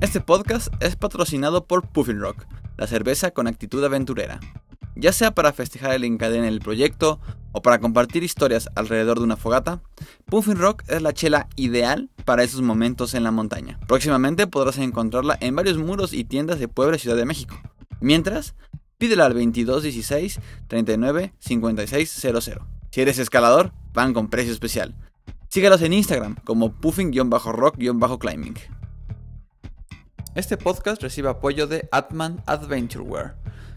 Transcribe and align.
Este 0.00 0.20
podcast 0.20 0.68
es 0.78 0.94
patrocinado 0.94 1.66
por 1.66 1.88
Puffin 1.88 2.20
Rock, 2.20 2.46
la 2.76 2.86
cerveza 2.86 3.32
con 3.32 3.48
actitud 3.48 3.82
aventurera. 3.82 4.38
Ya 4.94 5.12
sea 5.12 5.32
para 5.32 5.52
festejar 5.52 5.92
el 5.92 6.04
encadene 6.04 6.44
del 6.44 6.60
proyecto 6.60 7.18
o 7.50 7.62
para 7.62 7.80
compartir 7.80 8.22
historias 8.22 8.68
alrededor 8.76 9.18
de 9.18 9.24
una 9.24 9.36
fogata, 9.36 9.82
Puffin 10.26 10.56
Rock 10.56 10.84
es 10.86 11.02
la 11.02 11.12
chela 11.12 11.48
ideal 11.56 12.10
para 12.24 12.44
esos 12.44 12.62
momentos 12.62 13.14
en 13.14 13.24
la 13.24 13.32
montaña. 13.32 13.80
Próximamente 13.88 14.46
podrás 14.46 14.78
encontrarla 14.78 15.36
en 15.40 15.56
varios 15.56 15.78
muros 15.78 16.12
y 16.12 16.22
tiendas 16.22 16.60
de 16.60 16.68
Puebla 16.68 16.96
y 16.96 17.00
Ciudad 17.00 17.16
de 17.16 17.26
México. 17.26 17.60
Mientras, 18.00 18.54
pídela 18.98 19.26
al 19.26 19.32
2216 19.32 20.38
39 20.68 21.34
5600. 21.40 22.50
Si 22.92 23.00
eres 23.00 23.18
escalador, 23.18 23.72
van 23.94 24.14
con 24.14 24.30
precio 24.30 24.52
especial. 24.52 24.94
Sígalos 25.48 25.82
en 25.82 25.92
Instagram 25.92 26.36
como 26.44 26.72
puffin-rock-climbing. 26.72 28.77
Este 30.34 30.56
podcast 30.56 31.02
recibe 31.02 31.30
apoyo 31.30 31.66
de 31.66 31.88
Atman 31.90 32.42
Adventureware. 32.46 33.34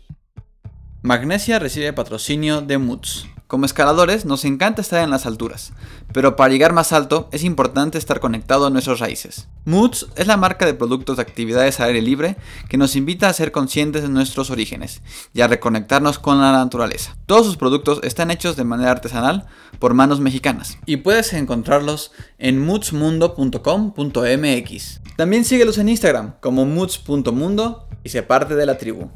Magnesia 1.07 1.57
recibe 1.57 1.93
patrocinio 1.93 2.59
de 2.59 2.77
Moods. 2.77 3.27
Como 3.47 3.65
escaladores 3.65 4.25
nos 4.25 4.43
encanta 4.43 4.81
estar 4.81 5.01
en 5.01 5.09
las 5.09 5.25
alturas, 5.25 5.71
pero 6.11 6.35
para 6.35 6.51
llegar 6.51 6.73
más 6.73 6.91
alto 6.91 7.29
es 7.31 7.45
importante 7.45 7.97
estar 7.97 8.19
conectado 8.19 8.65
a 8.65 8.69
nuestras 8.69 8.99
raíces. 8.99 9.47
Moods 9.63 10.07
es 10.17 10.27
la 10.27 10.35
marca 10.35 10.65
de 10.65 10.73
productos 10.73 11.15
de 11.15 11.21
actividades 11.21 11.79
al 11.79 11.87
aire 11.87 12.01
libre 12.01 12.35
que 12.67 12.77
nos 12.77 12.97
invita 12.97 13.29
a 13.29 13.33
ser 13.33 13.53
conscientes 13.53 14.01
de 14.01 14.09
nuestros 14.09 14.49
orígenes 14.49 15.01
y 15.33 15.39
a 15.39 15.47
reconectarnos 15.47 16.19
con 16.19 16.41
la 16.41 16.51
naturaleza. 16.51 17.15
Todos 17.25 17.45
sus 17.45 17.55
productos 17.55 18.01
están 18.03 18.29
hechos 18.29 18.57
de 18.57 18.65
manera 18.65 18.91
artesanal 18.91 19.45
por 19.79 19.93
manos 19.93 20.19
mexicanas 20.19 20.77
y 20.85 20.97
puedes 20.97 21.31
encontrarlos 21.31 22.11
en 22.37 22.59
moodsmundo.com.mx. 22.59 25.01
También 25.15 25.45
síguelos 25.45 25.77
en 25.77 25.87
Instagram 25.87 26.33
como 26.41 26.65
moods.mundo 26.65 27.87
y 28.03 28.09
se 28.09 28.23
parte 28.23 28.55
de 28.55 28.65
la 28.65 28.77
tribu. 28.77 29.09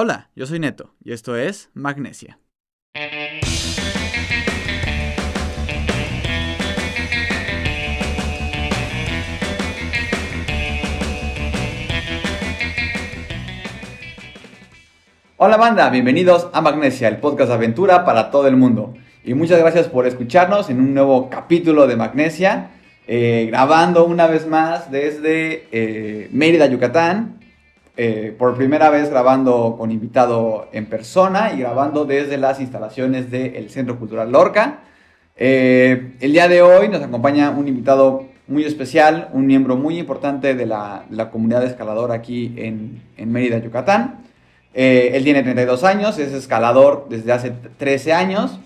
Hola, 0.00 0.30
yo 0.36 0.46
soy 0.46 0.60
Neto 0.60 0.94
y 1.02 1.10
esto 1.10 1.36
es 1.36 1.70
Magnesia. 1.74 2.38
Hola 15.36 15.56
banda, 15.56 15.90
bienvenidos 15.90 16.48
a 16.52 16.60
Magnesia, 16.60 17.08
el 17.08 17.16
podcast 17.16 17.48
de 17.48 17.54
aventura 17.54 18.04
para 18.04 18.30
todo 18.30 18.46
el 18.46 18.56
mundo. 18.56 18.94
Y 19.24 19.34
muchas 19.34 19.58
gracias 19.58 19.88
por 19.88 20.06
escucharnos 20.06 20.70
en 20.70 20.78
un 20.78 20.94
nuevo 20.94 21.28
capítulo 21.28 21.88
de 21.88 21.96
Magnesia, 21.96 22.70
eh, 23.08 23.46
grabando 23.48 24.04
una 24.04 24.28
vez 24.28 24.46
más 24.46 24.92
desde 24.92 25.66
eh, 25.72 26.28
Mérida, 26.30 26.66
Yucatán, 26.66 27.40
eh, 28.00 28.32
por 28.38 28.54
primera 28.54 28.90
vez 28.90 29.10
grabando 29.10 29.74
con 29.76 29.90
invitado 29.90 30.68
en 30.70 30.86
persona 30.86 31.52
y 31.52 31.58
grabando 31.58 32.04
desde 32.04 32.36
las 32.36 32.60
instalaciones 32.60 33.28
del 33.28 33.70
Centro 33.70 33.98
Cultural 33.98 34.30
Lorca. 34.30 34.82
Eh, 35.34 36.12
el 36.20 36.30
día 36.30 36.46
de 36.46 36.62
hoy 36.62 36.88
nos 36.88 37.02
acompaña 37.02 37.50
un 37.50 37.66
invitado 37.66 38.28
muy 38.46 38.62
especial, 38.62 39.30
un 39.32 39.46
miembro 39.46 39.74
muy 39.74 39.98
importante 39.98 40.54
de 40.54 40.64
la, 40.64 41.06
la 41.10 41.32
comunidad 41.32 41.64
escaladora 41.64 42.14
aquí 42.14 42.54
en, 42.56 43.02
en 43.16 43.32
Mérida, 43.32 43.58
Yucatán. 43.58 44.20
Eh, 44.74 45.10
él 45.14 45.24
tiene 45.24 45.42
32 45.42 45.82
años, 45.82 46.20
es 46.20 46.32
escalador 46.32 47.08
desde 47.10 47.32
hace 47.32 47.50
13 47.78 48.12
años. 48.12 48.60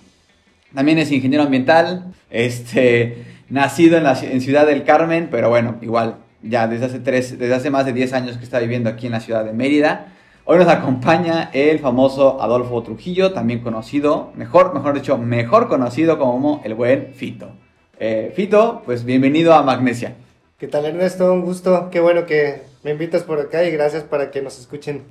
También 0.74 0.98
es 0.98 1.10
ingeniero 1.10 1.44
ambiental, 1.44 2.12
este, 2.28 3.24
nacido 3.48 3.96
en, 3.96 4.04
la, 4.04 4.12
en 4.20 4.42
Ciudad 4.42 4.66
del 4.66 4.84
Carmen, 4.84 5.28
pero 5.30 5.48
bueno, 5.48 5.76
igual 5.80 6.16
ya 6.42 6.66
desde 6.66 6.86
hace, 6.86 6.98
tres, 7.00 7.38
desde 7.38 7.54
hace 7.54 7.70
más 7.70 7.86
de 7.86 7.92
10 7.92 8.12
años 8.12 8.36
que 8.36 8.44
está 8.44 8.58
viviendo 8.58 8.90
aquí 8.90 9.06
en 9.06 9.12
la 9.12 9.20
ciudad 9.20 9.44
de 9.44 9.52
Mérida. 9.52 10.12
Hoy 10.44 10.58
nos 10.58 10.68
acompaña 10.68 11.50
el 11.52 11.78
famoso 11.78 12.42
Adolfo 12.42 12.82
Trujillo, 12.82 13.32
también 13.32 13.60
conocido, 13.60 14.32
mejor, 14.34 14.74
mejor 14.74 14.94
dicho, 14.94 15.16
mejor 15.16 15.68
conocido 15.68 16.18
como 16.18 16.60
el 16.64 16.74
buen 16.74 17.14
Fito. 17.14 17.50
Eh, 17.98 18.32
Fito, 18.34 18.82
pues 18.84 19.04
bienvenido 19.04 19.54
a 19.54 19.62
Magnesia. 19.62 20.16
¿Qué 20.58 20.66
tal 20.66 20.84
Ernesto? 20.84 21.32
Un 21.32 21.42
gusto, 21.42 21.88
qué 21.90 22.00
bueno 22.00 22.26
que 22.26 22.62
me 22.82 22.90
invitas 22.90 23.22
por 23.22 23.38
acá 23.38 23.62
y 23.64 23.70
gracias 23.70 24.02
para 24.02 24.32
que 24.32 24.42
nos 24.42 24.58
escuchen. 24.58 25.04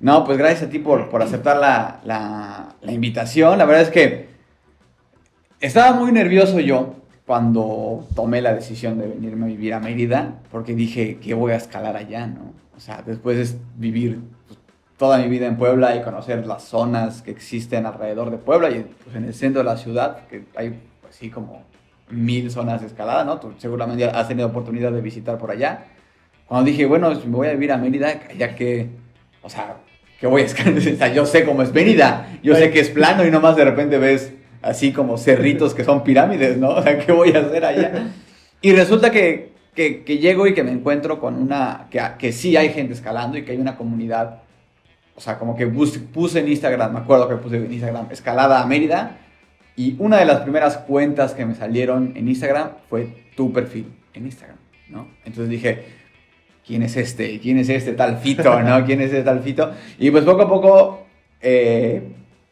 No, 0.00 0.24
pues 0.24 0.38
gracias 0.38 0.64
a 0.64 0.70
ti 0.70 0.80
por, 0.80 1.08
por 1.08 1.22
aceptar 1.22 1.56
la, 1.58 2.00
la, 2.04 2.74
la 2.80 2.92
invitación. 2.92 3.58
La 3.58 3.64
verdad 3.64 3.82
es 3.82 3.90
que 3.90 4.28
estaba 5.60 5.92
muy 5.92 6.10
nervioso 6.12 6.58
yo 6.60 6.94
cuando 7.28 8.08
tomé 8.16 8.40
la 8.40 8.54
decisión 8.54 8.98
de 8.98 9.06
venirme 9.06 9.44
a 9.44 9.48
vivir 9.48 9.74
a 9.74 9.80
Mérida, 9.80 10.36
porque 10.50 10.74
dije 10.74 11.18
que 11.18 11.34
voy 11.34 11.52
a 11.52 11.56
escalar 11.56 11.94
allá, 11.94 12.26
¿no? 12.26 12.54
O 12.74 12.80
sea, 12.80 13.02
después 13.04 13.36
de 13.36 13.58
vivir 13.76 14.20
pues, 14.46 14.58
toda 14.96 15.18
mi 15.18 15.28
vida 15.28 15.46
en 15.46 15.58
Puebla 15.58 15.94
y 15.94 16.00
conocer 16.00 16.46
las 16.46 16.62
zonas 16.62 17.20
que 17.20 17.30
existen 17.30 17.84
alrededor 17.84 18.30
de 18.30 18.38
Puebla 18.38 18.70
y 18.70 18.86
pues, 19.04 19.14
en 19.14 19.24
el 19.24 19.34
centro 19.34 19.60
de 19.60 19.66
la 19.66 19.76
ciudad, 19.76 20.26
que 20.28 20.46
hay 20.56 20.80
así 21.06 21.28
pues, 21.28 21.34
como 21.34 21.64
mil 22.08 22.50
zonas 22.50 22.80
de 22.80 22.86
escalada, 22.86 23.24
¿no? 23.24 23.38
Tú 23.38 23.52
seguramente 23.58 24.06
has 24.06 24.26
tenido 24.26 24.48
oportunidad 24.48 24.90
de 24.90 25.02
visitar 25.02 25.36
por 25.36 25.50
allá. 25.50 25.84
Cuando 26.46 26.70
dije, 26.70 26.86
bueno, 26.86 27.10
me 27.10 27.36
voy 27.36 27.48
a 27.48 27.52
vivir 27.52 27.72
a 27.72 27.76
Mérida, 27.76 28.26
ya 28.38 28.54
que, 28.54 28.88
o 29.42 29.50
sea, 29.50 29.76
que 30.18 30.26
voy 30.26 30.40
a 30.40 30.44
escalar, 30.46 30.78
o 30.78 30.80
sea, 30.80 31.12
yo 31.12 31.26
sé 31.26 31.44
cómo 31.44 31.60
es 31.60 31.74
Mérida, 31.74 32.38
yo 32.42 32.54
sé 32.54 32.70
que 32.70 32.80
es 32.80 32.88
plano 32.88 33.26
y 33.26 33.30
nomás 33.30 33.54
de 33.54 33.66
repente 33.66 33.98
ves 33.98 34.32
así 34.62 34.92
como 34.92 35.16
cerritos 35.18 35.74
que 35.74 35.84
son 35.84 36.02
pirámides, 36.04 36.56
¿no? 36.56 36.70
O 36.76 36.82
sea, 36.82 36.98
¿qué 36.98 37.12
voy 37.12 37.32
a 37.32 37.40
hacer 37.40 37.64
allá? 37.64 38.08
Y 38.60 38.72
resulta 38.72 39.10
que, 39.10 39.52
que, 39.74 40.18
llego 40.18 40.46
y 40.46 40.54
que 40.54 40.64
me 40.64 40.72
encuentro 40.72 41.20
con 41.20 41.36
una, 41.36 41.88
que, 41.90 42.32
sí 42.32 42.56
hay 42.56 42.70
gente 42.70 42.94
escalando 42.94 43.38
y 43.38 43.44
que 43.44 43.52
hay 43.52 43.58
una 43.58 43.76
comunidad, 43.76 44.42
o 45.14 45.20
sea, 45.20 45.38
como 45.38 45.56
que 45.56 45.66
puse, 45.66 46.00
puse 46.00 46.40
en 46.40 46.48
Instagram, 46.48 46.92
me 46.92 46.98
acuerdo 47.00 47.28
que 47.28 47.36
puse 47.36 47.56
en 47.56 47.72
Instagram, 47.72 48.08
escalada 48.10 48.60
a 48.60 48.66
Mérida, 48.66 49.18
y 49.76 49.94
una 50.00 50.18
de 50.18 50.24
las 50.24 50.40
primeras 50.40 50.78
cuentas 50.78 51.34
que 51.34 51.46
me 51.46 51.54
salieron 51.54 52.12
en 52.16 52.28
Instagram 52.28 52.70
fue 52.88 53.28
tu 53.36 53.52
perfil 53.52 53.86
en 54.14 54.26
Instagram, 54.26 54.58
¿no? 54.88 55.06
Entonces 55.24 55.48
dije, 55.48 55.84
¿quién 56.66 56.82
es 56.82 56.96
este? 56.96 57.38
¿Quién 57.38 57.58
es 57.58 57.68
este 57.68 57.92
tal 57.92 58.18
Fito, 58.18 58.60
no? 58.60 58.84
¿Quién 58.84 59.00
es 59.00 59.06
este 59.06 59.22
tal 59.22 59.40
Fito? 59.40 59.72
Y 59.98 60.10
pues 60.10 60.24
poco 60.24 60.42
a 60.42 60.48
poco... 60.48 61.06
Eh, 61.40 62.02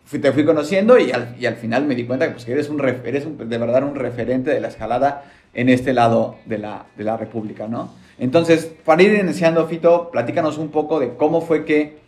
fui, 0.07 0.21
te 0.21 0.33
fui 0.33 0.45
conociendo 0.45 0.99
y 0.99 1.11
al, 1.13 1.57
final 1.57 1.85
me 1.85 1.95
di 1.95 2.05
cuenta 2.05 2.27
que, 2.27 2.33
pues, 2.33 2.49
eres, 2.49 2.71
un, 2.71 2.81
eres 2.81 3.27
un, 3.27 3.37
de 3.37 3.59
verdad 3.59 3.83
un 3.83 3.97
referente 3.97 4.51
de 4.51 4.61
la 4.61 4.69
escalada 4.69 5.25
en 5.53 5.69
este 5.69 5.93
lado 5.93 6.37
de 6.47 6.59
la, 6.59 6.87
de 6.97 7.05
la 7.05 7.17
República, 7.17 7.67
¿no? 7.67 7.93
Entonces, 8.19 8.71
para 8.85 9.03
ir 9.03 9.13
iniciando, 9.13 9.67
Fito, 9.67 10.11
platícanos 10.11 10.57
un 10.59 10.71
poco 10.71 11.01
de 11.01 11.17
cómo 11.17 11.43
fue 11.43 11.65
que, 11.65 11.99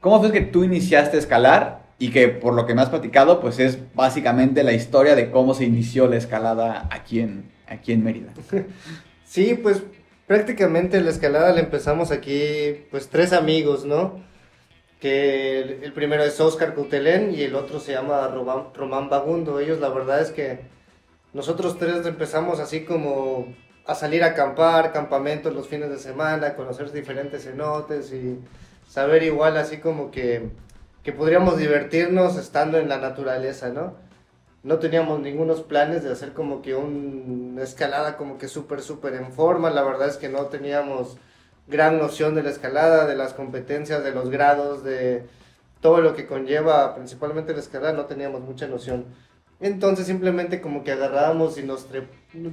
cómo 0.00 0.20
fue 0.20 0.32
que 0.32 0.40
tú 0.40 0.64
iniciaste 0.64 1.16
a 1.16 1.20
escalar 1.20 1.86
y 1.98 2.10
que 2.10 2.28
por 2.28 2.54
lo 2.54 2.64
que 2.64 2.74
me 2.74 2.82
has 2.82 2.90
platicado, 2.90 3.40
pues 3.40 3.58
es 3.58 3.78
básicamente 3.94 4.62
la 4.62 4.72
historia 4.72 5.14
de 5.14 5.30
cómo 5.30 5.52
se 5.54 5.64
inició 5.64 6.06
la 6.06 6.16
escalada 6.16 6.88
aquí 6.90 7.20
en, 7.20 7.50
aquí 7.66 7.92
en 7.92 8.04
Mérida. 8.04 8.32
Sí, 9.28 9.58
pues 9.60 9.82
prácticamente 10.28 11.00
la 11.00 11.10
escalada 11.10 11.52
la 11.52 11.58
empezamos 11.58 12.12
aquí, 12.12 12.84
pues 12.92 13.08
tres 13.08 13.32
amigos, 13.32 13.84
¿no? 13.84 14.20
Que 15.00 15.60
el, 15.60 15.84
el, 15.84 15.92
primero 15.92 16.22
es 16.24 16.40
Oscar 16.40 16.74
Cutelén 16.74 17.34
y 17.34 17.42
el 17.42 17.54
otro 17.54 17.80
se 17.80 17.92
llama 17.92 18.26
Román, 18.28 18.74
Román 18.74 19.08
Bagundo. 19.08 19.60
Ellos 19.60 19.80
la 19.80 19.90
verdad 19.90 20.20
es 20.20 20.30
que 20.30 20.60
nosotros 21.32 21.78
tres 21.78 22.06
empezamos 22.06 22.60
así 22.60 22.84
como 22.84 23.54
a 23.86 23.94
salir 23.94 24.24
a 24.24 24.28
acampar, 24.28 24.92
campamentos 24.92 25.54
los 25.54 25.68
fines 25.68 25.90
de 25.90 25.98
semana, 25.98 26.54
conocer 26.54 26.90
diferentes 26.92 27.44
cenotes 27.44 28.12
y 28.12 28.40
saber 28.88 29.22
igual 29.22 29.56
así 29.56 29.78
como 29.78 30.10
que, 30.10 30.48
que 31.02 31.12
podríamos 31.12 31.56
divertirnos 31.56 32.36
estando 32.36 32.78
en 32.78 32.88
la 32.88 32.98
naturaleza, 32.98 33.68
¿no? 33.68 33.94
No 34.64 34.78
teníamos 34.80 35.20
ningunos 35.20 35.60
planes 35.60 36.02
de 36.02 36.10
hacer 36.10 36.32
como 36.32 36.62
que 36.62 36.74
una 36.74 37.62
escalada 37.62 38.16
como 38.16 38.38
que 38.38 38.48
súper, 38.48 38.82
súper 38.82 39.14
en 39.14 39.32
forma, 39.32 39.70
la 39.70 39.84
verdad 39.84 40.08
es 40.08 40.16
que 40.16 40.28
no 40.28 40.46
teníamos 40.46 41.18
gran 41.68 41.98
noción 41.98 42.34
de 42.34 42.42
la 42.42 42.50
escalada, 42.50 43.06
de 43.06 43.16
las 43.16 43.32
competencias, 43.32 44.04
de 44.04 44.12
los 44.12 44.30
grados, 44.30 44.84
de 44.84 45.24
todo 45.80 46.00
lo 46.00 46.14
que 46.14 46.26
conlleva 46.26 46.94
principalmente 46.94 47.52
la 47.52 47.60
escalada, 47.60 47.92
no 47.92 48.06
teníamos 48.06 48.42
mucha 48.42 48.66
noción. 48.66 49.04
Entonces 49.60 50.06
simplemente 50.06 50.60
como 50.60 50.84
que 50.84 50.92
agarrábamos 50.92 51.58
y 51.58 51.62
nos 51.62 51.86
trep 51.86 52.10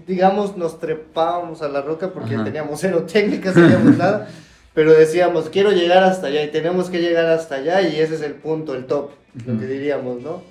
digamos, 0.08 0.56
nos 0.56 0.80
trepábamos 0.80 1.62
a 1.62 1.68
la 1.68 1.82
roca 1.82 2.14
porque 2.14 2.38
teníamos 2.38 2.80
cero 2.80 3.06
técnicas, 3.12 3.54
teníamos 3.54 3.98
nada. 3.98 4.30
Pero 4.74 4.92
decíamos, 4.94 5.50
quiero 5.50 5.72
llegar 5.72 6.04
hasta 6.04 6.28
allá 6.28 6.44
y 6.44 6.52
tenemos 6.52 6.90
que 6.90 7.00
llegar 7.00 7.28
hasta 7.28 7.56
allá 7.56 7.82
y 7.82 8.00
ese 8.00 8.16
es 8.16 8.22
el 8.22 8.34
punto, 8.34 8.74
el 8.74 8.86
top, 8.86 9.12
lo 9.46 9.60
que 9.60 9.68
diríamos, 9.68 10.22
¿no? 10.22 10.42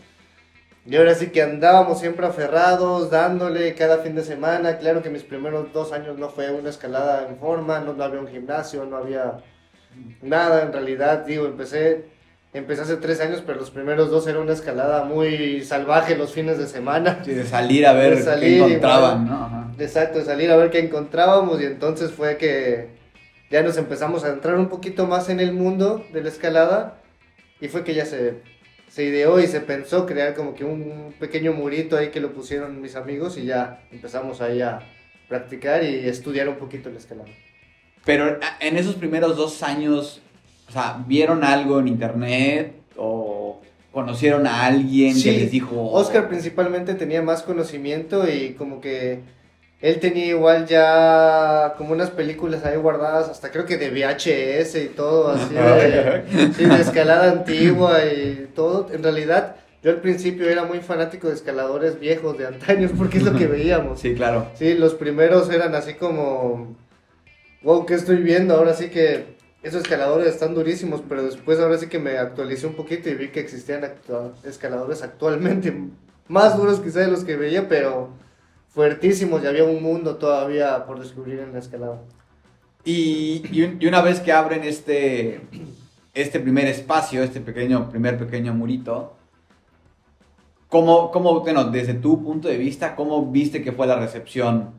Y 0.84 0.96
ahora 0.96 1.14
sí 1.14 1.28
que 1.28 1.42
andábamos 1.42 2.00
siempre 2.00 2.26
aferrados, 2.26 3.08
dándole 3.10 3.74
cada 3.74 3.98
fin 3.98 4.16
de 4.16 4.24
semana. 4.24 4.78
Claro 4.78 5.00
que 5.02 5.10
mis 5.10 5.22
primeros 5.22 5.72
dos 5.72 5.92
años 5.92 6.18
no 6.18 6.28
fue 6.28 6.50
una 6.50 6.70
escalada 6.70 7.28
en 7.28 7.38
forma, 7.38 7.78
no, 7.80 7.92
no 7.92 8.02
había 8.02 8.18
un 8.18 8.26
gimnasio, 8.26 8.84
no 8.84 8.96
había 8.96 9.38
nada 10.22 10.62
en 10.62 10.72
realidad. 10.72 11.24
Digo, 11.24 11.46
empecé, 11.46 12.06
empecé 12.52 12.82
hace 12.82 12.96
tres 12.96 13.20
años, 13.20 13.44
pero 13.46 13.60
los 13.60 13.70
primeros 13.70 14.10
dos 14.10 14.26
era 14.26 14.40
una 14.40 14.54
escalada 14.54 15.04
muy 15.04 15.62
salvaje 15.62 16.16
los 16.16 16.32
fines 16.32 16.58
de 16.58 16.66
semana. 16.66 17.20
Sí, 17.24 17.32
de 17.32 17.46
salir 17.46 17.86
a 17.86 17.92
ver 17.92 18.24
qué 18.24 18.56
encontraban, 18.56 19.28
¿no? 19.28 19.74
Exacto, 19.78 20.18
de 20.18 20.24
salir 20.24 20.50
a 20.50 20.56
ver 20.56 20.70
qué 20.70 20.80
encontrábamos 20.80 21.60
y 21.60 21.64
entonces 21.64 22.10
fue 22.10 22.36
que 22.38 22.88
ya 23.52 23.62
nos 23.62 23.76
empezamos 23.76 24.24
a 24.24 24.30
entrar 24.30 24.56
un 24.56 24.68
poquito 24.68 25.06
más 25.06 25.28
en 25.28 25.38
el 25.38 25.52
mundo 25.52 26.04
de 26.12 26.22
la 26.22 26.28
escalada 26.28 26.98
y 27.60 27.68
fue 27.68 27.84
que 27.84 27.94
ya 27.94 28.04
se 28.04 28.42
se 28.92 29.04
ideó 29.04 29.40
y 29.40 29.46
se 29.46 29.62
pensó 29.62 30.04
crear 30.04 30.34
como 30.34 30.54
que 30.54 30.64
un 30.64 31.14
pequeño 31.18 31.54
murito 31.54 31.96
ahí 31.96 32.10
que 32.10 32.20
lo 32.20 32.34
pusieron 32.34 32.82
mis 32.82 32.94
amigos 32.94 33.38
y 33.38 33.46
ya 33.46 33.82
empezamos 33.90 34.42
ahí 34.42 34.60
a 34.60 34.80
practicar 35.28 35.82
y 35.82 36.06
estudiar 36.06 36.46
un 36.50 36.56
poquito 36.56 36.90
el 36.90 36.96
escalada. 36.96 37.30
Pero 38.04 38.38
en 38.60 38.76
esos 38.76 38.96
primeros 38.96 39.38
dos 39.38 39.62
años, 39.62 40.20
o 40.68 40.72
sea, 40.72 41.02
¿vieron 41.06 41.42
algo 41.42 41.80
en 41.80 41.88
internet 41.88 42.74
o 42.98 43.62
conocieron 43.92 44.46
a 44.46 44.66
alguien 44.66 45.14
que 45.22 45.32
les 45.32 45.50
dijo? 45.50 45.90
Oscar 45.90 46.28
principalmente 46.28 46.92
tenía 46.92 47.22
más 47.22 47.42
conocimiento 47.42 48.28
y 48.28 48.52
como 48.52 48.82
que 48.82 49.20
él 49.82 49.98
tenía 49.98 50.26
igual 50.26 50.66
ya 50.66 51.74
como 51.76 51.92
unas 51.92 52.10
películas 52.10 52.64
ahí 52.64 52.76
guardadas, 52.76 53.28
hasta 53.28 53.50
creo 53.50 53.66
que 53.66 53.76
de 53.76 53.90
VHS 53.90 54.76
y 54.76 54.88
todo, 54.88 55.32
así 55.32 55.52
de, 55.54 56.80
escalada 56.80 57.32
antigua 57.32 57.98
y 58.04 58.48
todo. 58.54 58.86
En 58.92 59.02
realidad, 59.02 59.56
yo 59.82 59.90
al 59.90 60.00
principio 60.00 60.48
era 60.48 60.64
muy 60.64 60.78
fanático 60.78 61.26
de 61.26 61.34
escaladores 61.34 61.98
viejos 61.98 62.38
de 62.38 62.46
antaños 62.46 62.92
porque 62.96 63.18
es 63.18 63.24
lo 63.24 63.36
que 63.36 63.48
veíamos. 63.48 63.98
Sí, 63.98 64.14
claro. 64.14 64.46
Sí, 64.54 64.74
los 64.74 64.94
primeros 64.94 65.50
eran 65.50 65.74
así 65.74 65.94
como, 65.94 66.76
wow, 67.62 67.84
¿qué 67.84 67.94
estoy 67.94 68.18
viendo? 68.18 68.54
Ahora 68.54 68.74
sí 68.74 68.88
que 68.88 69.34
esos 69.64 69.82
escaladores 69.82 70.28
están 70.28 70.54
durísimos, 70.54 71.02
pero 71.08 71.24
después 71.24 71.58
ahora 71.58 71.76
sí 71.76 71.88
que 71.88 71.98
me 71.98 72.18
actualicé 72.18 72.68
un 72.68 72.74
poquito 72.74 73.10
y 73.10 73.14
vi 73.14 73.28
que 73.30 73.40
existían 73.40 73.82
escaladores 74.44 75.02
actualmente 75.02 75.74
más 76.28 76.56
duros 76.56 76.80
quizá 76.80 77.00
de 77.00 77.08
los 77.08 77.24
que 77.24 77.36
veía, 77.36 77.68
pero 77.68 78.10
fuertísimos 78.72 79.42
y 79.42 79.46
había 79.46 79.64
un 79.64 79.82
mundo 79.82 80.16
todavía 80.16 80.84
por 80.86 80.98
descubrir 80.98 81.40
en 81.40 81.52
la 81.52 81.58
escalada. 81.58 82.00
Y, 82.84 83.42
y, 83.52 83.86
una 83.86 84.00
vez 84.00 84.20
que 84.20 84.32
abren 84.32 84.64
este, 84.64 85.40
este 86.14 86.40
primer 86.40 86.66
espacio, 86.66 87.22
este 87.22 87.40
pequeño, 87.40 87.88
primer 87.90 88.18
pequeño 88.18 88.54
murito, 88.54 89.14
¿cómo, 90.68 91.10
cómo, 91.10 91.40
bueno, 91.40 91.64
desde 91.64 91.94
tu 91.94 92.24
punto 92.24 92.48
de 92.48 92.56
vista, 92.56 92.96
cómo 92.96 93.30
viste 93.30 93.62
que 93.62 93.72
fue 93.72 93.86
la 93.86 93.96
recepción 93.96 94.72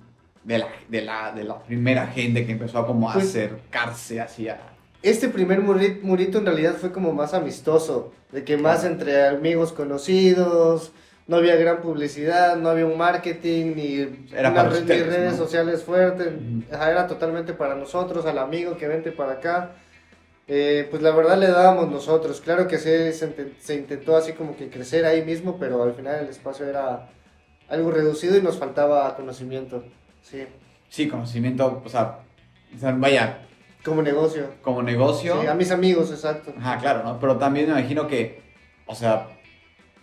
de 0.44 0.58
la, 0.58 0.68
de 0.90 1.02
la, 1.02 1.32
de 1.32 1.44
la 1.44 1.60
primera 1.64 2.08
gente 2.08 2.46
que 2.46 2.52
empezó 2.54 2.80
a 2.80 2.88
como 2.88 3.12
pues 3.12 3.28
acercarse 3.28 4.20
hacia... 4.20 4.60
Este 5.02 5.28
primer 5.28 5.62
murito 5.62 6.38
en 6.38 6.46
realidad 6.46 6.76
fue 6.76 6.92
como 6.92 7.14
más 7.14 7.34
amistoso, 7.34 8.14
de 8.32 8.44
que 8.44 8.56
más 8.58 8.86
entre 8.86 9.28
amigos 9.28 9.74
conocidos, 9.74 10.94
no 11.28 11.38
había 11.38 11.56
gran 11.56 11.82
publicidad, 11.82 12.58
no 12.58 12.70
había 12.70 12.86
un 12.86 12.98
marketing, 12.98 13.74
ni, 13.76 14.28
era 14.34 14.52
redes 14.70 15.36
sociales 15.38 15.84
fuertes, 15.84 16.30
era 16.70 17.08
totalmente 17.08 17.54
para 17.54 17.76
nosotros, 17.76 18.26
al 18.26 18.38
amigo 18.38 18.78
que 18.78 18.88
vente 18.88 19.12
para 19.12 19.34
acá. 19.34 19.72
Eh, 20.46 20.88
pues 20.92 21.02
la 21.02 21.12
verdad 21.12 21.38
le 21.38 21.48
dábamos 21.48 21.90
nosotros, 21.90 22.42
claro 22.42 22.68
que 22.68 22.78
se, 22.78 23.14
se, 23.14 23.76
intentó 23.76 24.18
así 24.18 24.34
como 24.34 24.58
que 24.58 24.70
crecer 24.70 25.06
ahí 25.06 25.24
mismo, 25.24 25.58
pero 25.58 25.82
al 25.82 25.94
final 25.94 26.20
el 26.20 26.28
espacio 26.28 26.68
era 26.68 27.10
algo 27.70 27.92
reducido 27.92 28.38
y 28.38 28.42
nos 28.42 28.58
faltaba 28.58 29.16
conocimiento, 29.16 29.86
sí. 30.22 30.46
Sí, 30.90 31.08
conocimiento, 31.08 31.82
o 31.86 31.90
sea, 31.90 32.20
vaya. 32.98 33.40
Como 33.86 34.02
negocio. 34.02 34.50
Como 34.62 34.84
negocio. 34.84 35.42
Sí, 35.42 35.48
a 35.48 35.54
mis 35.54 35.72
amigos, 35.72 36.12
exacto. 36.12 36.54
Ajá, 36.58 36.78
claro, 36.78 37.04
¿no? 37.04 37.20
Pero 37.22 37.38
también 37.38 37.68
me 37.68 37.80
imagino 37.80 38.06
que, 38.08 38.42
o 38.86 38.96
sea, 38.96 39.28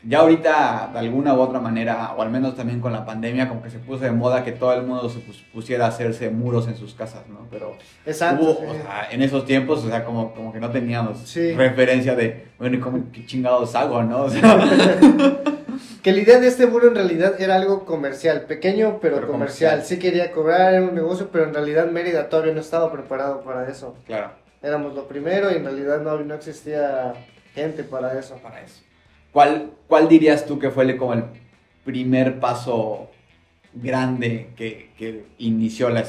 ya 0.02 0.20
ahorita 0.20 0.90
de 0.92 0.98
alguna 0.98 1.34
u 1.34 1.40
otra 1.40 1.60
manera, 1.60 2.14
o 2.16 2.22
al 2.22 2.30
menos 2.30 2.56
también 2.56 2.80
con 2.80 2.92
la 2.92 3.04
pandemia, 3.04 3.48
como 3.48 3.62
que 3.62 3.70
se 3.70 3.78
puso 3.78 4.04
de 4.04 4.10
moda 4.10 4.44
que 4.44 4.52
todo 4.52 4.72
el 4.72 4.82
mundo 4.82 5.08
se 5.10 5.20
pusiera 5.52 5.84
a 5.84 5.88
hacerse 5.88 6.30
muros 6.30 6.68
en 6.68 6.76
sus 6.76 6.94
casas, 6.94 7.28
¿no? 7.28 7.46
Pero 7.50 7.76
Exacto, 8.06 8.42
hubo, 8.42 8.70
o 8.70 8.74
sea, 8.74 9.08
en 9.10 9.22
esos 9.22 9.44
tiempos, 9.44 9.84
o 9.84 9.88
sea, 9.88 10.04
como, 10.04 10.32
como 10.34 10.52
que 10.52 10.60
no 10.60 10.70
teníamos 10.70 11.34
referencia 11.56 12.14
de, 12.14 12.46
bueno, 12.58 12.76
¿y 12.76 12.80
cómo, 12.80 13.04
qué 13.12 13.26
chingados 13.26 13.74
hago, 13.74 14.02
no? 14.02 14.26
que 16.02 16.12
la 16.12 16.18
idea 16.18 16.40
de 16.40 16.48
este 16.48 16.66
muro 16.66 16.88
en 16.88 16.94
realidad 16.94 17.38
era 17.38 17.56
algo 17.56 17.84
comercial, 17.84 18.42
pequeño 18.42 19.00
pero, 19.02 19.26
comercial. 19.26 19.82
Sí 19.84 19.98
quería 19.98 20.32
cobrar, 20.32 20.74
era 20.74 20.82
un 20.82 20.94
negocio, 20.94 21.28
pero 21.30 21.44
en 21.44 21.52
realidad 21.54 21.90
Mérida 21.90 22.28
todavía 22.28 22.54
no 22.54 22.60
estaba 22.60 22.90
preparado 22.90 23.42
para 23.42 23.68
eso. 23.68 23.96
Claro. 24.06 24.32
Éramos 24.62 24.94
lo 24.94 25.08
primero 25.08 25.50
y 25.50 25.56
en 25.56 25.64
realidad 25.64 26.00
no, 26.00 26.18
no 26.18 26.34
existía 26.34 27.14
gente 27.54 27.82
para 27.84 28.18
eso. 28.18 28.36
Para 28.42 28.62
eso. 28.62 28.82
¿Cuál, 29.32 29.72
¿Cuál 29.86 30.08
dirías 30.08 30.46
tú 30.46 30.58
que 30.58 30.70
fue 30.70 30.96
como 30.96 31.14
el 31.14 31.24
primer 31.84 32.40
paso 32.40 33.10
grande 33.72 34.50
que, 34.56 34.90
que 34.98 35.26
inició 35.38 35.90
la 35.90 36.04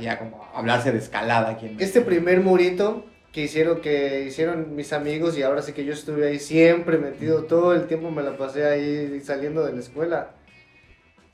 ya 0.00 0.18
como 0.18 0.46
hablarse 0.54 0.92
de 0.92 0.98
escalada 0.98 1.50
aquí 1.50 1.66
en 1.66 1.80
Este 1.80 2.00
primer 2.00 2.40
murito 2.40 3.04
que 3.32 3.42
hicieron 3.44 3.80
que 3.80 4.24
hicieron 4.26 4.74
mis 4.76 4.92
amigos 4.92 5.36
y 5.36 5.42
ahora 5.42 5.62
sí 5.62 5.72
que 5.72 5.84
yo 5.84 5.92
estuve 5.92 6.28
ahí 6.28 6.38
siempre 6.38 6.98
metido 6.98 7.44
todo 7.44 7.74
el 7.74 7.86
tiempo 7.86 8.10
me 8.10 8.22
la 8.22 8.36
pasé 8.36 8.66
ahí 8.66 9.20
saliendo 9.20 9.64
de 9.64 9.72
la 9.72 9.80
escuela. 9.80 10.34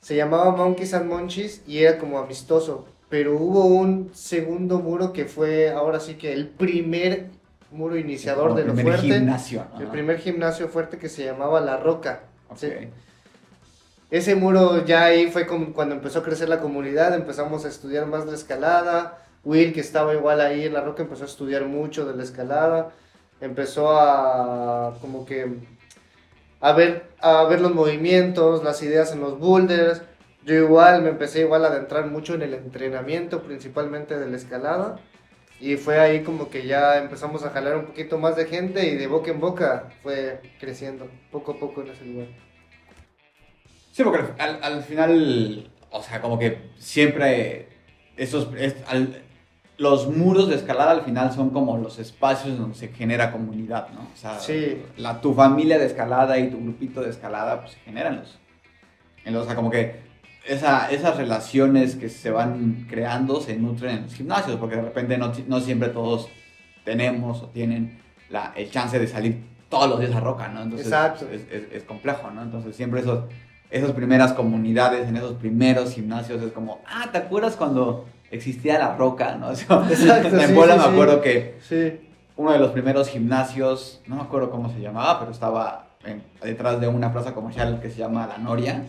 Se 0.01 0.15
llamaba 0.15 0.55
Monkeys 0.55 0.93
and 0.93 1.09
Munchies 1.09 1.61
y 1.67 1.79
era 1.79 1.97
como 1.97 2.19
amistoso, 2.19 2.87
pero 3.09 3.35
hubo 3.35 3.65
un 3.65 4.11
segundo 4.13 4.79
muro 4.79 5.11
que 5.11 5.25
fue 5.25 5.69
ahora 5.69 5.99
sí 5.99 6.15
que 6.15 6.31
el 6.31 6.47
primer 6.47 7.31
muro 7.71 7.97
iniciador 7.97 8.55
de 8.55 8.65
lo 8.65 8.73
fuerte. 8.73 9.01
Gimnasio, 9.01 9.65
El 9.79 9.87
primer 9.87 10.19
gimnasio 10.19 10.67
fuerte 10.69 10.97
que 10.97 11.09
se 11.09 11.25
llamaba 11.25 11.61
La 11.61 11.77
Roca. 11.77 12.21
Ese 14.11 14.35
muro 14.35 14.85
ya 14.85 15.05
ahí 15.05 15.27
fue 15.27 15.45
cuando 15.45 15.93
empezó 15.95 16.19
a 16.19 16.23
crecer 16.23 16.49
la 16.49 16.59
comunidad, 16.59 17.13
empezamos 17.13 17.65
a 17.65 17.67
estudiar 17.67 18.07
más 18.07 18.25
la 18.25 18.33
escalada. 18.33 19.19
Will, 19.43 19.71
que 19.71 19.79
estaba 19.79 20.13
igual 20.13 20.41
ahí 20.41 20.65
en 20.65 20.73
La 20.73 20.81
Roca, 20.81 21.03
empezó 21.03 21.23
a 21.23 21.27
estudiar 21.27 21.65
mucho 21.65 22.05
de 22.05 22.15
la 22.15 22.23
escalada. 22.23 22.91
Empezó 23.39 23.91
a 23.91 24.97
como 24.99 25.25
que 25.25 25.59
a 26.61 26.73
ver, 26.73 27.05
a 27.21 27.43
ver 27.43 27.61
los 27.61 27.73
movimientos, 27.73 28.63
las 28.63 28.81
ideas 28.83 29.13
en 29.13 29.21
los 29.21 29.39
boulders. 29.39 30.01
Yo 30.45 30.55
igual 30.55 31.01
me 31.01 31.09
empecé 31.09 31.41
igual 31.41 31.63
a 31.63 31.69
adentrar 31.69 32.07
mucho 32.07 32.33
en 32.33 32.41
el 32.41 32.53
entrenamiento, 32.53 33.43
principalmente 33.43 34.17
de 34.17 34.29
la 34.29 34.37
escalada. 34.37 34.99
Y 35.59 35.75
fue 35.75 35.99
ahí 35.99 36.23
como 36.23 36.49
que 36.49 36.65
ya 36.65 36.97
empezamos 36.97 37.43
a 37.43 37.49
jalar 37.49 37.77
un 37.77 37.85
poquito 37.85 38.17
más 38.17 38.35
de 38.35 38.45
gente 38.45 38.87
y 38.87 38.95
de 38.95 39.07
boca 39.07 39.31
en 39.31 39.39
boca 39.39 39.89
fue 40.01 40.41
creciendo 40.59 41.09
poco 41.31 41.51
a 41.53 41.59
poco 41.59 41.81
en 41.81 41.89
ese 41.89 42.05
lugar. 42.05 42.27
Sí, 43.91 44.03
porque 44.03 44.23
al, 44.37 44.83
final, 44.83 45.69
o 45.91 46.01
sea, 46.01 46.21
como 46.21 46.39
que 46.39 46.69
siempre 46.77 47.67
esos, 48.15 48.47
los 49.77 50.07
muros 50.07 50.47
de 50.47 50.55
escalada 50.55 50.91
al 50.91 51.01
final 51.01 51.33
son 51.33 51.49
como 51.49 51.77
los 51.77 51.99
espacios 51.99 52.57
donde 52.57 52.77
se 52.77 52.89
genera 52.89 53.31
comunidad, 53.31 53.89
¿no? 53.89 54.07
O 54.13 54.15
sea, 54.15 54.37
la, 54.95 55.19
tu 55.19 55.33
familia 55.33 55.77
de 55.77 55.85
escalada 55.85 56.37
y 56.37 56.49
tu 56.49 56.61
grupito 56.61 57.01
de 57.01 57.09
escalada 57.09 57.59
pues 57.59 57.73
se 57.73 57.79
generan 57.79 58.17
los, 58.17 58.39
en 59.25 59.33
los, 59.33 59.43
o 59.43 59.45
sea, 59.45 59.55
como 59.55 59.69
que 59.69 60.08
esa, 60.49 60.89
esas 60.89 61.15
relaciones 61.15 61.95
que 61.95 62.09
se 62.09 62.31
van 62.31 62.87
creando 62.89 63.39
se 63.39 63.55
nutren 63.55 63.97
en 63.97 64.03
los 64.03 64.15
gimnasios, 64.15 64.57
porque 64.57 64.77
de 64.77 64.81
repente 64.81 65.17
no, 65.17 65.31
no 65.47 65.59
siempre 65.61 65.89
todos 65.89 66.27
tenemos 66.83 67.43
o 67.43 67.47
tienen 67.47 67.99
la, 68.31 68.51
el 68.55 68.71
chance 68.71 68.97
de 68.97 69.07
salir 69.07 69.43
todos 69.69 69.87
los 69.87 69.99
días 69.99 70.15
a 70.15 70.19
roca, 70.19 70.47
¿no? 70.47 70.63
Entonces 70.63 70.87
Exacto. 70.87 71.27
Es, 71.31 71.43
es, 71.71 71.83
complejo, 71.83 72.31
¿no? 72.31 72.41
Entonces 72.41 72.75
siempre 72.75 73.01
esos, 73.01 73.25
esas 73.69 73.91
primeras 73.91 74.33
comunidades, 74.33 75.07
en 75.07 75.17
esos 75.17 75.33
primeros 75.33 75.93
gimnasios, 75.93 76.41
es 76.41 76.51
como, 76.51 76.81
ah, 76.87 77.09
¿te 77.11 77.19
acuerdas 77.19 77.55
cuando 77.55 78.07
existía 78.31 78.79
la 78.79 78.95
roca, 78.95 79.35
¿no? 79.35 79.51
Exacto, 79.53 80.35
en 80.35 80.55
Puebla 80.55 80.77
me 80.77 80.83
acuerdo 80.83 81.21
que 81.21 81.59
uno 82.37 82.51
de 82.51 82.57
los 82.57 82.71
primeros 82.71 83.07
gimnasios, 83.07 84.01
no 84.07 84.15
me 84.15 84.23
acuerdo 84.23 84.49
cómo 84.49 84.73
se 84.73 84.79
llamaba, 84.79 85.19
pero 85.19 85.31
estaba 85.31 85.89
detrás 86.41 86.81
de 86.81 86.87
una 86.87 87.13
plaza 87.13 87.35
comercial 87.35 87.79
que 87.81 87.91
se 87.91 87.99
llama 87.99 88.25
La 88.25 88.39
Noria 88.39 88.83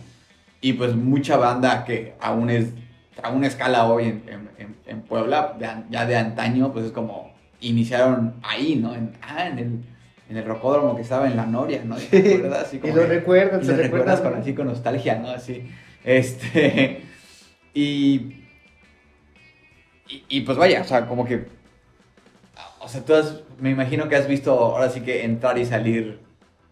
y 0.61 0.73
pues 0.73 0.95
mucha 0.95 1.37
banda 1.37 1.83
que 1.83 2.13
aún 2.19 2.49
es 2.49 2.67
a 3.21 3.29
una 3.29 3.47
escala 3.47 3.85
hoy 3.87 4.05
en, 4.05 4.23
en, 4.87 5.01
Puebla, 5.01 5.57
ya 5.89 6.05
de 6.05 6.15
antaño, 6.15 6.71
pues 6.71 6.85
es 6.85 6.91
como 6.91 7.31
iniciaron 7.61 8.35
ahí, 8.43 8.75
¿no? 8.75 8.93
En, 8.93 9.13
ah, 9.21 9.47
en 9.47 9.59
el, 9.59 9.79
en 10.29 10.37
el 10.37 10.45
rocódromo 10.45 10.95
que 10.95 11.01
estaba 11.01 11.27
en 11.27 11.37
la 11.37 11.45
Noria, 11.45 11.83
¿no? 11.85 11.97
y 11.99 12.91
lo 12.91 13.05
recuerdas, 13.05 13.63
y 13.63 13.67
lo 13.67 13.77
recuerdas 13.77 14.21
con 14.21 14.35
así 14.35 14.53
con 14.53 14.67
nostalgia, 14.67 15.15
¿no? 15.19 15.29
Así, 15.29 15.69
este, 16.03 17.03
y, 17.73 18.43
y, 20.27 20.41
pues 20.41 20.57
vaya, 20.57 20.81
o 20.81 20.85
sea, 20.85 21.07
como 21.07 21.25
que, 21.25 21.45
o 22.79 22.87
sea, 22.87 23.05
tú 23.05 23.13
has, 23.13 23.43
me 23.59 23.69
imagino 23.69 24.09
que 24.09 24.15
has 24.15 24.27
visto 24.27 24.51
ahora 24.51 24.89
sí 24.89 25.01
que 25.01 25.23
entrar 25.23 25.57
y 25.57 25.65
salir 25.65 26.19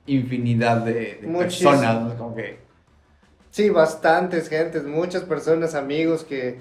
infinidad 0.08 0.84
de, 0.84 1.20
personas, 1.38 2.02
¿no? 2.02 2.18
Como 2.18 2.36
que... 2.36 2.69
Sí, 3.52 3.70
bastantes 3.70 4.48
gentes, 4.48 4.86
muchas 4.86 5.24
personas, 5.24 5.76
amigos 5.76 6.24
que 6.24 6.60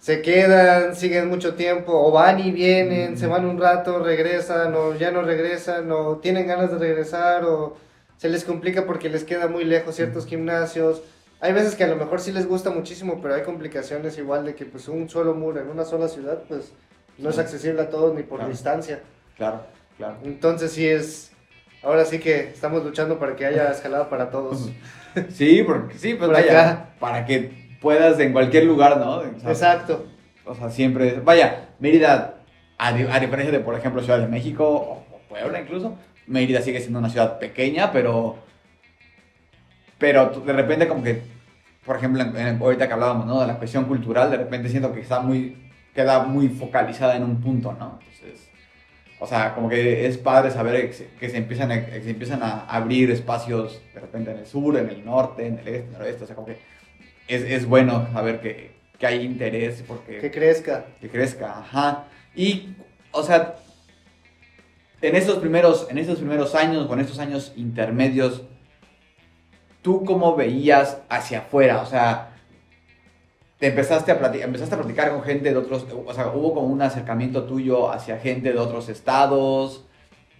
se 0.00 0.22
quedan, 0.22 0.96
siguen 0.96 1.28
mucho 1.28 1.54
tiempo, 1.54 1.92
o 1.92 2.10
van 2.10 2.40
y 2.40 2.50
vienen, 2.52 3.18
se 3.18 3.26
van 3.26 3.44
un 3.44 3.58
rato, 3.58 3.98
regresan, 3.98 4.74
o 4.74 4.94
ya 4.94 5.10
no 5.10 5.20
regresan, 5.22 5.92
o 5.92 6.16
tienen 6.16 6.46
ganas 6.46 6.72
de 6.72 6.78
regresar, 6.78 7.44
o 7.44 7.76
se 8.16 8.30
les 8.30 8.44
complica 8.44 8.86
porque 8.86 9.10
les 9.10 9.24
queda 9.24 9.46
muy 9.46 9.64
lejos 9.64 9.96
ciertos 9.96 10.26
gimnasios. 10.26 11.02
Hay 11.40 11.52
veces 11.52 11.74
que 11.74 11.84
a 11.84 11.88
lo 11.88 11.96
mejor 11.96 12.20
sí 12.20 12.32
les 12.32 12.46
gusta 12.46 12.70
muchísimo, 12.70 13.20
pero 13.20 13.34
hay 13.34 13.42
complicaciones 13.42 14.16
igual 14.16 14.44
de 14.44 14.54
que 14.54 14.64
pues 14.64 14.88
un 14.88 15.08
solo 15.08 15.34
muro 15.34 15.60
en 15.60 15.68
una 15.68 15.84
sola 15.84 16.08
ciudad, 16.08 16.42
pues 16.48 16.72
no 17.18 17.28
es 17.30 17.38
accesible 17.38 17.82
a 17.82 17.90
todos 17.90 18.14
ni 18.14 18.22
por 18.22 18.46
distancia. 18.48 19.00
Claro, 19.36 19.62
claro. 19.98 20.16
Entonces 20.24 20.72
sí 20.72 20.86
es, 20.86 21.32
ahora 21.82 22.04
sí 22.04 22.18
que 22.18 22.40
estamos 22.40 22.84
luchando 22.84 23.18
para 23.18 23.36
que 23.36 23.46
haya 23.46 23.70
escalada 23.70 24.08
para 24.08 24.30
todos. 24.30 24.70
Sí, 25.30 25.64
porque 25.66 25.98
sí, 25.98 26.14
pues 26.14 26.30
vaya, 26.30 26.90
para 27.00 27.26
que 27.26 27.50
puedas 27.80 28.20
en 28.20 28.32
cualquier 28.32 28.62
lugar, 28.62 28.96
¿no? 28.98 29.24
Exacto. 29.24 30.06
O 30.44 30.54
sea, 30.54 30.70
siempre, 30.70 31.18
vaya, 31.18 31.70
Mérida, 31.80 32.36
a, 32.78 32.92
diferencia 32.92 33.50
de, 33.50 33.58
por 33.58 33.74
ejemplo, 33.74 34.02
Ciudad 34.02 34.20
de 34.20 34.28
México 34.28 34.64
o, 34.68 35.04
Puebla 35.28 35.60
incluso, 35.60 35.96
Mérida 36.28 36.62
sigue 36.62 36.80
siendo 36.80 37.00
una 37.00 37.10
ciudad 37.10 37.40
pequeña, 37.40 37.90
pero, 37.90 38.38
pero 39.98 40.26
de 40.26 40.52
repente 40.52 40.86
como 40.86 41.02
que, 41.02 41.22
por 41.84 41.96
ejemplo, 41.96 42.22
ahorita 42.60 42.86
que 42.86 42.92
hablábamos, 42.92 43.26
¿no? 43.26 43.40
De 43.40 43.46
la 43.48 43.58
cuestión 43.58 43.86
cultural, 43.86 44.30
de 44.30 44.36
repente 44.36 44.68
siento 44.68 44.92
que 44.92 45.00
está 45.00 45.20
muy, 45.20 45.56
queda 45.94 46.22
muy 46.22 46.48
focalizada 46.48 47.16
en 47.16 47.24
un 47.24 47.40
punto, 47.40 47.72
¿no? 47.72 47.98
Entonces, 48.00 48.49
o 49.22 49.26
sea, 49.26 49.54
como 49.54 49.68
que 49.68 50.06
es 50.06 50.16
padre 50.16 50.50
saber 50.50 50.90
que 50.90 51.28
se, 51.28 51.36
empiezan, 51.36 51.70
a, 51.70 51.84
que 51.84 52.02
se 52.02 52.10
empiezan 52.10 52.42
a 52.42 52.64
abrir 52.64 53.10
espacios 53.10 53.80
de 53.92 54.00
repente 54.00 54.30
en 54.30 54.38
el 54.38 54.46
sur, 54.46 54.78
en 54.78 54.88
el 54.88 55.04
norte, 55.04 55.46
en 55.46 55.58
el 55.58 55.68
este, 55.68 55.88
en 55.88 55.94
el 55.94 56.02
oeste, 56.02 56.24
o 56.24 56.26
sea, 56.26 56.36
como 56.36 56.48
que 56.48 56.56
es, 57.28 57.42
es 57.42 57.66
bueno 57.66 58.08
saber 58.14 58.40
que, 58.40 58.72
que, 58.98 59.06
hay 59.06 59.22
interés 59.22 59.84
porque... 59.86 60.18
Que 60.18 60.30
crezca. 60.30 60.86
Que 61.02 61.10
crezca, 61.10 61.58
ajá. 61.58 62.06
Y, 62.34 62.70
o 63.12 63.22
sea, 63.22 63.56
en 65.02 65.14
esos 65.14 65.36
primeros, 65.36 65.86
en 65.90 65.98
esos 65.98 66.18
primeros 66.18 66.54
años, 66.54 66.86
con 66.86 66.98
estos 66.98 67.18
años 67.18 67.52
intermedios, 67.56 68.42
¿tú 69.82 70.02
cómo 70.04 70.34
veías 70.34 71.02
hacia 71.10 71.40
afuera? 71.40 71.82
O 71.82 71.86
sea, 71.86 72.29
te 73.60 73.66
empezaste 73.66 74.10
a, 74.10 74.18
platicar, 74.18 74.46
empezaste 74.48 74.74
a 74.74 74.78
platicar 74.78 75.10
con 75.10 75.22
gente 75.22 75.50
de 75.50 75.56
otros, 75.56 75.86
o 76.06 76.14
sea, 76.14 76.28
hubo 76.28 76.54
como 76.54 76.66
un 76.68 76.80
acercamiento 76.80 77.44
tuyo 77.44 77.92
hacia 77.92 78.18
gente 78.18 78.54
de 78.54 78.58
otros 78.58 78.88
estados, 78.88 79.84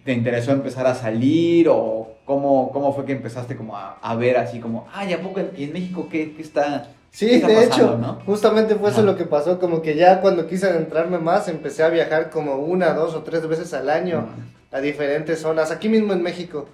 ¿te 0.03 0.11
interesó 0.11 0.51
empezar 0.51 0.87
a 0.87 0.95
salir 0.95 1.69
o 1.69 2.15
cómo, 2.25 2.71
cómo 2.71 2.93
fue 2.93 3.05
que 3.05 3.11
empezaste 3.11 3.55
como 3.55 3.77
a, 3.77 4.15
ver 4.15 4.37
así 4.37 4.59
como, 4.59 4.87
ay, 4.91 5.13
¿a 5.13 5.21
poco 5.21 5.39
en, 5.39 5.71
México 5.71 6.07
qué, 6.09 6.33
qué, 6.33 6.41
está? 6.41 6.87
Sí, 7.11 7.39
de 7.39 7.63
hecho, 7.63 7.99
justamente 8.25 8.73
fue 8.73 8.89
eso 8.89 9.03
lo 9.03 9.15
que 9.15 9.25
pasó, 9.25 9.59
como 9.59 9.83
que 9.83 9.95
ya 9.95 10.19
cuando 10.19 10.47
quise 10.47 10.65
adentrarme 10.65 11.19
más 11.19 11.47
empecé 11.47 11.83
a 11.83 11.89
viajar 11.89 12.31
como 12.31 12.55
una, 12.55 12.93
dos 12.93 13.13
o 13.13 13.21
tres 13.21 13.47
veces 13.47 13.71
al 13.75 13.91
año 13.91 14.29
a 14.71 14.79
diferentes 14.79 15.39
zonas, 15.41 15.69
aquí 15.69 15.89
mismo 15.89 16.13
en 16.13 16.23
México. 16.23 16.69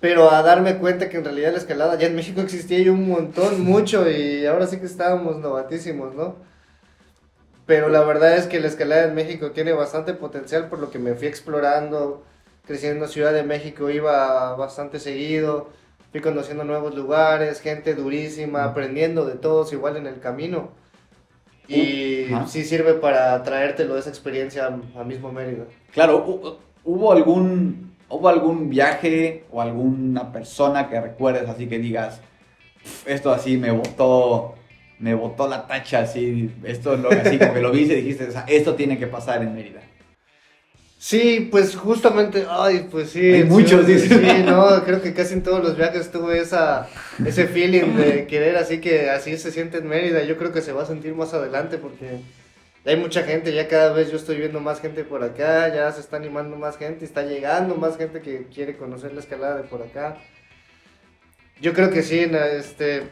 Pero 0.00 0.30
a 0.30 0.42
darme 0.42 0.78
cuenta 0.78 1.08
que 1.08 1.18
en 1.18 1.24
realidad 1.24 1.52
la 1.52 1.58
escalada 1.58 1.98
ya 1.98 2.06
en 2.06 2.16
México 2.16 2.40
existía 2.40 2.78
y 2.78 2.88
un 2.88 3.06
montón, 3.08 3.60
mucho, 3.60 4.10
y 4.10 4.46
ahora 4.46 4.66
sí 4.66 4.78
que 4.78 4.86
estábamos 4.86 5.36
novatísimos, 5.36 6.14
¿no? 6.14 6.36
Pero 7.66 7.88
la 7.88 8.02
verdad 8.02 8.36
es 8.36 8.46
que 8.46 8.60
la 8.60 8.68
escalada 8.68 9.04
en 9.04 9.14
México 9.14 9.50
tiene 9.52 9.72
bastante 9.72 10.14
potencial 10.14 10.68
por 10.68 10.78
lo 10.78 10.90
que 10.90 10.98
me 10.98 11.14
fui 11.14 11.28
explorando, 11.28 12.24
creciendo 12.66 13.04
en 13.04 13.10
Ciudad 13.10 13.32
de 13.32 13.42
México 13.42 13.90
iba 13.90 14.56
bastante 14.56 14.98
seguido, 14.98 15.68
fui 16.10 16.20
conociendo 16.20 16.64
nuevos 16.64 16.94
lugares, 16.94 17.60
gente 17.60 17.94
durísima, 17.94 18.64
aprendiendo 18.64 19.26
de 19.26 19.34
todos 19.34 19.72
igual 19.72 19.96
en 19.96 20.06
el 20.06 20.18
camino. 20.18 20.70
Y 21.68 22.26
sí 22.48 22.64
sirve 22.64 22.94
para 22.94 23.40
traértelo 23.44 23.96
esa 23.96 24.08
experiencia 24.08 24.76
a, 24.96 25.04
mismo 25.04 25.30
Mérida. 25.30 25.66
Claro, 25.92 26.58
¿hubo 26.82 27.12
algún, 27.12 27.89
¿hubo 28.10 28.28
algún 28.28 28.68
viaje 28.68 29.44
o 29.50 29.62
alguna 29.62 30.32
persona 30.32 30.88
que 30.88 31.00
recuerdes 31.00 31.48
así 31.48 31.66
que 31.66 31.78
digas, 31.78 32.20
esto 33.06 33.32
así 33.32 33.56
me 33.56 33.70
botó, 33.70 34.54
me 34.98 35.14
botó 35.14 35.48
la 35.48 35.66
tacha, 35.66 36.00
así, 36.00 36.50
esto 36.64 36.94
es 36.94 37.00
lo 37.00 37.10
así 37.10 37.38
como 37.38 37.54
que 37.54 37.60
lo 37.60 37.70
viste 37.70 37.94
y 37.94 38.02
dijiste, 38.02 38.28
esto 38.48 38.74
tiene 38.74 38.98
que 38.98 39.06
pasar 39.06 39.42
en 39.42 39.54
Mérida? 39.54 39.80
Sí, 40.98 41.48
pues 41.50 41.76
justamente, 41.76 42.44
ay, 42.46 42.86
pues 42.90 43.08
sí. 43.08 43.32
Hay 43.32 43.44
muchos, 43.44 43.86
sí, 43.86 43.98
sí, 43.98 44.20
no, 44.44 44.84
creo 44.84 45.00
que 45.00 45.14
casi 45.14 45.32
en 45.32 45.42
todos 45.42 45.64
los 45.64 45.74
viajes 45.74 46.10
tuve 46.10 46.38
esa, 46.40 46.88
ese 47.24 47.46
feeling 47.46 47.96
de 47.96 48.26
querer 48.26 48.58
así 48.58 48.82
que 48.82 49.08
así 49.08 49.38
se 49.38 49.50
siente 49.50 49.78
en 49.78 49.88
Mérida. 49.88 50.22
Yo 50.24 50.36
creo 50.36 50.52
que 50.52 50.60
se 50.60 50.72
va 50.72 50.82
a 50.82 50.86
sentir 50.86 51.14
más 51.14 51.32
adelante 51.32 51.78
porque 51.78 52.20
hay 52.84 52.96
mucha 52.96 53.22
gente, 53.24 53.52
ya 53.52 53.68
cada 53.68 53.92
vez 53.92 54.10
yo 54.10 54.16
estoy 54.16 54.38
viendo 54.38 54.60
más 54.60 54.80
gente 54.80 55.04
por 55.04 55.22
acá, 55.22 55.68
ya 55.74 55.90
se 55.92 56.00
está 56.00 56.16
animando 56.16 56.56
más 56.56 56.78
gente, 56.78 57.04
está 57.04 57.22
llegando 57.22 57.74
más 57.74 57.98
gente 57.98 58.20
que 58.20 58.46
quiere 58.46 58.76
conocer 58.76 59.12
la 59.12 59.20
escalada 59.20 59.56
de 59.56 59.64
por 59.64 59.82
acá. 59.82 60.16
Yo 61.60 61.74
creo 61.74 61.90
que 61.90 62.02
sí, 62.02 62.20
este, 62.56 63.02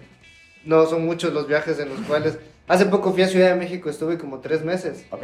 no 0.64 0.86
son 0.86 1.04
muchos 1.04 1.34
los 1.34 1.46
viajes 1.46 1.78
en 1.78 1.90
los 1.90 2.00
cuales... 2.00 2.38
Hace 2.66 2.86
poco 2.86 3.12
fui 3.12 3.22
a 3.22 3.28
Ciudad 3.28 3.50
de 3.50 3.56
México, 3.56 3.88
estuve 3.88 4.18
como 4.18 4.40
tres 4.40 4.62
meses. 4.62 5.06
Ok. 5.10 5.22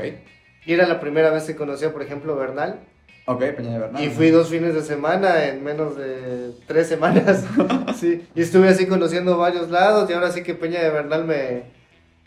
Y 0.67 0.73
era 0.73 0.87
la 0.87 1.01
primera 1.01 1.31
vez 1.31 1.45
que 1.45 1.57
conocía, 1.57 1.93
por 1.93 2.03
ejemplo, 2.03 2.37
Bernal. 2.37 2.81
Ok, 3.27 3.41
Peña 3.57 3.73
de 3.73 3.79
Bernal. 3.79 4.03
Y 4.03 4.09
fui 4.09 4.31
dos 4.31 4.49
fines 4.49 4.75
de 4.75 4.83
semana 4.83 5.47
en 5.47 5.63
menos 5.63 5.97
de 5.97 6.53
tres 6.67 6.87
semanas. 6.87 7.45
sí. 7.97 8.27
Y 8.35 8.43
estuve 8.43 8.69
así 8.69 8.87
conociendo 8.87 9.37
varios 9.37 9.71
lados 9.71 10.09
y 10.09 10.15
ahora 10.15 10.31
sí 10.31 10.43
que 10.43 10.55
Peña 10.55 10.83
de 10.83 10.91
Bernal 10.91 11.25
me, 11.25 11.65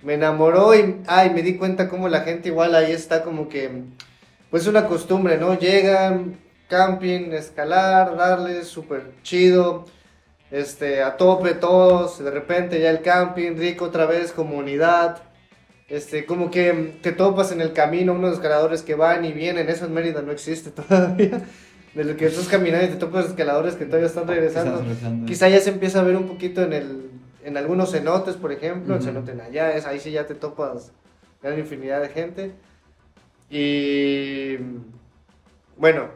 me 0.04 0.14
enamoró 0.16 0.76
y 0.76 1.02
ay, 1.08 1.30
me 1.32 1.42
di 1.42 1.56
cuenta 1.58 1.90
como 1.90 2.10
la 2.10 2.22
gente 2.22 2.50
igual 2.50 2.76
ahí 2.76 2.92
está 2.92 3.24
como 3.24 3.50
que, 3.50 3.84
pues 4.50 4.68
una 4.68 4.88
costumbre, 4.88 5.38
¿no? 5.38 5.58
Llegan, 5.58 6.38
camping, 6.70 7.32
escalar, 7.32 8.16
darles, 8.16 8.68
súper 8.68 9.12
chido, 9.24 9.86
este, 10.52 11.02
a 11.02 11.18
tope 11.18 11.54
todos, 11.54 12.24
de 12.24 12.32
repente 12.32 12.80
ya 12.80 12.90
el 12.90 13.02
camping, 13.02 13.58
rico 13.58 13.86
otra 13.86 14.06
vez, 14.06 14.32
comunidad 14.32 15.24
este, 15.90 16.26
como 16.26 16.52
que 16.52 16.98
te 17.02 17.14
topas 17.14 17.52
en 17.52 17.62
el 17.62 17.72
camino 17.72 18.14
unos 18.14 18.34
escaladores 18.34 18.82
que 18.82 18.96
van 18.96 19.24
y 19.24 19.32
vienen, 19.32 19.70
eso 19.70 19.86
en 19.86 19.94
Mérida 19.94 20.22
no 20.22 20.32
existe 20.32 20.70
todavía. 20.88 21.42
De 21.94 22.04
lo 22.04 22.16
que 22.16 22.28
estás 22.28 22.48
caminando 22.48 22.86
y 22.86 22.90
te 22.90 22.98
topas 22.98 23.26
escaladores 23.26 23.74
que 23.74 23.86
todavía 23.86 24.08
están 24.08 24.28
regresando. 24.28 24.84
Quizá 25.26 25.50
ya 25.50 25.60
se 25.60 25.72
empieza 25.72 26.00
a 26.00 26.04
ver 26.04 26.16
un 26.16 26.28
poquito 26.28 26.62
en 26.62 26.74
el 26.74 27.10
en 27.48 27.56
algunos 27.56 27.92
cenotes, 27.92 28.36
por 28.36 28.52
ejemplo, 28.52 28.96
el 28.96 29.02
cenote 29.02 29.32
en 29.32 29.40
allá, 29.40 29.72
es, 29.72 29.86
ahí 29.86 30.02
sí 30.02 30.12
ya 30.12 30.28
te 30.28 30.36
topas 30.36 30.92
gran 31.42 31.58
infinidad 31.58 32.02
de 32.02 32.10
gente. 32.10 32.52
Y 33.50 34.58
bueno, 35.78 36.10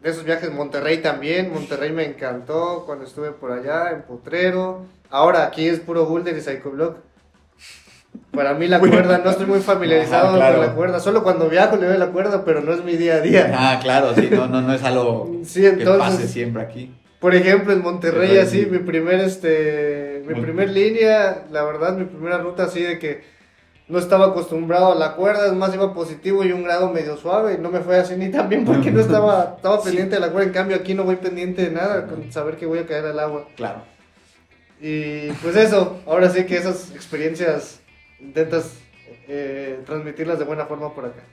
de 0.00 0.08
esos 0.08 0.24
viajes 0.24 0.50
Monterrey 0.50 1.02
también, 1.02 1.52
Monterrey 1.52 1.92
me 1.92 2.06
encantó 2.06 2.84
cuando 2.86 3.04
estuve 3.04 3.32
por 3.32 3.52
allá 3.52 3.90
en 3.90 4.00
Potrero. 4.02 4.86
Ahora 5.10 5.44
aquí 5.44 5.68
es 5.68 5.78
puro 5.80 6.06
boulder 6.06 6.34
y 6.38 6.40
cycloblock. 6.40 6.96
Para 8.30 8.54
mí 8.54 8.66
la 8.66 8.80
cuerda, 8.80 9.18
no 9.18 9.28
estoy 9.28 9.44
muy 9.44 9.60
familiarizado 9.60 10.30
con 10.30 10.38
la 10.38 10.74
cuerda. 10.74 11.00
Solo 11.00 11.22
cuando 11.22 11.50
viajo 11.50 11.76
le 11.76 11.86
doy 11.86 11.98
la 11.98 12.06
cuerda, 12.06 12.46
pero 12.46 12.62
no 12.62 12.72
es 12.72 12.82
mi 12.82 12.96
día 12.96 13.16
a 13.16 13.20
día. 13.20 13.52
Ah, 13.54 13.78
claro, 13.82 14.14
sí, 14.14 14.30
no, 14.30 14.46
no, 14.46 14.62
no 14.62 14.72
es 14.72 14.82
algo 14.82 15.30
que 15.52 15.84
pase 15.98 16.26
siempre 16.26 16.62
aquí. 16.62 16.94
Por 17.20 17.34
ejemplo, 17.34 17.72
en 17.72 17.82
Monterrey, 17.82 18.38
así, 18.38 18.66
mi 18.66 18.78
primer, 18.78 19.20
este, 19.20 20.22
mi 20.26 20.40
primer 20.40 20.70
línea, 20.70 21.46
la 21.50 21.64
verdad, 21.64 21.96
mi 21.96 22.04
primera 22.04 22.38
ruta 22.38 22.64
así 22.64 22.80
de 22.80 22.98
que 22.98 23.22
no 23.88 23.98
estaba 23.98 24.26
acostumbrado 24.26 24.92
a 24.92 24.94
la 24.94 25.14
cuerda, 25.16 25.46
es 25.46 25.52
más, 25.52 25.74
iba 25.74 25.94
positivo 25.94 26.44
y 26.44 26.52
un 26.52 26.62
grado 26.62 26.92
medio 26.92 27.16
suave, 27.16 27.54
y 27.54 27.58
no 27.58 27.70
me 27.70 27.80
fue 27.80 27.96
así 27.96 28.14
ni 28.16 28.30
tan 28.30 28.48
bien 28.48 28.64
porque 28.64 28.92
no 28.92 29.00
estaba, 29.00 29.54
estaba 29.56 29.82
pendiente 29.82 30.14
de 30.14 30.20
la 30.20 30.30
cuerda, 30.30 30.46
en 30.46 30.54
cambio 30.54 30.76
aquí 30.76 30.94
no 30.94 31.04
voy 31.04 31.16
pendiente 31.16 31.62
de 31.62 31.70
nada, 31.70 32.06
con 32.06 32.30
saber 32.30 32.56
que 32.56 32.66
voy 32.66 32.78
a 32.78 32.86
caer 32.86 33.06
al 33.06 33.18
agua. 33.18 33.48
Claro. 33.56 33.82
Y 34.80 35.32
pues 35.42 35.56
eso, 35.56 36.00
ahora 36.06 36.30
sí 36.30 36.44
que 36.44 36.56
esas 36.56 36.92
experiencias 36.94 37.80
intentas 38.20 38.74
eh, 39.26 39.80
transmitirlas 39.84 40.38
de 40.38 40.44
buena 40.44 40.66
forma 40.66 40.94
por 40.94 41.06
acá. 41.06 41.24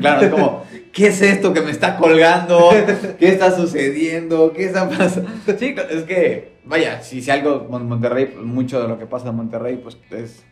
Claro, 0.00 0.22
es 0.22 0.30
como, 0.30 0.64
¿qué 0.92 1.06
es 1.08 1.22
esto 1.22 1.52
que 1.52 1.60
me 1.60 1.70
está 1.70 1.96
colgando? 1.96 2.70
¿Qué 3.18 3.28
está 3.28 3.54
sucediendo? 3.54 4.52
¿Qué 4.52 4.66
está 4.66 4.88
pasando? 4.88 5.30
Sí, 5.58 5.74
es 5.90 6.02
que, 6.04 6.52
vaya, 6.64 7.02
si, 7.02 7.22
si 7.22 7.30
algo, 7.30 7.66
Monterrey, 7.70 8.26
pues, 8.26 8.44
mucho 8.44 8.80
de 8.82 8.88
lo 8.88 8.98
que 8.98 9.06
pasa 9.06 9.28
en 9.30 9.36
Monterrey, 9.36 9.76
pues 9.82 9.96
es 10.10 10.42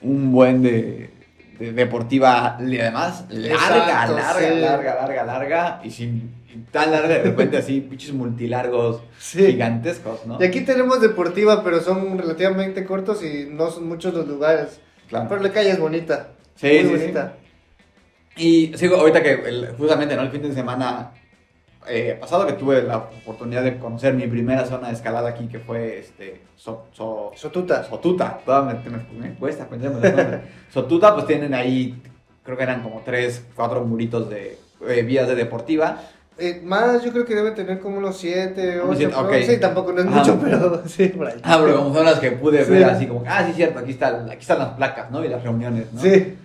un 0.00 0.30
buen 0.32 0.62
de, 0.62 1.10
de 1.58 1.72
deportiva 1.72 2.58
y 2.60 2.78
además 2.78 3.24
larga, 3.30 3.54
Exacto, 3.54 4.14
larga, 4.14 4.34
sí. 4.54 4.60
larga, 4.60 4.94
larga, 4.94 5.24
larga 5.24 5.80
y 5.84 5.90
sin 5.90 6.38
y 6.54 6.58
tan 6.70 6.90
larga 6.92 7.08
de 7.08 7.22
repente 7.24 7.58
así 7.58 7.80
pinches 7.82 8.12
multilargos 8.14 9.02
Sí. 9.18 9.44
gigantescos, 9.46 10.24
¿no? 10.24 10.38
Y 10.40 10.44
aquí 10.44 10.60
tenemos 10.62 11.00
deportiva, 11.00 11.62
pero 11.64 11.80
son 11.80 12.16
relativamente 12.16 12.84
cortos 12.84 13.22
y 13.24 13.48
no 13.50 13.70
son 13.70 13.86
muchos 13.88 14.14
los 14.14 14.26
lugares. 14.26 14.80
Claro. 15.08 15.26
Pero 15.28 15.42
la 15.42 15.52
calle 15.52 15.70
es 15.70 15.78
bonita. 15.80 16.28
Sí, 16.54 16.80
muy 16.84 16.98
sí, 16.98 17.06
sí. 17.06 17.12
Y 18.38 18.72
sigo 18.76 18.96
ahorita 18.96 19.22
que 19.22 19.32
el- 19.32 19.74
justamente 19.76 20.14
¿no? 20.16 20.22
el 20.22 20.30
fin 20.30 20.42
de 20.42 20.52
semana 20.52 21.10
eh, 21.90 22.16
pasado 22.20 22.46
que 22.46 22.52
tuve 22.52 22.82
la 22.82 22.98
oportunidad 22.98 23.62
de 23.62 23.78
conocer 23.78 24.12
mi 24.14 24.26
primera 24.26 24.66
zona 24.66 24.88
de 24.88 24.94
escalada 24.94 25.30
aquí 25.30 25.48
que 25.48 25.58
fue 25.58 25.98
este 26.00 26.42
So- 26.56 26.86
So- 26.92 27.32
Sotuta. 27.34 27.82
Sotuta, 27.84 28.40
todavía 28.44 28.78
me, 28.84 28.90
me- 28.90 29.28
me 29.28 29.34
cuesta 29.36 29.66
pensar. 29.68 30.42
Sotuta, 30.72 31.14
pues 31.14 31.26
tienen 31.26 31.54
ahí, 31.54 32.00
creo 32.44 32.56
que 32.56 32.62
eran 32.62 32.82
como 32.82 33.00
tres, 33.04 33.44
cuatro 33.54 33.84
muritos 33.84 34.28
de 34.28 34.58
eh, 34.86 35.02
vías 35.02 35.26
de 35.28 35.34
deportiva. 35.34 36.00
Eh, 36.40 36.60
más, 36.64 37.02
yo 37.02 37.10
creo 37.10 37.24
que 37.24 37.34
debe 37.34 37.50
tener 37.50 37.80
como 37.80 37.98
unos 37.98 38.16
7, 38.18 38.80
Unos 38.80 38.96
8. 38.96 38.98
siete, 38.98 39.14
ok. 39.16 39.34
Sí, 39.44 39.58
tampoco 39.60 39.92
no 39.92 40.00
es 40.00 40.06
mucho, 40.06 40.38
pero 40.40 40.82
sí, 40.86 41.08
por 41.08 41.26
ahí. 41.26 41.40
Ah, 41.42 41.58
pero 41.60 41.78
como 41.78 41.92
son 41.94 42.04
las 42.04 42.20
que 42.20 42.30
pude 42.32 42.64
Sí. 42.64 42.70
ver 42.70 42.84
así 42.84 43.06
como, 43.08 43.24
ah, 43.26 43.44
sí, 43.46 43.54
cierto, 43.54 43.80
aquí, 43.80 43.90
está, 43.90 44.08
aquí 44.30 44.40
están 44.42 44.58
las 44.60 44.68
placas, 44.74 45.10
¿no? 45.10 45.24
Y 45.24 45.28
las 45.28 45.42
reuniones, 45.42 45.92
¿no? 45.92 46.00
Sí. 46.00 46.36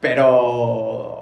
Pero, 0.00 1.13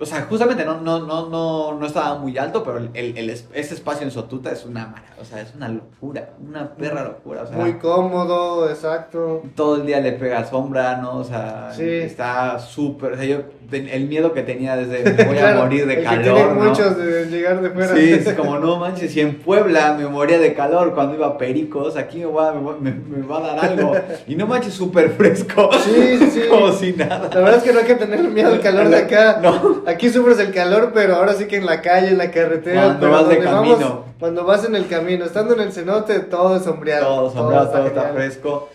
o 0.00 0.06
sea, 0.06 0.22
justamente 0.22 0.64
no, 0.64 0.80
no, 0.80 1.00
no, 1.00 1.28
no, 1.28 1.74
no 1.78 1.86
estaba 1.86 2.16
muy 2.18 2.36
alto, 2.38 2.64
pero 2.64 2.78
el, 2.78 2.90
el, 2.94 3.18
el 3.18 3.30
es- 3.30 3.46
ese 3.52 3.74
espacio 3.74 4.04
en 4.04 4.10
Sotuta 4.10 4.50
es 4.50 4.64
una 4.64 4.86
mara, 4.86 5.04
o 5.20 5.24
sea, 5.24 5.40
es 5.42 5.54
una 5.54 5.68
locura, 5.68 6.30
una 6.46 6.70
perra 6.74 7.04
locura, 7.04 7.42
o 7.42 7.46
sea. 7.46 7.56
Muy 7.58 7.74
cómodo, 7.74 8.68
exacto. 8.70 9.42
todo 9.54 9.76
el 9.76 9.86
día 9.86 10.00
le 10.00 10.12
pega 10.12 10.44
sombra, 10.44 10.96
¿no? 10.96 11.18
O 11.18 11.24
sea, 11.24 11.70
Sí. 11.74 11.84
está 11.88 12.58
súper. 12.58 13.12
O 13.12 13.16
sea, 13.16 13.24
yo, 13.26 13.38
el 13.72 14.08
miedo 14.08 14.32
que 14.32 14.42
tenía 14.42 14.74
desde 14.76 15.04
me 15.16 15.24
voy 15.24 15.38
a 15.38 15.54
morir 15.54 15.86
de 15.86 15.94
el 15.94 15.98
que 16.00 16.04
calor. 16.04 16.22
tiene 16.24 16.54
¿no? 16.54 16.54
muchos 16.64 16.96
de 16.96 17.26
llegar 17.26 17.60
de 17.60 17.70
fuera. 17.70 17.94
Sí, 17.94 18.12
es 18.26 18.32
como 18.34 18.58
no 18.58 18.76
manches, 18.78 19.12
si 19.12 19.20
en 19.20 19.38
Puebla 19.38 19.94
me 19.98 20.06
moría 20.08 20.38
de 20.38 20.54
calor 20.54 20.94
cuando 20.94 21.14
iba 21.14 21.26
a 21.28 21.38
Pericos, 21.38 21.96
aquí 21.96 22.18
me 22.20 22.26
va, 22.26 22.52
me, 22.54 22.90
me- 22.92 23.26
va 23.26 23.38
a 23.38 23.54
dar 23.54 23.64
algo. 23.70 23.92
Y 24.26 24.34
no 24.34 24.46
manches, 24.46 24.74
súper 24.74 25.10
fresco. 25.10 25.70
Sí, 25.84 26.18
sí. 26.30 26.42
como 26.50 26.72
si 26.72 26.92
nada. 26.94 27.28
La 27.32 27.40
verdad 27.40 27.56
es 27.58 27.62
que 27.62 27.72
no 27.72 27.80
hay 27.80 27.84
que 27.86 27.94
tener 27.96 28.20
miedo 28.22 28.52
al 28.52 28.60
calor 28.60 28.88
de 28.88 28.96
acá. 28.96 29.38
No. 29.42 29.82
Aquí 29.90 30.10
sufres 30.10 30.38
el 30.38 30.52
calor, 30.52 30.92
pero 30.94 31.16
ahora 31.16 31.32
sí 31.34 31.46
que 31.46 31.56
en 31.56 31.66
la 31.66 31.80
calle, 31.80 32.08
en 32.08 32.18
la 32.18 32.30
carretera. 32.30 32.82
Cuando 32.82 33.00
pero 33.00 33.12
vas 33.12 33.28
de 33.28 33.34
donde 33.36 33.50
vamos- 33.50 33.78
camino. 33.78 34.04
cuando 34.18 34.44
vas 34.44 34.64
en 34.64 34.74
el 34.76 34.86
camino, 34.88 35.24
estando 35.24 35.54
en 35.54 35.60
el 35.60 35.72
cenote, 35.72 36.20
todo 36.20 36.56
es 36.56 36.64
sombreado. 36.64 37.04
Todo 37.06 37.30
sombreado, 37.32 37.68
todo 37.70 37.86
está 37.86 38.00
genial. 38.02 38.14
fresco. 38.14 38.68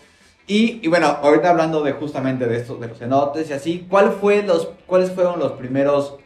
Y, 0.48 0.80
y 0.84 0.88
bueno, 0.88 1.08
ahorita 1.08 1.50
hablando 1.50 1.82
de 1.84 1.94
justamente 1.94 2.46
de 2.46 2.58
estos, 2.58 2.80
de 2.80 2.88
los 2.88 2.98
cenotes 3.00 3.50
y 3.50 3.54
así, 3.54 3.88
¿cuál 3.90 4.12
fue 4.12 4.44
los, 4.44 4.70
¿cuáles 4.86 5.12
fueron 5.12 5.40
los 5.40 5.54
primeros, 5.54 6.18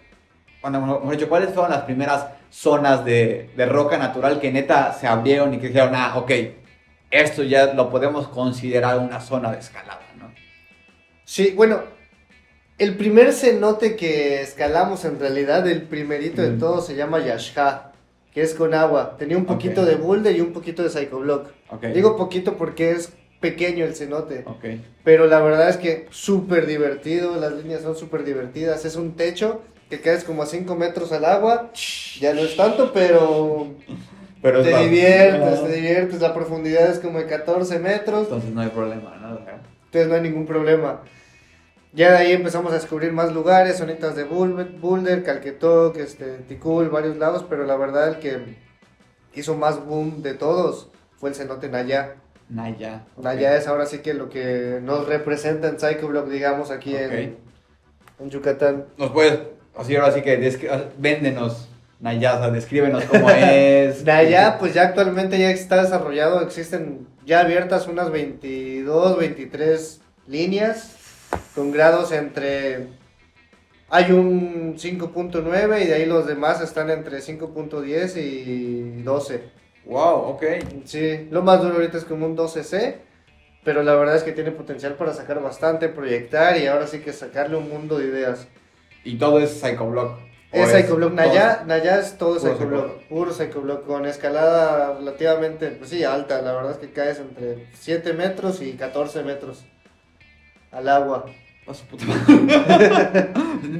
bueno, 0.62 0.81
mejor 0.81 1.12
dicho, 1.12 1.29
cuáles 1.29 1.53
fueron 1.53 1.72
las 1.72 1.84
primeras 1.84 2.25
zonas 2.50 3.05
de, 3.05 3.50
de 3.55 3.65
roca 3.65 3.98
natural 3.98 4.39
que 4.41 4.51
neta 4.51 4.91
se 4.91 5.08
abrieron 5.08 5.53
y 5.53 5.60
que 5.60 5.67
dijeron, 5.67 5.91
ah, 5.96 6.13
ok, 6.17 6.31
esto 7.12 7.43
ya 7.43 7.74
lo 7.74 7.89
podemos 7.89 8.27
considerar 8.27 8.98
una 9.00 9.22
zona 9.22 9.51
de 9.53 9.60
escalada, 9.60 10.01
¿no? 10.17 10.31
Sí, 11.24 11.53
bueno, 11.55 11.79
el 12.79 12.95
primer 12.95 13.33
cenote 13.33 13.95
que 13.95 14.41
escalamos 14.41 15.05
en 15.05 15.19
realidad, 15.19 15.67
el 15.67 15.83
primerito 15.83 16.41
de 16.41 16.51
Mm. 16.51 16.59
todos, 16.59 16.88
se 16.88 16.95
llama 16.95 17.19
Yashha, 17.19 17.91
que 18.33 18.41
es 18.41 18.53
con 18.53 18.74
agua. 18.74 19.15
Tenía 19.17 19.38
un 19.38 19.45
poquito 19.45 19.86
de 19.86 19.95
boulder 19.95 20.36
y 20.36 20.41
un 20.41 20.53
poquito 20.53 20.81
de 20.83 20.89
psychoblock. 20.89 21.48
Digo 21.93 22.15
poquito 22.17 22.57
porque 22.57 22.91
es 22.91 23.12
pequeño 23.39 23.86
el 23.86 23.95
cenote. 23.95 24.45
Pero 25.03 25.27
la 25.27 25.39
verdad 25.39 25.69
es 25.69 25.77
que 25.77 26.07
súper 26.09 26.65
divertido, 26.65 27.36
las 27.39 27.53
líneas 27.53 27.81
son 27.81 27.95
súper 27.95 28.24
divertidas. 28.24 28.86
Es 28.86 28.95
un 28.95 29.13
techo 29.15 29.62
que 29.89 30.01
caes 30.01 30.24
como 30.24 30.43
a 30.43 30.45
5 30.45 30.75
metros 30.75 31.12
al 31.12 31.25
agua. 31.25 31.71
Ya 32.19 32.33
no 32.33 32.41
es 32.41 32.55
tanto, 32.55 32.91
pero 32.93 33.67
Pero 34.41 34.62
te 34.62 34.71
es- 34.71 34.79
diviertes, 34.81 35.63
te 35.63 35.71
diviertes. 35.74 36.21
La 36.21 36.33
profundidad 36.33 36.89
es 36.91 37.00
como 37.00 37.19
de 37.19 37.25
14 37.25 37.79
metros. 37.79 38.24
Entonces 38.24 38.51
no 38.51 38.62
hay 38.62 38.69
problema, 38.69 39.17
¿no? 39.21 39.39
Entonces 39.86 40.07
no 40.07 40.15
hay 40.15 40.21
ningún 40.21 40.45
problema. 40.45 41.01
Ya 41.91 42.12
de 42.12 42.17
ahí 42.17 42.31
empezamos 42.34 42.72
a 42.72 42.75
descubrir 42.75 43.11
más 43.11 43.33
lugares, 43.33 43.77
zonitas 43.79 44.16
de 44.16 44.24
Boulder, 44.24 45.24
Calquetoc, 45.24 45.98
este, 45.98 46.37
Ticul, 46.48 46.90
varios 46.90 47.18
lados, 47.18 47.46
pero 47.50 47.66
la 47.66 47.75
verdad 47.77 48.09
el 48.09 48.20
que 48.20 48.57
hizo 49.33 49.55
más 49.55 49.83
boom 49.85 50.22
de 50.22 50.35
todos 50.35 50.90
fue 51.18 51.29
el 51.29 51.35
cenote 51.35 51.68
Naya. 51.68 52.16
Naya. 52.48 53.05
Naya 53.18 53.55
es 53.57 53.68
ahora 53.68 53.85
sí 53.85 54.00
que 54.00 54.13
lo 54.13 54.29
que 54.29 54.79
nos 54.83 55.07
representa 55.07 55.68
en 55.68 55.79
Psychoblock, 55.79 56.27
digamos, 56.29 56.70
aquí 56.72 56.96
en, 56.96 57.37
en 58.20 58.29
Yucatán. 58.29 58.85
Nos 58.98 59.11
puedes, 59.11 59.40
así 59.75 59.96
ahora 59.96 60.11
sí 60.11 60.22
que 60.22 60.40
descri- 60.40 60.90
véndenos, 60.98 61.70
Naya, 62.00 62.35
o 62.35 62.40
sea, 62.40 62.50
descríbenos 62.51 63.03
cómo 63.05 63.29
es. 63.35 64.03
Naya, 64.05 64.57
pues 64.59 64.74
ya 64.75 64.83
actualmente 64.83 65.40
ya 65.40 65.50
está 65.51 65.81
desarrollado, 65.83 66.42
existen 66.42 67.07
ya 67.25 67.42
abiertas 67.42 67.87
unas 67.87 68.11
22, 68.11 69.18
23 69.18 70.01
líneas 70.27 70.96
con 71.55 71.72
grados 71.72 72.11
entre... 72.11 72.87
Hay 73.92 74.11
un 74.11 74.75
5.9 74.77 75.81
y 75.81 75.87
de 75.87 75.94
ahí 75.96 76.05
los 76.05 76.27
demás 76.27 76.61
están 76.61 76.92
entre 76.92 77.20
5.10 77.20 78.18
y 78.18 79.01
12. 79.01 79.44
Wow, 79.85 80.15
ok. 80.29 80.44
Sí, 80.85 81.27
lo 81.31 81.42
más 81.42 81.61
duro 81.61 81.75
ahorita 81.75 81.98
es 81.98 82.05
como 82.05 82.27
un 82.27 82.37
12C, 82.37 82.98
pero 83.63 83.81
la 83.81 83.96
verdad 83.96 84.15
es 84.15 84.24
que 84.24 84.31
tiene 84.31 84.51
potencial 84.51 84.94
para 84.94 85.13
sacar 85.13 85.42
bastante, 85.42 85.89
proyectar 85.89 86.57
y 86.57 86.68
ahora 86.68 86.85
sí 86.85 87.00
que 87.00 87.13
sacarle 87.13 87.57
un 87.57 87.68
mundo 87.68 87.98
de 87.98 88.05
ideas. 88.05 88.48
Y 89.03 89.18
todo 89.18 89.39
es 89.39 89.59
Psychoblock. 89.59 90.20
¿O 90.51 90.57
Es 90.57 90.72
Psychoblock, 90.72 91.13
Naya, 91.13 91.63
Naya 91.65 92.00
es 92.00 92.18
todo 92.18 92.39
Puro 92.39 92.53
Psychoblock, 92.53 93.03
puro 93.07 93.33
Psychoblock, 93.33 93.85
con 93.85 94.05
escalada 94.05 94.96
relativamente, 94.98 95.70
pues 95.70 95.89
sí, 95.89 96.03
alta, 96.03 96.42
la 96.42 96.53
verdad 96.53 96.72
es 96.72 96.77
que 96.77 96.92
caes 96.92 97.20
entre 97.20 97.68
7 97.74 98.13
metros 98.13 98.61
y 98.61 98.74
14 98.74 99.24
metros 99.24 99.65
al 100.72 100.88
agua. 100.90 101.25
A 101.68 101.74
su 101.74 101.86
puta 101.86 102.03
madre. 102.05 103.29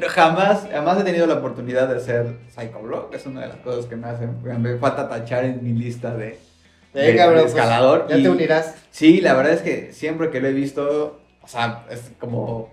jamás, 0.10 0.68
jamás 0.72 1.00
he 1.02 1.04
tenido 1.04 1.26
la 1.26 1.36
oportunidad 1.36 1.88
de 1.88 1.96
hacer 1.98 2.36
Psychoblock. 2.56 3.14
Es 3.16 3.26
una 3.26 3.42
de 3.42 3.48
las 3.48 3.58
cosas 3.58 3.86
que 3.88 3.96
me 3.96 4.08
hace, 4.08 4.28
me 4.28 4.78
falta 4.78 5.10
tachar 5.10 5.44
en 5.46 5.64
mi 5.64 5.74
lista 5.74 6.16
de, 6.16 6.38
de- 6.94 7.02
Venga, 7.08 7.24
de 7.24 7.30
bro, 7.32 7.42
pues, 7.42 7.54
escalador. 7.54 8.08
ya 8.08 8.18
y- 8.18 8.24
te 8.24 8.30
unirás. 8.30 8.76
Sí, 8.92 9.22
la 9.22 9.34
verdad 9.34 9.54
es 9.54 9.62
que 9.62 9.92
siempre 9.92 10.30
que 10.30 10.40
lo 10.40 10.50
he 10.50 10.54
visto, 10.54 11.20
o 11.42 11.48
sea, 11.48 11.86
es 11.90 12.12
como 12.20 12.72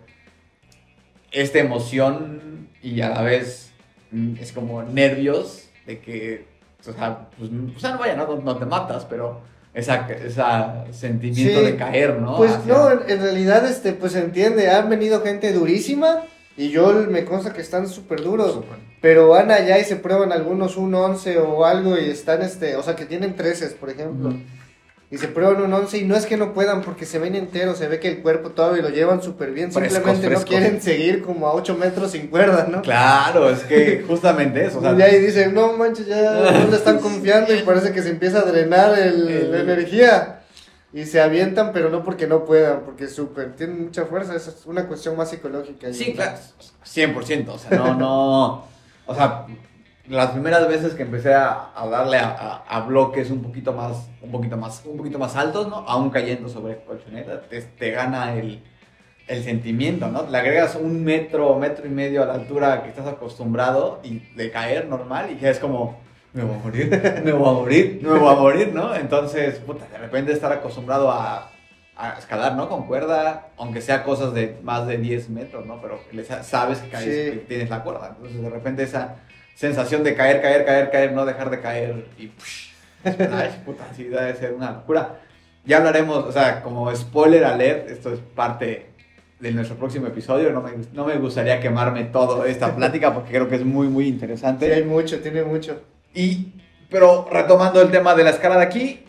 esta 1.32 1.58
emoción 1.60 2.68
y 2.82 3.00
a 3.00 3.08
la 3.08 3.22
vez 3.22 3.72
mm, 4.10 4.34
es 4.40 4.52
como 4.52 4.82
nervios 4.82 5.68
de 5.86 5.98
que, 6.00 6.46
o 6.80 6.92
sea, 6.92 7.28
pues, 7.38 7.50
o 7.76 7.80
sea 7.80 7.92
no 7.92 7.98
vaya, 7.98 8.16
no, 8.16 8.36
no 8.36 8.56
te 8.58 8.66
matas, 8.66 9.06
pero 9.06 9.40
esa, 9.76 10.08
esa 10.08 10.84
sentimiento 10.90 11.60
Sí, 11.60 11.64
de 11.66 11.76
caer, 11.76 12.18
¿no? 12.18 12.36
Pues 12.36 12.50
Hacia- 12.52 12.72
no, 12.74 12.90
en, 12.90 13.00
en 13.08 13.20
realidad, 13.22 13.64
este, 13.68 13.92
pues 13.92 14.12
se 14.12 14.20
entiende, 14.20 14.68
han 14.70 14.88
venido 14.90 15.20
gente 15.22 15.52
durísima 15.52 16.24
y 16.56 16.70
yo 16.70 16.92
me 17.08 17.24
consta 17.24 17.52
que 17.52 17.60
están 17.60 17.88
súper 17.88 18.22
duros. 18.22 18.60
Pero 19.02 19.28
van 19.28 19.50
allá 19.50 19.78
y 19.78 19.84
se 19.84 19.96
prueban 19.96 20.32
algunos 20.32 20.76
un 20.76 20.94
11 20.94 21.38
o 21.38 21.64
algo 21.64 21.96
y 21.98 22.08
están, 22.10 22.42
este, 22.42 22.74
o 22.76 22.82
sea, 22.82 22.96
que 22.96 23.04
tienen 23.04 23.36
13, 23.36 23.66
por 23.76 23.90
ejemplo. 23.90 24.32
Se 25.18 25.28
prueban 25.28 25.62
un 25.62 25.72
11 25.72 25.98
y 25.98 26.04
no 26.04 26.16
es 26.16 26.26
que 26.26 26.36
no 26.36 26.52
puedan 26.52 26.82
porque 26.82 27.06
se 27.06 27.18
ven 27.20 27.36
enteros, 27.36 27.78
se 27.78 27.86
ve 27.86 28.00
que 28.00 28.08
el 28.08 28.22
cuerpo 28.22 28.50
todavía 28.50 28.82
lo 28.82 28.88
llevan 28.88 29.22
súper 29.22 29.52
bien. 29.52 29.70
Frescos, 29.70 29.92
Simplemente 29.94 30.26
frescos. 30.26 30.44
no 30.44 30.48
quieren 30.58 30.82
seguir 30.82 31.22
como 31.22 31.46
a 31.46 31.52
8 31.54 31.76
metros 31.76 32.10
sin 32.10 32.26
cuerda, 32.26 32.66
¿no? 32.68 32.82
Claro, 32.82 33.48
es 33.48 33.60
que 33.60 34.04
justamente 34.08 34.64
eso, 34.66 34.78
o 34.78 34.82
sea, 34.82 34.94
y 34.98 35.02
ahí 35.02 35.20
dicen, 35.20 35.54
no 35.54 35.72
manches, 35.74 36.06
ya 36.06 36.32
no 36.52 36.70
le 36.70 36.76
están 36.76 36.98
confiando 36.98 37.54
y 37.54 37.62
parece 37.62 37.92
que 37.92 38.02
se 38.02 38.10
empieza 38.10 38.40
a 38.40 38.42
drenar 38.42 38.98
el- 38.98 39.28
El- 39.28 39.52
la 39.52 39.60
energía. 39.60 40.32
Y 40.92 41.04
se 41.04 41.20
avientan, 41.20 41.72
pero 41.72 41.90
no 41.90 42.02
porque 42.02 42.26
no 42.26 42.44
puedan, 42.46 42.80
porque 42.80 43.06
súper, 43.08 43.54
tienen 43.54 43.84
mucha 43.84 44.06
fuerza, 44.06 44.34
es 44.34 44.50
una 44.64 44.86
cuestión 44.86 45.14
más 45.16 45.28
psicológica. 45.28 45.92
Sí, 45.92 46.14
claro, 46.14 46.38
100%, 46.84 47.48
o 47.52 47.58
sea, 47.58 47.76
no, 47.76 47.94
no, 47.94 48.64
o 49.06 49.14
sea, 49.14 49.44
las 50.08 50.30
primeras 50.30 50.66
veces 50.68 50.94
que 50.94 51.02
empecé 51.02 51.34
a, 51.34 51.70
a 51.74 51.86
darle 51.88 52.18
a, 52.18 52.28
a- 52.28 52.64
a 52.76 52.80
bloques 52.80 53.30
un 53.30 53.42
poquito 53.42 53.72
más, 53.72 54.08
un 54.22 54.30
poquito 54.30 54.56
más, 54.56 54.82
un 54.84 54.96
poquito 54.96 55.18
más 55.18 55.34
altos, 55.36 55.68
¿no? 55.68 55.76
Aún 55.88 56.10
cayendo 56.10 56.48
sobre 56.48 56.76
colchoneta, 56.84 57.42
te, 57.42 57.60
te 57.62 57.90
gana 57.90 58.34
el, 58.34 58.62
el 59.26 59.42
sentimiento, 59.42 60.08
¿no? 60.08 60.24
Le 60.30 60.38
agregas 60.38 60.76
un 60.76 61.02
metro 61.04 61.58
metro 61.58 61.86
y 61.86 61.90
medio 61.90 62.22
a 62.22 62.26
la 62.26 62.34
altura 62.34 62.82
que 62.82 62.90
estás 62.90 63.06
acostumbrado 63.06 64.00
y 64.04 64.20
de 64.36 64.50
caer 64.50 64.86
normal 64.88 65.30
y 65.32 65.38
ya 65.40 65.50
es 65.50 65.58
como, 65.58 65.98
me 66.32 66.44
voy 66.44 66.54
a 66.54 66.58
morir, 66.58 67.20
me 67.24 67.32
voy 67.32 67.48
a 67.48 67.52
morir, 67.52 68.00
me 68.02 68.18
voy 68.18 68.32
a 68.32 68.36
morir, 68.36 68.72
¿no? 68.74 68.94
Entonces, 68.94 69.58
puta, 69.58 69.86
de 69.90 69.98
repente 69.98 70.32
estar 70.32 70.52
acostumbrado 70.52 71.10
a, 71.10 71.50
escalar, 72.18 72.54
¿no? 72.56 72.68
Con 72.68 72.86
cuerda, 72.86 73.48
aunque 73.56 73.80
sea 73.80 74.04
cosas 74.04 74.34
de 74.34 74.58
más 74.62 74.86
de 74.86 74.98
10 74.98 75.30
metros, 75.30 75.64
¿no? 75.64 75.80
Pero 75.80 75.98
sabes 76.42 76.78
que, 76.80 76.90
caes, 76.90 77.04
Sí. 77.04 77.30
que 77.38 77.44
tienes 77.48 77.70
la 77.70 77.82
cuerda. 77.82 78.08
Entonces, 78.14 78.42
de 78.42 78.50
repente 78.50 78.82
esa 78.82 79.16
sensación 79.56 80.04
de 80.04 80.14
caer, 80.14 80.40
caer, 80.40 80.64
caer, 80.64 80.90
caer, 80.90 81.12
no 81.12 81.24
dejar 81.24 81.50
de 81.50 81.60
caer 81.60 82.06
y... 82.18 82.30
ay, 83.04 83.62
puta, 83.64 83.84
sí, 83.96 84.04
debe 84.04 84.34
ser 84.36 84.52
una 84.52 84.70
locura. 84.70 85.20
Ya 85.64 85.78
hablaremos, 85.78 86.24
o 86.24 86.32
sea, 86.32 86.62
como 86.62 86.94
spoiler 86.94 87.44
alert, 87.44 87.90
esto 87.90 88.12
es 88.12 88.20
parte 88.20 88.86
de 89.40 89.50
nuestro 89.52 89.76
próximo 89.76 90.06
episodio. 90.06 90.52
No 90.52 90.60
me, 90.60 90.72
no 90.92 91.04
me 91.06 91.16
gustaría 91.16 91.60
quemarme 91.60 92.04
toda 92.04 92.46
esta 92.48 92.74
plática 92.76 93.14
porque 93.14 93.30
creo 93.30 93.48
que 93.48 93.56
es 93.56 93.64
muy, 93.64 93.88
muy 93.88 94.06
interesante. 94.06 94.66
Sí, 94.66 94.72
hay 94.72 94.84
mucho, 94.84 95.20
tiene 95.20 95.42
mucho. 95.42 95.80
Y, 96.14 96.52
pero 96.90 97.28
retomando 97.30 97.80
el 97.80 97.90
tema 97.90 98.14
de 98.14 98.24
la 98.24 98.30
escala 98.30 98.58
de 98.58 98.64
aquí, 98.64 99.04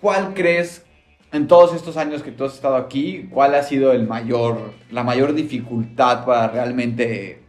¿cuál 0.00 0.34
crees 0.34 0.84
en 1.32 1.46
todos 1.46 1.74
estos 1.74 1.96
años 1.96 2.22
que 2.22 2.32
tú 2.32 2.44
has 2.44 2.54
estado 2.54 2.76
aquí, 2.76 3.28
cuál 3.30 3.54
ha 3.54 3.62
sido 3.62 3.92
el 3.92 4.06
mayor, 4.06 4.72
la 4.90 5.02
mayor 5.02 5.34
dificultad 5.34 6.24
para 6.24 6.48
realmente, 6.48 7.42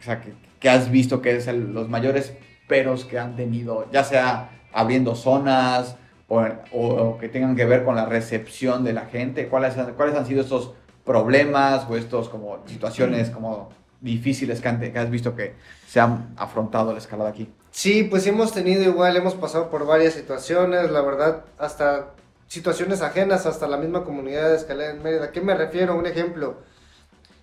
o 0.00 0.02
sea, 0.02 0.20
que, 0.20 0.32
que 0.62 0.70
has 0.70 0.90
visto 0.90 1.20
que 1.20 1.36
es 1.36 1.48
el- 1.48 1.74
los 1.74 1.88
mayores 1.88 2.32
peros 2.68 3.04
que 3.04 3.18
han 3.18 3.34
tenido, 3.36 3.90
ya 3.92 4.04
sea 4.04 4.50
abriendo 4.72 5.14
zonas 5.16 5.96
o, 6.28 7.18
que 7.20 7.28
tengan 7.28 7.54
que 7.56 7.66
ver 7.66 7.84
con 7.84 7.94
la 7.96 8.06
recepción 8.06 8.84
de 8.84 8.94
la 8.94 9.06
gente? 9.06 9.48
¿Cuáles, 9.48 9.74
cuáles 9.96 10.14
han 10.14 10.24
sido 10.24 10.40
estos 10.40 10.72
problemas 11.04 11.84
o 11.90 11.96
estos 11.96 12.28
como 12.30 12.62
situaciones 12.66 13.28
como 13.28 13.68
difíciles 14.00 14.60
que, 14.60 14.68
has 14.98 15.10
visto 15.10 15.34
que 15.36 15.54
se 15.86 16.00
han 16.00 16.32
afrontado 16.36 16.92
la 16.92 16.98
escalada 16.98 17.28
aquí? 17.30 17.52
Sí, 17.70 18.04
pues 18.04 18.26
hemos 18.26 18.52
tenido 18.52 18.82
igual, 18.84 19.16
hemos 19.16 19.34
pasado 19.34 19.68
por 19.68 19.84
varias 19.86 20.14
situaciones, 20.14 20.90
la 20.90 21.02
verdad, 21.02 21.44
hasta 21.58 22.10
situaciones 22.46 23.02
ajenas, 23.02 23.46
hasta 23.46 23.66
la 23.66 23.76
misma 23.78 24.04
comunidad 24.04 24.50
de 24.50 24.56
escalada 24.56 24.90
en 24.92 25.02
Mérida. 25.02 25.24
¿A 25.24 25.32
qué 25.32 25.40
me 25.40 25.54
refiero? 25.54 25.96
Un 25.96 26.06
ejemplo. 26.06 26.58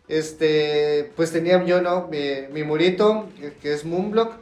Este, 0.09 1.11
pues 1.15 1.31
tenía 1.31 1.63
yo, 1.63 1.81
¿no? 1.81 2.07
Mi, 2.07 2.47
mi 2.51 2.63
murito, 2.63 3.29
que, 3.61 3.73
es 3.73 3.85
Moonblock, 3.85 4.33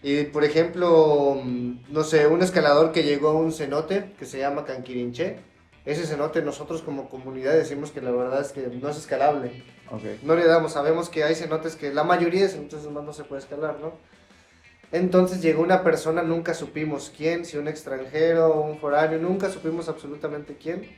y 0.00 0.22
por 0.24 0.44
ejemplo, 0.44 1.40
mm, 1.44 1.78
no 1.90 2.04
sé, 2.04 2.28
un 2.28 2.40
escalador 2.40 2.92
que 2.92 3.02
llegó 3.02 3.30
a 3.30 3.32
un 3.32 3.52
cenote 3.52 4.12
que 4.16 4.24
se 4.24 4.38
llama 4.38 4.64
Canquirinché. 4.64 5.40
Ese 5.84 6.06
cenote 6.06 6.40
nosotros 6.42 6.82
como 6.82 7.08
comunidad 7.08 7.54
decimos 7.54 7.90
que 7.90 8.00
la 8.00 8.12
verdad 8.12 8.40
es 8.40 8.52
que 8.52 8.68
no 8.68 8.88
es 8.88 8.96
escalable. 8.96 9.64
Ok. 9.90 10.02
No 10.22 10.36
le 10.36 10.46
damos, 10.46 10.72
sabemos 10.72 11.08
que 11.08 11.24
hay 11.24 11.34
cenotes 11.34 11.74
que 11.74 11.92
la 11.92 12.04
mayoría 12.04 12.42
de 12.42 12.48
cenotes 12.50 12.88
más 12.88 13.02
no 13.02 13.12
se 13.12 13.24
puede 13.24 13.42
escalar, 13.42 13.78
¿no? 13.80 13.94
Entonces 14.92 15.42
llegó 15.42 15.62
una 15.62 15.82
persona, 15.82 16.22
nunca 16.22 16.54
supimos 16.54 17.12
quién, 17.14 17.44
si 17.44 17.56
un 17.58 17.66
extranjero 17.68 18.62
un 18.62 18.78
foráneo, 18.78 19.18
nunca 19.18 19.50
supimos 19.50 19.88
absolutamente 19.88 20.56
quién. 20.56 20.88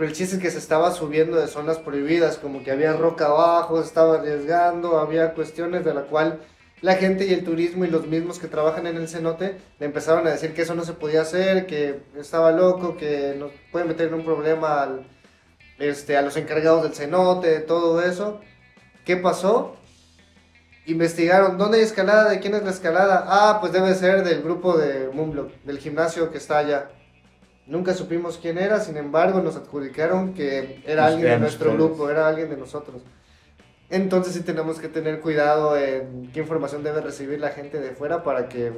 Pero 0.00 0.12
el 0.12 0.16
chiste 0.16 0.36
es 0.36 0.42
que 0.42 0.50
se 0.50 0.56
estaba 0.56 0.92
subiendo 0.92 1.36
de 1.36 1.46
zonas 1.46 1.76
prohibidas, 1.76 2.38
como 2.38 2.64
que 2.64 2.70
había 2.70 2.94
roca 2.94 3.26
abajo, 3.26 3.82
se 3.82 3.86
estaba 3.86 4.14
arriesgando, 4.14 4.98
había 4.98 5.34
cuestiones 5.34 5.84
de 5.84 5.92
la 5.92 6.04
cual 6.04 6.40
la 6.80 6.94
gente 6.94 7.26
y 7.26 7.34
el 7.34 7.44
turismo 7.44 7.84
y 7.84 7.88
los 7.88 8.06
mismos 8.06 8.38
que 8.38 8.48
trabajan 8.48 8.86
en 8.86 8.96
el 8.96 9.08
cenote 9.08 9.58
le 9.78 9.84
empezaron 9.84 10.26
a 10.26 10.30
decir 10.30 10.54
que 10.54 10.62
eso 10.62 10.74
no 10.74 10.86
se 10.86 10.94
podía 10.94 11.20
hacer, 11.20 11.66
que 11.66 12.00
estaba 12.16 12.50
loco, 12.50 12.96
que 12.96 13.36
nos 13.38 13.52
puede 13.70 13.84
meter 13.84 14.08
en 14.08 14.14
un 14.14 14.24
problema 14.24 14.80
al, 14.80 15.06
este, 15.78 16.16
a 16.16 16.22
los 16.22 16.34
encargados 16.38 16.82
del 16.82 16.94
cenote, 16.94 17.60
todo 17.60 18.00
eso. 18.00 18.40
¿Qué 19.04 19.18
pasó? 19.18 19.76
Investigaron, 20.86 21.58
¿dónde 21.58 21.76
hay 21.76 21.84
escalada? 21.84 22.30
¿De 22.30 22.40
quién 22.40 22.54
es 22.54 22.62
la 22.62 22.70
escalada? 22.70 23.26
Ah, 23.28 23.58
pues 23.60 23.74
debe 23.74 23.94
ser 23.94 24.24
del 24.24 24.40
grupo 24.40 24.78
de 24.78 25.10
Moonblock, 25.12 25.52
del 25.64 25.78
gimnasio 25.78 26.30
que 26.30 26.38
está 26.38 26.56
allá. 26.56 26.88
Nunca 27.70 27.94
supimos 27.94 28.36
quién 28.36 28.58
era, 28.58 28.80
sin 28.80 28.96
embargo 28.96 29.40
nos 29.42 29.54
adjudicaron 29.54 30.34
que 30.34 30.82
era 30.84 31.06
alguien 31.06 31.30
de 31.30 31.38
nuestro 31.38 31.72
grupo, 31.72 32.10
era 32.10 32.26
alguien 32.26 32.50
de 32.50 32.56
nosotros. 32.56 33.00
Entonces 33.88 34.34
sí 34.34 34.40
tenemos 34.40 34.80
que 34.80 34.88
tener 34.88 35.20
cuidado 35.20 35.76
en 35.78 36.32
qué 36.32 36.40
información 36.40 36.82
debe 36.82 37.00
recibir 37.00 37.38
la 37.38 37.50
gente 37.50 37.78
de 37.78 37.92
fuera 37.92 38.24
para 38.24 38.48
que, 38.48 38.72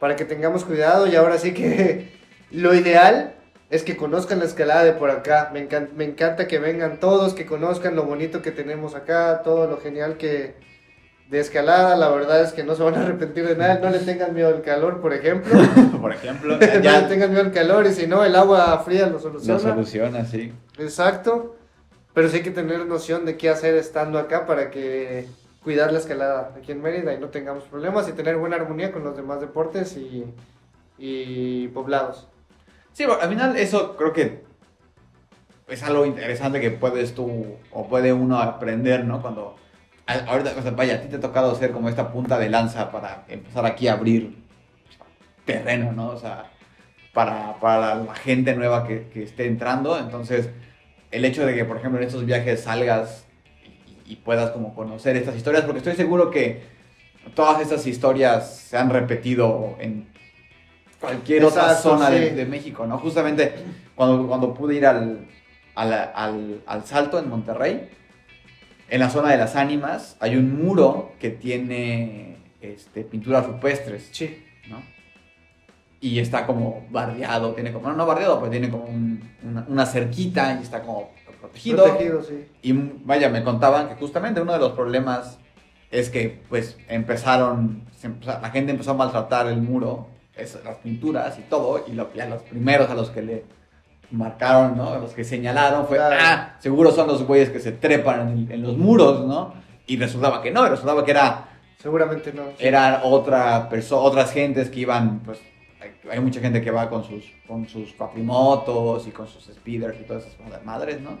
para 0.00 0.16
que 0.16 0.24
tengamos 0.24 0.64
cuidado 0.64 1.06
y 1.06 1.14
ahora 1.14 1.38
sí 1.38 1.54
que 1.54 2.10
lo 2.50 2.74
ideal 2.74 3.36
es 3.70 3.84
que 3.84 3.96
conozcan 3.96 4.40
la 4.40 4.46
escalada 4.46 4.82
de 4.82 4.94
por 4.94 5.12
acá. 5.12 5.52
Me, 5.52 5.68
me 5.94 6.04
encanta 6.04 6.48
que 6.48 6.58
vengan 6.58 6.98
todos, 6.98 7.32
que 7.32 7.46
conozcan 7.46 7.94
lo 7.94 8.02
bonito 8.02 8.42
que 8.42 8.50
tenemos 8.50 8.96
acá, 8.96 9.42
todo 9.44 9.68
lo 9.68 9.78
genial 9.78 10.16
que 10.16 10.56
de 11.28 11.40
escalada. 11.40 11.96
La 11.96 12.08
verdad 12.08 12.42
es 12.42 12.52
que 12.52 12.64
no 12.64 12.74
se 12.74 12.82
van 12.82 12.94
a 12.94 13.02
arrepentir 13.02 13.46
de 13.46 13.56
nada. 13.56 13.78
No 13.80 13.90
le 13.90 13.98
tengan 13.98 14.34
miedo 14.34 14.48
al 14.48 14.62
calor, 14.62 15.00
por 15.00 15.12
ejemplo. 15.12 15.58
Por 16.00 16.12
ejemplo, 16.12 16.56
no 16.60 16.60
le 16.60 17.02
tengan 17.08 17.30
miedo 17.30 17.42
al 17.42 17.52
calor 17.52 17.86
y 17.86 17.92
si 17.92 18.06
no, 18.06 18.24
el 18.24 18.36
agua 18.36 18.78
fría 18.84 19.06
lo 19.06 19.14
lo 19.14 19.18
soluciona. 19.18 19.58
soluciona, 19.58 20.24
sí. 20.24 20.52
Exacto. 20.78 21.56
Pero 22.14 22.28
sí 22.28 22.36
hay 22.36 22.42
que 22.42 22.50
tener 22.50 22.86
noción 22.86 23.24
de 23.24 23.36
qué 23.36 23.50
hacer 23.50 23.74
estando 23.74 24.18
acá 24.18 24.46
para 24.46 24.70
que 24.70 25.26
cuidar 25.62 25.92
la 25.92 25.98
escalada 25.98 26.52
aquí 26.56 26.72
en 26.72 26.80
Mérida 26.80 27.12
y 27.12 27.18
no 27.18 27.28
tengamos 27.28 27.64
problemas 27.64 28.08
y 28.08 28.12
tener 28.12 28.36
buena 28.36 28.56
armonía 28.56 28.92
con 28.92 29.04
los 29.04 29.16
demás 29.16 29.40
deportes 29.40 29.96
y, 29.96 30.24
y 30.96 31.68
poblados. 31.68 32.28
Sí, 32.92 33.04
bueno, 33.04 33.20
al 33.22 33.28
final 33.28 33.56
eso 33.56 33.96
creo 33.96 34.12
que 34.12 34.42
es 35.68 35.82
algo 35.82 36.06
interesante 36.06 36.60
que 36.60 36.70
puedes 36.70 37.14
tú 37.14 37.44
o 37.70 37.88
puede 37.88 38.12
uno 38.12 38.38
aprender, 38.38 39.04
¿no? 39.04 39.20
Cuando 39.20 39.56
ahorita, 40.08 40.54
o 40.58 40.62
sea, 40.62 40.70
vaya, 40.72 40.96
a 40.96 41.00
ti 41.00 41.08
te 41.08 41.16
ha 41.16 41.20
tocado 41.20 41.54
ser 41.54 41.72
como 41.72 41.88
esta 41.88 42.12
punta 42.12 42.38
de 42.38 42.48
lanza 42.50 42.90
para 42.90 43.24
empezar 43.28 43.66
aquí 43.66 43.88
a 43.88 43.94
abrir 43.94 44.34
terreno, 45.44 45.92
¿no? 45.92 46.08
O 46.08 46.18
sea, 46.18 46.50
para, 47.12 47.54
para 47.60 47.94
la 47.96 48.14
gente 48.14 48.54
nueva 48.54 48.86
que, 48.86 49.08
que 49.12 49.22
esté 49.22 49.46
entrando. 49.46 49.98
Entonces, 49.98 50.50
el 51.10 51.24
hecho 51.24 51.44
de 51.46 51.54
que, 51.54 51.64
por 51.64 51.76
ejemplo, 51.78 52.00
en 52.00 52.06
estos 52.06 52.24
viajes 52.26 52.62
salgas 52.62 53.26
y, 54.06 54.12
y 54.12 54.16
puedas 54.16 54.50
como 54.50 54.74
conocer 54.74 55.16
estas 55.16 55.36
historias, 55.36 55.64
porque 55.64 55.78
estoy 55.78 55.94
seguro 55.96 56.30
que 56.30 56.62
todas 57.34 57.60
estas 57.60 57.86
historias 57.86 58.56
se 58.56 58.76
han 58.76 58.90
repetido 58.90 59.76
en 59.80 60.08
cualquier 61.00 61.44
otra 61.44 61.62
Exacto, 61.64 61.90
zona 61.90 62.10
de, 62.10 62.30
sí. 62.30 62.34
de 62.34 62.46
México, 62.46 62.86
¿no? 62.86 62.98
Justamente 62.98 63.54
cuando, 63.94 64.26
cuando 64.26 64.54
pude 64.54 64.74
ir 64.76 64.86
al, 64.86 65.26
al, 65.74 65.92
al- 66.14 66.62
al 66.66 66.84
Salto 66.84 67.18
en 67.18 67.28
Monterrey, 67.28 67.88
en 68.90 69.00
la 69.00 69.10
zona 69.10 69.30
de 69.30 69.38
las 69.38 69.54
ánimas, 69.56 70.16
hay 70.20 70.36
un 70.36 70.62
muro 70.64 71.12
que 71.20 71.30
tiene 71.30 72.36
este, 72.60 73.02
pinturas 73.04 73.46
rupestres, 73.46 74.08
Sí. 74.12 74.44
¿no? 74.68 74.82
Y 76.00 76.20
está 76.20 76.46
como 76.46 76.86
bardeado, 76.90 77.54
tiene 77.54 77.72
como, 77.72 77.88
no, 77.88 77.96
no 77.96 78.06
bardeado, 78.06 78.38
pero 78.38 78.50
tiene 78.50 78.70
como 78.70 78.84
un- 78.84 79.20
una, 79.42 79.64
una 79.68 79.86
cerquita 79.86 80.56
y 80.58 80.62
está 80.62 80.80
como 80.82 81.10
protegido. 81.40 81.84
Protegido, 81.84 82.22
sí. 82.22 82.46
Y 82.62 82.72
vaya, 82.72 83.28
me 83.28 83.42
contaban 83.42 83.88
que 83.88 83.94
justamente 83.96 84.40
uno 84.40 84.52
de 84.52 84.58
los 84.60 84.72
problemas 84.72 85.38
es 85.90 86.08
que 86.10 86.40
pues 86.48 86.76
empezaron, 86.88 87.84
empezó- 88.02 88.40
la 88.40 88.50
gente 88.50 88.72
empezó 88.72 88.92
a 88.92 88.94
maltratar 88.94 89.48
el 89.48 89.60
muro, 89.60 90.08
es- 90.36 90.58
las 90.64 90.76
pinturas 90.78 91.36
y 91.38 91.42
todo, 91.42 91.84
y, 91.88 91.92
lo, 91.92 92.10
y 92.14 92.20
a 92.20 92.26
los 92.26 92.42
primeros 92.42 92.88
a 92.90 92.94
los 92.94 93.10
que 93.10 93.22
le 93.22 93.44
marcaron, 94.10 94.76
¿no? 94.76 94.98
Los 94.98 95.12
que 95.12 95.24
señalaron 95.24 95.86
fue, 95.86 95.96
Claro. 95.98 96.16
ah, 96.18 96.56
seguro 96.60 96.90
son 96.92 97.08
los 97.08 97.22
güeyes 97.26 97.50
que 97.50 97.60
se 97.60 97.72
trepan 97.72 98.28
en, 98.30 98.52
en 98.52 98.62
los 98.62 98.76
muros, 98.76 99.26
¿no? 99.26 99.54
Y 99.86 99.96
resultaba 99.96 100.40
que 100.42 100.50
no, 100.50 100.66
resultaba 100.68 101.04
que 101.04 101.10
era, 101.12 101.48
Seguramente 101.78 102.32
no. 102.32 102.42
eran 102.58 103.00
otra 103.04 103.68
perso- 103.70 103.98
otras 104.02 104.32
gentes 104.32 104.68
que 104.70 104.80
iban, 104.80 105.20
pues, 105.20 105.38
hay, 105.80 106.10
hay 106.10 106.20
mucha 106.20 106.40
gente 106.40 106.60
que 106.62 106.70
va 106.70 106.88
con 106.90 107.04
sus, 107.04 107.24
con 107.46 107.68
sus 107.68 107.92
cuatrimotos 107.94 109.06
y 109.06 109.10
con 109.10 109.28
sus 109.28 109.44
speeders 109.44 109.98
y 110.00 110.04
todas 110.04 110.24
esas 110.26 110.64
madres, 110.64 111.00
¿no? 111.00 111.18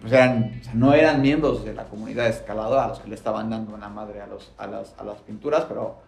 Pues 0.00 0.12
eran, 0.12 0.58
o 0.60 0.64
sea, 0.64 0.74
no 0.74 0.92
eran 0.94 1.22
miembros 1.22 1.64
de 1.64 1.72
la 1.72 1.84
comunidad 1.84 2.26
escaladora 2.26 2.84
a 2.84 2.88
los 2.88 2.98
que 2.98 3.08
le 3.08 3.14
estaban 3.14 3.48
dando 3.48 3.72
una 3.74 3.88
madre 3.88 4.20
a, 4.20 4.26
los, 4.26 4.52
a, 4.58 4.66
las, 4.66 4.94
a 4.98 5.04
las 5.04 5.18
pinturas, 5.18 5.64
pero 5.68 5.98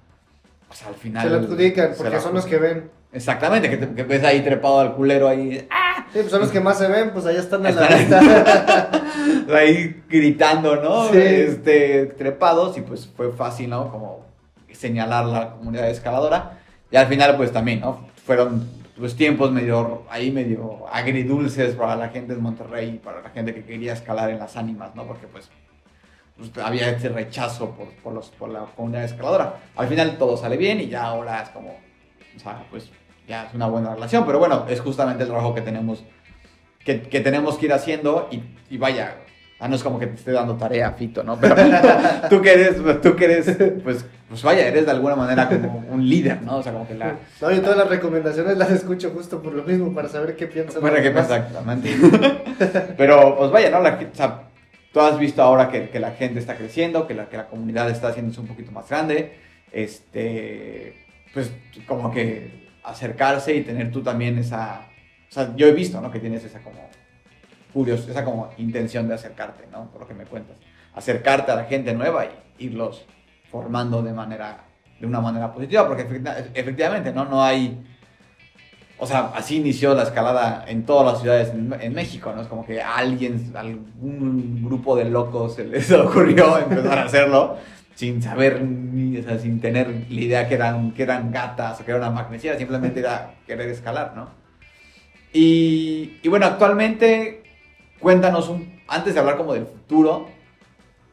pues 0.66 0.84
al 0.84 0.94
final... 0.96 1.22
Se 1.22 1.30
lo 1.30 1.38
adjudican 1.38 1.92
porque 1.96 2.18
son 2.20 2.34
los 2.34 2.44
que 2.44 2.58
ven. 2.58 2.90
Exactamente, 3.12 3.70
que, 3.70 3.76
te- 3.78 3.94
que 3.94 4.02
ves 4.02 4.22
ahí 4.24 4.40
trepado 4.42 4.80
al 4.80 4.94
culero 4.94 5.28
ahí, 5.28 5.66
¡ah! 5.70 6.06
Sí, 6.12 6.18
pues 6.20 6.30
son 6.30 6.40
los 6.40 6.50
que 6.50 6.60
más 6.60 6.78
se 6.78 6.88
ven, 6.88 7.10
pues 7.12 7.24
allá 7.26 7.40
están 7.40 7.64
a 7.66 7.70
la 7.70 7.86
vista. 7.88 8.90
ahí 9.56 10.02
gritando, 10.08 10.76
¿no? 10.76 11.08
Sí. 11.08 11.18
Este, 11.18 12.06
trepados 12.06 12.76
y 12.78 12.82
pues 12.82 13.06
fue 13.16 13.32
fácil, 13.32 13.70
¿no? 13.70 13.90
Como 13.90 14.26
señalar 14.72 15.24
la 15.26 15.50
comunidad 15.52 15.88
escaladora. 15.90 16.60
Y 16.90 16.96
al 16.96 17.06
final 17.06 17.36
pues 17.36 17.52
también, 17.52 17.80
¿no? 17.80 18.06
Fueron 18.26 18.68
pues 18.98 19.14
tiempos 19.16 19.52
medio, 19.52 20.02
ahí 20.10 20.30
medio 20.30 20.86
agridulces 20.92 21.74
para 21.76 21.94
la 21.96 22.08
gente 22.08 22.34
de 22.34 22.40
Monterrey 22.40 22.88
y 22.94 22.98
para 22.98 23.22
la 23.22 23.30
gente 23.30 23.54
que 23.54 23.64
quería 23.64 23.92
escalar 23.92 24.30
en 24.30 24.38
las 24.38 24.56
ánimas, 24.56 24.94
¿no? 24.94 25.04
Porque 25.06 25.26
pues, 25.26 25.48
pues, 26.36 26.50
había 26.64 26.90
este 26.90 27.08
rechazo 27.08 27.70
por, 27.70 27.88
por, 28.02 28.12
los, 28.12 28.30
por 28.30 28.48
la 28.50 28.60
comunidad 28.76 29.04
escaladora. 29.04 29.54
Al 29.76 29.88
final 29.88 30.16
todo 30.18 30.36
sale 30.36 30.56
bien 30.56 30.80
y 30.80 30.88
ya 30.88 31.04
ahora 31.04 31.42
es 31.42 31.48
como, 31.50 31.76
o 32.38 32.40
sea, 32.40 32.64
pues 32.70 32.90
ya 33.26 33.44
es 33.46 33.54
una 33.54 33.66
buena 33.66 33.94
relación, 33.94 34.24
pero 34.24 34.38
bueno, 34.38 34.64
es 34.68 34.80
justamente 34.80 35.24
el 35.24 35.28
trabajo 35.28 35.54
que 35.54 35.60
tenemos 35.60 36.02
que, 36.84 37.02
que 37.02 37.20
tenemos 37.20 37.58
que 37.58 37.66
ir 37.66 37.72
haciendo 37.72 38.28
y, 38.30 38.40
y 38.70 38.78
vaya, 38.78 39.16
ah, 39.58 39.68
no 39.68 39.76
es 39.76 39.82
como 39.82 39.98
que 39.98 40.06
te 40.06 40.14
esté 40.14 40.32
dando 40.32 40.56
tarea, 40.56 40.92
Fito, 40.92 41.22
¿no? 41.22 41.38
Pero 41.38 41.54
tú 42.30 42.40
que 42.40 42.52
eres, 42.54 42.76
pues, 42.76 43.00
tú 43.00 43.16
que 43.16 43.24
eres, 43.26 43.56
pues, 43.82 44.06
pues 44.28 44.42
vaya, 44.42 44.66
eres 44.66 44.86
de 44.86 44.92
alguna 44.92 45.16
manera 45.16 45.48
como 45.48 45.84
un 45.90 46.08
líder, 46.08 46.40
¿no? 46.42 46.58
O 46.58 46.62
sea, 46.62 46.72
como 46.72 46.86
que 46.86 46.94
la... 46.94 47.16
No, 47.40 47.50
yo 47.50 47.60
todas 47.60 47.76
las 47.76 47.88
recomendaciones 47.88 48.56
las 48.56 48.70
escucho 48.70 49.10
justo 49.10 49.42
por 49.42 49.52
lo 49.52 49.64
mismo, 49.64 49.92
para 49.92 50.08
saber 50.08 50.36
qué 50.36 50.46
piensan. 50.46 50.80
Bueno, 50.80 50.96
que 50.96 51.10
demás. 51.10 51.24
exactamente. 51.24 51.94
Pero, 52.96 53.36
pues 53.36 53.50
vaya, 53.50 53.70
¿no? 53.70 53.80
La, 53.80 53.94
o 53.94 54.16
sea, 54.16 54.44
tú 54.92 55.00
has 55.00 55.18
visto 55.18 55.42
ahora 55.42 55.68
que, 55.68 55.90
que 55.90 56.00
la 56.00 56.12
gente 56.12 56.38
está 56.38 56.56
creciendo, 56.56 57.06
que 57.06 57.14
la, 57.14 57.26
que 57.26 57.36
la 57.36 57.48
comunidad 57.48 57.90
está 57.90 58.08
haciéndose 58.08 58.40
un 58.40 58.46
poquito 58.46 58.72
más 58.72 58.88
grande, 58.88 59.34
este, 59.72 61.07
pues 61.32 61.52
como 61.86 62.10
que 62.10 62.68
acercarse 62.82 63.54
y 63.54 63.62
tener 63.62 63.90
tú 63.90 64.02
también 64.02 64.38
esa, 64.38 64.88
o 65.28 65.32
sea, 65.32 65.54
yo 65.56 65.66
he 65.66 65.72
visto, 65.72 66.00
¿no? 66.00 66.10
Que 66.10 66.20
tienes 66.20 66.44
esa 66.44 66.60
como, 66.60 66.88
curiosidad, 67.72 68.10
esa 68.10 68.24
como 68.24 68.50
intención 68.58 69.08
de 69.08 69.14
acercarte, 69.14 69.64
¿no? 69.70 69.90
Por 69.90 70.02
lo 70.02 70.08
que 70.08 70.14
me 70.14 70.24
cuentas. 70.24 70.56
Acercarte 70.94 71.52
a 71.52 71.56
la 71.56 71.64
gente 71.64 71.92
nueva 71.94 72.26
y 72.26 72.64
irlos 72.64 73.04
formando 73.50 74.02
de 74.02 74.12
manera, 74.12 74.64
de 74.98 75.06
una 75.06 75.20
manera 75.20 75.52
positiva, 75.52 75.86
porque 75.86 76.02
efectivamente, 76.54 77.12
¿no? 77.12 77.24
No 77.24 77.42
hay 77.42 77.78
o 79.00 79.06
sea, 79.06 79.30
así 79.34 79.56
inició 79.56 79.94
la 79.94 80.02
escalada 80.02 80.64
en 80.66 80.84
todas 80.84 81.12
las 81.12 81.22
ciudades 81.22 81.50
en, 81.50 81.94
México, 81.94 82.32
¿no? 82.34 82.42
Es 82.42 82.48
como 82.48 82.66
que 82.66 82.82
alguien, 82.82 83.52
algún 83.54 84.64
grupo 84.64 84.96
de 84.96 85.04
locos 85.04 85.54
se 85.54 85.64
les 85.64 85.90
ocurrió 85.92 86.58
empezar 86.58 86.98
a 86.98 87.04
hacerlo 87.04 87.56
sin 87.98 88.22
saber, 88.22 88.62
ni, 88.62 89.18
o 89.18 89.22
sea, 89.24 89.40
sin 89.40 89.60
tener 89.60 89.88
la 90.08 90.20
idea 90.20 90.48
que 90.48 90.54
eran, 90.54 90.92
que 90.92 91.02
eran 91.02 91.32
gatas 91.32 91.80
o 91.80 91.84
que 91.84 91.90
era 91.90 92.08
una 92.08 92.28
simplemente 92.56 93.00
era 93.00 93.34
querer 93.44 93.68
escalar, 93.70 94.12
¿no? 94.14 94.28
Y, 95.32 96.20
y 96.22 96.28
bueno, 96.28 96.46
actualmente, 96.46 97.42
cuéntanos, 97.98 98.48
un, 98.48 98.80
antes 98.86 99.14
de 99.14 99.18
hablar 99.18 99.36
como 99.36 99.52
del 99.52 99.66
futuro, 99.66 100.28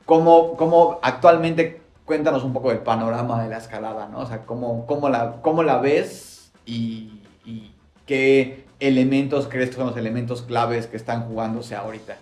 ¿cómo, 0.05 0.55
cómo 0.57 0.99
actualmente, 1.01 1.81
cuéntanos 2.05 2.43
un 2.43 2.53
poco 2.53 2.69
del 2.69 2.81
panorama 2.81 3.41
de 3.41 3.49
la 3.49 3.57
escalada, 3.57 4.07
¿no? 4.07 4.19
O 4.19 4.27
sea, 4.27 4.45
¿cómo, 4.45 4.85
cómo, 4.85 5.09
la, 5.09 5.41
cómo 5.41 5.63
la 5.63 5.79
ves 5.79 6.51
y, 6.67 7.23
y 7.45 7.71
¿Qué 8.05 8.65
elementos 8.79 9.47
crees 9.47 9.71
que 9.71 9.77
son 9.77 9.87
los 9.87 9.97
elementos 9.97 10.43
claves 10.43 10.85
que 10.85 10.97
están 10.97 11.23
jugándose 11.23 11.75
ahorita? 11.75 12.17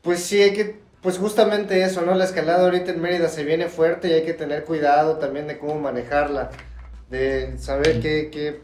Pues 0.00 0.24
sí, 0.24 0.40
hay 0.40 0.54
que, 0.54 0.81
pues 1.02 1.18
justamente 1.18 1.82
eso, 1.82 2.02
¿no? 2.02 2.14
La 2.14 2.24
escalada 2.24 2.64
ahorita 2.64 2.92
en 2.92 3.00
Mérida 3.00 3.28
se 3.28 3.44
viene 3.44 3.68
fuerte 3.68 4.08
y 4.08 4.12
hay 4.12 4.24
que 4.24 4.34
tener 4.34 4.64
cuidado 4.64 5.18
también 5.18 5.48
de 5.48 5.58
cómo 5.58 5.78
manejarla, 5.78 6.50
de 7.10 7.58
saber 7.58 8.00
qué, 8.00 8.30
qué 8.30 8.60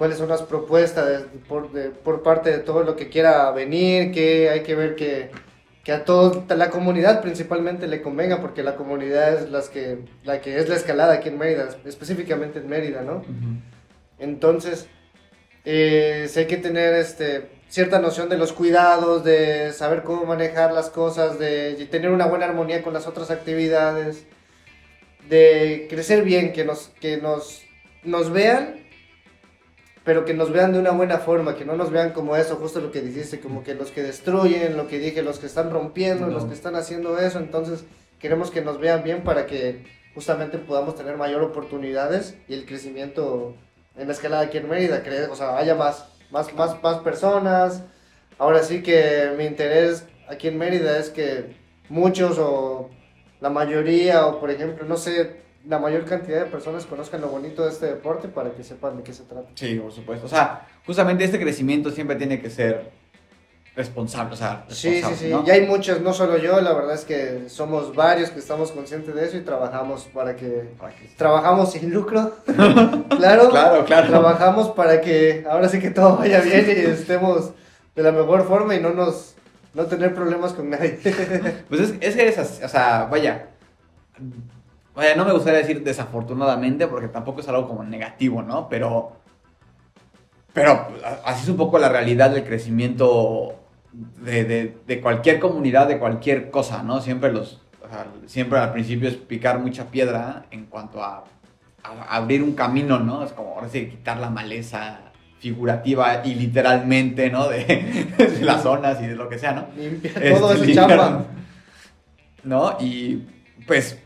cuáles 0.00 0.18
son 0.18 0.28
las 0.28 0.42
propuestas 0.42 1.24
por, 1.46 1.70
por, 2.02 2.22
parte 2.22 2.50
de 2.50 2.58
todo 2.58 2.84
lo 2.84 2.96
que 2.96 3.10
quiera 3.10 3.50
venir, 3.50 4.12
que 4.12 4.48
hay 4.48 4.62
que 4.62 4.74
ver 4.74 4.94
que, 4.94 5.30
que 5.84 5.92
a 5.92 6.04
toda 6.06 6.56
la 6.56 6.70
comunidad 6.70 7.20
principalmente 7.20 7.86
le 7.86 8.00
convenga, 8.00 8.40
porque 8.40 8.62
la 8.62 8.76
comunidad 8.76 9.34
es 9.34 9.50
las 9.50 9.68
que, 9.68 9.98
la 10.24 10.40
que 10.40 10.58
es 10.58 10.70
la 10.70 10.76
escalada 10.76 11.12
aquí 11.12 11.28
en 11.28 11.36
Mérida, 11.36 11.68
específicamente 11.84 12.60
en 12.60 12.68
Mérida, 12.68 13.02
¿no? 13.02 13.22
Entonces, 14.18 14.86
eh, 15.66 16.28
hay 16.34 16.46
que 16.46 16.56
tener 16.56 16.94
este, 16.94 17.48
cierta 17.70 18.00
noción 18.00 18.28
de 18.28 18.36
los 18.36 18.52
cuidados, 18.52 19.24
de 19.24 19.72
saber 19.72 20.02
cómo 20.02 20.24
manejar 20.24 20.72
las 20.72 20.90
cosas, 20.90 21.38
de, 21.38 21.74
tener 21.90 22.10
una 22.10 22.26
buena 22.26 22.46
armonía 22.46 22.82
con 22.82 22.92
las 22.92 23.06
otras 23.06 23.30
actividades, 23.30 24.24
de 25.28 25.86
crecer 25.88 26.24
bien, 26.24 26.52
que 26.52 26.64
nos, 26.64 26.88
que 27.00 27.16
nos, 27.16 27.62
nos 28.02 28.32
vean, 28.32 28.84
pero 30.04 30.24
que 30.24 30.34
nos 30.34 30.50
vean 30.50 30.72
de 30.72 30.80
una 30.80 30.90
buena 30.90 31.18
forma, 31.18 31.54
que 31.54 31.64
no 31.64 31.76
nos 31.76 31.92
vean 31.92 32.10
como 32.10 32.34
eso, 32.34 32.56
justo 32.56 32.80
lo 32.80 32.90
que 32.90 33.02
dijiste, 33.02 33.38
como 33.38 33.62
que 33.62 33.74
los 33.74 33.92
que 33.92 34.02
destruyen, 34.02 34.76
lo 34.76 34.88
que 34.88 34.98
dije, 34.98 35.22
los 35.22 35.38
que 35.38 35.46
están 35.46 35.70
rompiendo, 35.70 36.26
los 36.26 36.46
que 36.46 36.54
están 36.54 36.74
haciendo 36.74 37.18
eso, 37.20 37.38
entonces 37.38 37.84
queremos 38.18 38.50
que 38.50 38.62
nos 38.62 38.80
vean 38.80 39.04
bien 39.04 39.22
para 39.22 39.46
que 39.46 39.84
justamente 40.14 40.58
podamos 40.58 40.96
tener 40.96 41.16
mayor 41.16 41.42
oportunidades 41.42 42.34
y 42.48 42.54
el 42.54 42.66
crecimiento 42.66 43.54
en 43.96 44.08
la 44.08 44.12
escalada 44.12 44.42
aquí 44.42 44.58
en 44.58 44.68
Mérida, 44.68 45.04
que, 45.04 45.22
o 45.24 45.36
sea, 45.36 45.56
haya 45.56 45.76
más, 45.76 46.06
más, 46.30 46.52
más, 46.54 46.82
más 46.82 46.98
personas. 46.98 47.82
Ahora 48.38 48.62
sí 48.62 48.82
que 48.82 49.32
mi 49.36 49.44
interés 49.44 50.04
aquí 50.28 50.48
en 50.48 50.58
Mérida 50.58 50.98
es 50.98 51.10
que 51.10 51.54
muchos 51.88 52.38
o 52.38 52.90
la 53.40 53.50
mayoría 53.50 54.26
o 54.26 54.40
por 54.40 54.50
ejemplo, 54.50 54.86
no 54.86 54.96
sé, 54.96 55.40
la 55.66 55.78
mayor 55.78 56.04
cantidad 56.04 56.44
de 56.44 56.50
personas 56.50 56.86
conozcan 56.86 57.20
lo 57.20 57.28
bonito 57.28 57.64
de 57.64 57.70
este 57.70 57.86
deporte 57.86 58.28
para 58.28 58.52
que 58.52 58.64
sepan 58.64 58.96
de 58.96 59.02
qué 59.02 59.12
se 59.12 59.24
trata. 59.24 59.48
Sí, 59.54 59.76
por 59.76 59.92
supuesto. 59.92 60.26
O 60.26 60.28
sea, 60.28 60.66
justamente 60.86 61.24
este 61.24 61.40
crecimiento 61.40 61.90
siempre 61.90 62.16
tiene 62.16 62.40
que 62.40 62.50
ser 62.50 62.90
responsable, 63.76 64.34
o 64.34 64.36
sea, 64.36 64.64
Sí, 64.68 65.02
sí, 65.02 65.14
sí, 65.16 65.32
y 65.46 65.50
hay 65.50 65.66
muchos, 65.66 66.00
no 66.00 66.12
solo 66.12 66.36
yo, 66.38 66.60
la 66.60 66.72
verdad 66.72 66.94
es 66.94 67.04
que 67.04 67.48
somos 67.48 67.94
varios 67.94 68.30
que 68.30 68.40
estamos 68.40 68.72
conscientes 68.72 69.14
de 69.14 69.24
eso 69.24 69.36
y 69.36 69.42
trabajamos 69.42 70.08
para 70.12 70.34
que, 70.34 70.74
trabajamos 71.16 71.72
sin 71.72 71.92
lucro, 71.92 72.34
claro, 72.46 73.50
claro, 73.50 73.84
claro, 73.84 74.08
trabajamos 74.08 74.70
para 74.70 75.00
que 75.00 75.46
ahora 75.48 75.68
sí 75.68 75.78
que 75.78 75.90
todo 75.90 76.16
vaya 76.16 76.40
bien 76.40 76.66
y 76.68 76.90
estemos 76.90 77.52
de 77.94 78.02
la 78.02 78.12
mejor 78.12 78.46
forma 78.46 78.74
y 78.74 78.80
no 78.80 78.90
nos, 78.90 79.34
no 79.72 79.86
tener 79.86 80.14
problemas 80.14 80.52
con 80.52 80.70
nadie. 80.70 80.98
pues 81.68 81.80
es, 81.80 81.94
es 82.00 82.16
que 82.16 82.28
es, 82.28 82.60
o 82.64 82.68
sea, 82.68 83.04
vaya, 83.04 83.50
vaya, 84.96 85.14
no 85.14 85.24
me 85.24 85.32
gustaría 85.32 85.60
decir 85.60 85.84
desafortunadamente 85.84 86.88
porque 86.88 87.08
tampoco 87.08 87.40
es 87.40 87.48
algo 87.48 87.68
como 87.68 87.84
negativo, 87.84 88.42
¿no? 88.42 88.68
Pero... 88.68 89.16
Pero 90.52 90.88
así 91.24 91.44
es 91.44 91.48
un 91.48 91.56
poco 91.56 91.78
la 91.78 91.88
realidad 91.88 92.30
del 92.30 92.42
crecimiento 92.42 93.59
de, 93.92 95.00
cualquier 95.02 95.40
comunidad, 95.40 95.88
de 95.88 95.98
cualquier 95.98 96.50
cosa, 96.50 96.82
¿no? 96.82 97.00
Siempre 97.00 97.32
los, 97.32 97.60
siempre 98.26 98.58
al 98.58 98.72
principio 98.72 99.08
es 99.08 99.16
picar 99.16 99.58
mucha 99.58 99.90
piedra 99.90 100.46
en 100.50 100.66
cuanto 100.66 101.02
a, 101.02 101.24
abrir 102.08 102.42
un 102.42 102.52
camino, 102.52 102.98
¿no? 102.98 103.24
Es 103.24 103.32
como 103.32 103.54
ahora 103.54 103.68
sí 103.68 103.86
quitar 103.86 104.18
la 104.18 104.28
maleza 104.28 105.00
figurativa 105.38 106.22
y 106.24 106.34
literalmente, 106.34 107.30
¿no? 107.30 107.48
De, 107.48 108.06
las 108.42 108.62
zonas 108.62 109.00
y 109.00 109.06
de 109.06 109.16
lo 109.16 109.28
que 109.28 109.38
sea, 109.38 109.52
¿no? 109.52 109.66
Limpia 109.76 110.12
todo 110.38 110.52
ese 110.52 110.74
chamba. 110.74 111.24
¿No? 112.44 112.76
Y 112.80 113.22
pues 113.66 113.98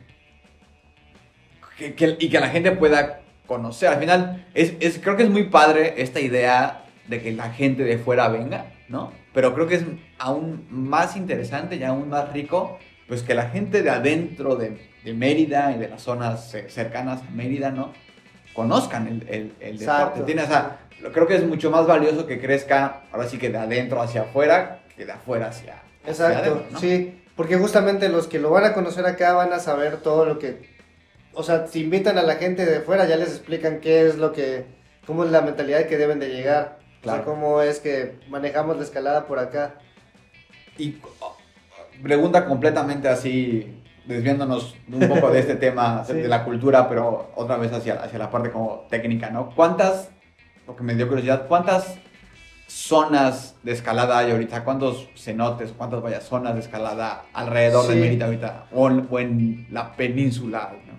y 1.78 2.28
que 2.28 2.40
la 2.40 2.48
gente 2.48 2.72
pueda 2.72 3.20
conocer. 3.46 3.88
Al 3.88 3.98
final, 3.98 4.46
es, 4.54 4.74
es, 4.80 4.98
creo 4.98 5.16
que 5.16 5.24
es 5.24 5.30
muy 5.30 5.44
padre 5.44 5.94
esta 5.98 6.20
idea 6.20 6.84
de 7.08 7.20
que 7.20 7.32
la 7.32 7.50
gente 7.50 7.84
de 7.84 7.98
fuera 7.98 8.28
venga, 8.28 8.66
¿no? 8.88 9.12
Pero 9.34 9.52
creo 9.52 9.66
que 9.66 9.74
es 9.74 9.84
aún 10.18 10.66
más 10.70 11.16
interesante 11.16 11.76
y 11.76 11.82
aún 11.82 12.08
más 12.08 12.32
rico, 12.32 12.78
pues 13.08 13.22
que 13.22 13.34
la 13.34 13.50
gente 13.50 13.82
de 13.82 13.90
adentro 13.90 14.56
de, 14.56 14.94
Mérida 15.12 15.72
y 15.72 15.78
de 15.78 15.88
las 15.88 16.00
zonas 16.00 16.56
cercanas 16.68 17.20
a 17.20 17.30
Mérida, 17.32 17.70
¿no? 17.70 17.92
Conozcan 18.54 19.06
el, 19.06 19.52
el, 19.60 19.78
deporte. 19.78 20.22
¿Tienes? 20.22 20.48
O 20.48 21.12
creo 21.12 21.26
que 21.26 21.34
es 21.34 21.44
mucho 21.44 21.70
más 21.70 21.86
valioso 21.86 22.26
que 22.26 22.40
crezca, 22.40 23.02
ahora 23.12 23.28
sí 23.28 23.36
que 23.36 23.50
de 23.50 23.58
adentro 23.58 24.00
hacia 24.00 24.22
afuera, 24.22 24.80
que 24.96 25.04
de 25.04 25.12
afuera 25.12 25.48
hacia, 25.48 25.82
Exacto, 26.06 26.64
sí, 26.80 27.22
porque 27.36 27.56
justamente 27.56 28.08
los 28.08 28.28
que 28.28 28.38
lo 28.38 28.50
van 28.50 28.64
a 28.64 28.72
conocer 28.72 29.04
acá 29.04 29.32
van 29.34 29.52
a 29.52 29.58
saber 29.58 29.98
todo 29.98 30.24
lo 30.24 30.38
que, 30.38 30.70
o 31.32 31.42
sea, 31.42 31.66
si 31.66 31.82
invitan 31.82 32.16
a 32.16 32.22
la 32.22 32.36
gente 32.36 32.64
de 32.64 32.80
fuera 32.80 33.06
ya 33.06 33.16
les 33.16 33.28
explican 33.28 33.80
qué 33.80 34.06
es 34.06 34.16
lo 34.16 34.32
que, 34.32 34.64
cómo 35.06 35.24
es 35.24 35.30
la 35.30 35.42
mentalidad 35.42 35.86
que 35.86 35.98
deben 35.98 36.20
de 36.20 36.28
llegar. 36.28 36.83
Claro. 37.04 37.24
cómo 37.24 37.62
es 37.62 37.78
que 37.78 38.18
manejamos 38.28 38.76
la 38.76 38.82
escalada 38.82 39.26
por 39.26 39.38
acá. 39.38 39.74
Y 40.76 40.98
oh, 41.20 41.36
pregunta 42.02 42.46
completamente 42.46 43.08
así, 43.08 43.80
desviándonos 44.06 44.74
un 44.92 45.08
poco 45.08 45.30
de 45.30 45.40
este 45.40 45.54
tema 45.66 46.04
de 46.08 46.28
la 46.28 46.44
cultura, 46.44 46.88
pero 46.88 47.30
otra 47.36 47.56
vez 47.56 47.72
hacia, 47.72 48.02
hacia 48.02 48.18
la 48.18 48.30
parte 48.30 48.50
como 48.50 48.86
técnica, 48.90 49.30
¿no? 49.30 49.54
¿Cuántas, 49.54 50.10
lo 50.66 50.74
que 50.74 50.82
me 50.82 50.94
dio 50.94 51.08
curiosidad, 51.08 51.46
cuántas 51.46 51.98
zonas 52.66 53.54
de 53.62 53.72
escalada 53.72 54.18
hay 54.18 54.32
ahorita? 54.32 54.64
¿Cuántos 54.64 55.08
cenotes, 55.16 55.72
cuántas 55.76 56.02
vaya 56.02 56.20
zonas 56.20 56.54
de 56.54 56.60
escalada 56.60 57.26
alrededor 57.32 57.86
de 57.86 57.96
Mérida 57.96 58.26
ahorita? 58.26 58.66
O, 58.72 58.88
en 59.18 59.66
la 59.70 59.94
península, 59.94 60.74
¿no? 60.86 60.94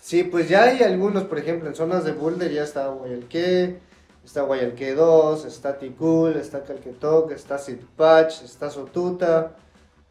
Sí, 0.00 0.22
pues 0.22 0.48
ya 0.48 0.62
hay 0.62 0.82
algunos, 0.82 1.24
por 1.24 1.38
ejemplo, 1.38 1.68
en 1.68 1.74
zonas 1.74 2.02
de 2.04 2.12
boulder 2.12 2.50
ya 2.50 2.62
está 2.62 2.86
Guayalqué, 2.86 3.78
Está 4.28 4.42
Guayalqué 4.42 4.94
2, 4.94 5.46
está 5.46 5.78
Ticul, 5.78 6.36
está 6.36 6.62
Calquetoc, 6.62 7.30
está 7.30 7.56
Sitpach, 7.56 8.42
está 8.44 8.68
Sotuta, 8.68 9.52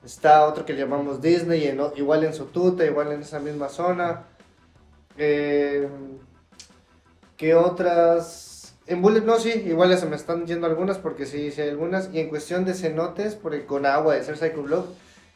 está 0.04 0.48
otro 0.48 0.66
que 0.66 0.76
llamamos 0.76 1.22
Disney, 1.22 1.72
igual 1.96 2.24
en 2.24 2.34
Sotuta, 2.34 2.84
igual 2.84 3.12
en 3.12 3.22
esa 3.22 3.40
misma 3.40 3.70
zona. 3.70 4.24
Eh, 5.20 5.88
¿Qué 7.38 7.54
otras? 7.54 8.74
En 8.88 9.04
Bullet, 9.04 9.22
no, 9.22 9.38
sí, 9.38 9.52
igual 9.68 9.96
se 9.96 10.08
me 10.08 10.16
están 10.16 10.48
yendo 10.48 10.66
algunas 10.66 10.98
porque 10.98 11.28
sí, 11.28 11.52
sí 11.52 11.62
hay 11.62 11.70
algunas. 11.70 12.12
Y 12.12 12.20
en 12.20 12.30
cuestión 12.30 12.66
de 12.66 12.74
cenotes, 12.74 13.36
porque 13.36 13.68
con 13.68 13.86
agua 13.86 14.16
de 14.16 14.24
ser 14.24 14.36
Cycle 14.36 14.64
Block, 14.64 14.88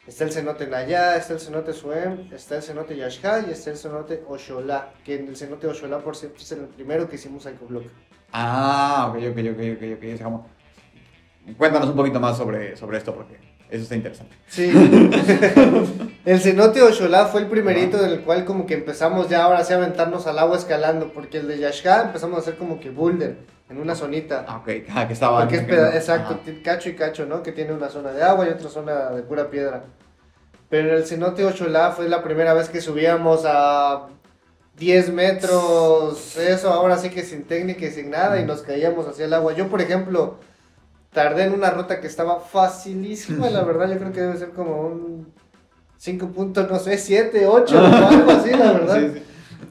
está 0.06 0.24
el 0.24 0.32
cenote 0.32 0.66
Naya, 0.66 1.16
está 1.16 1.34
el 1.34 1.40
cenote 1.40 1.72
Suem, 1.72 2.32
está 2.32 2.56
el 2.56 2.62
cenote 2.62 2.96
Yashka 2.96 3.44
y 3.46 3.52
está 3.52 3.70
el 3.70 3.76
cenote 3.76 4.22
Oshola, 4.26 4.92
que 5.04 5.16
en 5.16 5.28
el 5.28 5.36
cenote 5.36 5.66
Oshola, 5.66 5.98
por 5.98 6.16
cierto, 6.16 6.38
es 6.40 6.52
el 6.52 6.66
primero 6.66 7.08
que 7.08 7.16
hicimos 7.16 7.44
Cycle 7.44 7.66
Block. 7.68 7.84
Ah, 8.32 9.08
ok, 9.10 9.22
ok, 9.30 9.38
ok, 9.52 9.60
ok, 9.76 10.32
ok. 10.32 11.56
Cuéntanos 11.56 11.88
un 11.88 11.96
poquito 11.96 12.20
más 12.20 12.36
sobre, 12.36 12.76
sobre 12.76 12.98
esto 12.98 13.14
porque 13.14 13.36
eso 13.68 13.82
está 13.82 13.94
interesante. 13.94 14.36
Sí. 14.48 14.70
el 16.24 16.40
cenote 16.40 16.82
Oshola 16.82 17.26
fue 17.26 17.42
el 17.42 17.46
primerito 17.46 18.04
en 18.04 18.10
el 18.10 18.20
cual 18.22 18.44
como 18.44 18.66
que 18.66 18.74
empezamos 18.74 19.28
ya 19.28 19.44
ahora 19.44 19.64
sí 19.64 19.72
a 19.72 19.76
aventarnos 19.76 20.26
al 20.26 20.38
agua 20.38 20.56
escalando, 20.56 21.12
porque 21.12 21.38
el 21.38 21.48
de 21.48 21.58
Yashka 21.58 22.02
empezamos 22.02 22.36
a 22.36 22.40
hacer 22.40 22.56
como 22.56 22.80
que 22.80 22.90
boulder 22.90 23.38
en 23.72 23.80
una 23.80 23.94
zonita. 23.94 24.44
Ah, 24.46 24.58
ok, 24.58 24.68
ah, 24.94 25.06
que 25.06 25.14
estaba... 25.14 25.40
Porque 25.40 25.56
es 25.56 25.94
exacto, 25.94 26.38
cacho 26.62 26.90
y 26.90 26.94
cacho, 26.94 27.26
¿no? 27.26 27.42
Que 27.42 27.52
tiene 27.52 27.72
una 27.72 27.88
zona 27.88 28.12
de 28.12 28.22
agua 28.22 28.46
y 28.46 28.50
otra 28.50 28.68
zona 28.68 29.10
de 29.10 29.22
pura 29.22 29.48
piedra. 29.48 29.84
Pero 30.68 30.94
el 30.94 31.06
cenote 31.06 31.44
Oshola 31.44 31.92
fue 31.92 32.08
la 32.08 32.22
primera 32.22 32.54
vez 32.54 32.68
que 32.68 32.80
subíamos 32.80 33.44
a 33.46 34.08
10 34.78 35.12
metros, 35.12 36.36
eso 36.36 36.70
ahora 36.70 36.98
sí 36.98 37.10
que 37.10 37.22
sin 37.22 37.44
técnica 37.44 37.86
y 37.86 37.90
sin 37.90 38.10
nada, 38.10 38.40
y 38.40 38.44
nos 38.44 38.62
caíamos 38.62 39.06
hacia 39.06 39.24
el 39.24 39.34
agua. 39.34 39.54
Yo, 39.54 39.68
por 39.68 39.80
ejemplo, 39.80 40.38
tardé 41.12 41.44
en 41.44 41.54
una 41.54 41.70
ruta 41.70 42.00
que 42.00 42.06
estaba 42.06 42.40
facilísima, 42.40 43.50
la 43.50 43.62
verdad, 43.64 43.90
yo 43.90 43.98
creo 43.98 44.12
que 44.12 44.20
debe 44.20 44.36
ser 44.36 44.50
como 44.50 44.82
un 44.82 45.32
5 45.96 46.28
puntos, 46.28 46.70
no 46.70 46.78
sé, 46.78 46.98
7, 46.98 47.46
8 47.46 47.74
o 47.74 47.86
algo 47.86 48.30
así, 48.32 48.50
la 48.50 48.72
verdad. 48.72 49.00
Sí, 49.00 49.10
sí. 49.14 49.22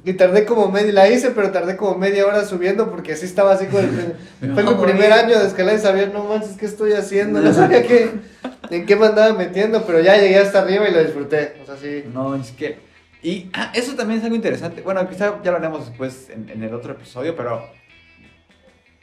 Y 0.03 0.13
tardé 0.13 0.45
como 0.45 0.71
media, 0.71 0.91
la 0.93 1.09
hice, 1.09 1.29
pero 1.31 1.51
tardé 1.51 1.77
como 1.77 1.95
media 1.95 2.25
hora 2.25 2.43
subiendo 2.43 2.89
porque 2.89 3.13
así 3.13 3.25
estaba 3.25 3.51
así 3.53 3.67
con 3.67 3.83
el, 3.85 4.15
fue 4.55 4.63
mi 4.63 4.73
primer 4.73 5.13
año 5.13 5.37
de 5.39 5.45
escalar 5.45 5.75
y 5.75 5.79
sabía, 5.79 6.07
no 6.07 6.23
manches, 6.23 6.57
¿qué 6.57 6.65
estoy 6.65 6.93
haciendo? 6.93 7.39
No 7.43 7.53
sabía 7.53 7.83
qué, 7.83 8.09
en 8.71 8.85
qué 8.87 8.95
me 8.95 9.05
andaba 9.07 9.33
metiendo, 9.33 9.83
pero 9.85 9.99
ya 9.99 10.17
llegué 10.17 10.39
hasta 10.39 10.61
arriba 10.61 10.89
y 10.89 10.93
lo 10.93 11.03
disfruté, 11.03 11.57
o 11.61 11.65
sea, 11.65 11.77
sí. 11.77 12.03
No, 12.11 12.35
es 12.35 12.49
que... 12.51 12.79
Y 13.23 13.51
ah, 13.53 13.71
eso 13.75 13.93
también 13.95 14.17
es 14.19 14.23
algo 14.23 14.35
interesante. 14.35 14.81
Bueno, 14.81 15.07
quizá 15.07 15.39
ya 15.43 15.51
lo 15.51 15.57
haremos 15.57 15.87
después 15.87 16.31
en, 16.31 16.49
en 16.49 16.63
el 16.63 16.73
otro 16.73 16.93
episodio, 16.93 17.35
pero 17.35 17.61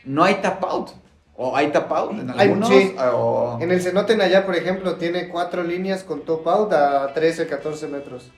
no 0.05 0.25
hay 0.25 0.37
tap 0.37 0.63
out. 0.65 0.91
¿O 1.37 1.55
hay 1.57 1.69
tap 1.69 1.93
out 1.93 2.11
en 2.19 2.31
algunos? 2.31 2.69
sí. 2.69 2.97
o- 3.13 3.59
En 3.61 3.71
el 3.71 3.81
cenote 3.81 4.15
en 4.15 4.21
allá, 4.23 4.45
por 4.45 4.57
ejemplo, 4.57 4.97
tiene 4.97 5.29
cuatro 5.29 5.63
líneas 5.63 6.03
con 6.03 6.23
top 6.23 6.49
out 6.49 6.73
a 6.73 7.13
13, 7.15 7.47
14 7.47 7.87
metros. 7.87 8.33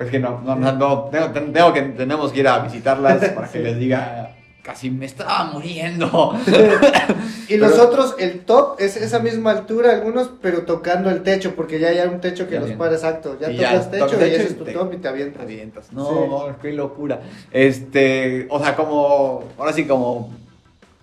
Es 0.00 0.10
que 0.10 0.18
no, 0.18 0.40
no, 0.44 0.54
no, 0.56 0.72
no, 0.72 1.04
tengo, 1.04 1.26
tengo 1.52 1.72
que, 1.72 1.82
tenemos 1.82 2.32
que 2.32 2.40
ir 2.40 2.48
a 2.48 2.60
visitarlas 2.60 3.18
para 3.30 3.48
que 3.48 3.58
Sí. 3.58 3.64
les 3.64 3.78
diga, 3.78 4.30
casi 4.62 4.90
me 4.90 5.06
estaba 5.06 5.44
muriendo. 5.52 6.34
Y 7.48 7.56
los 7.56 7.72
Pero- 7.72 7.84
otros, 7.84 8.14
el 8.18 8.40
top 8.40 8.76
es 8.78 8.98
esa 8.98 9.20
misma 9.20 9.52
altura, 9.52 9.92
algunos, 9.92 10.30
pero 10.42 10.66
tocando 10.66 11.08
el 11.08 11.22
techo, 11.22 11.54
porque 11.56 11.80
ya 11.80 11.88
hay 11.88 12.00
un 12.06 12.20
techo 12.20 12.46
que 12.46 12.60
los 12.60 12.70
para 12.72 12.92
exacto. 12.92 13.38
Ya 13.40 13.50
Y 13.50 13.56
ya 13.56 13.70
tocas 13.70 13.90
techo 13.90 14.26
y 14.26 14.28
ese 14.34 14.42
es 14.48 14.58
tu 14.58 14.64
te- 14.64 14.72
top 14.72 14.88
y 14.92 14.96
te 14.96 15.02
Te 15.02 15.08
avientas. 15.08 15.42
avientas. 15.42 15.92
No, 15.94 16.44
Sí. 16.48 16.54
qué 16.60 16.72
locura. 16.72 17.20
Este, 17.50 18.46
o 18.50 18.58
sea, 18.62 18.76
como, 18.76 19.44
ahora 19.56 19.72
sí 19.72 19.86
como, 19.86 20.30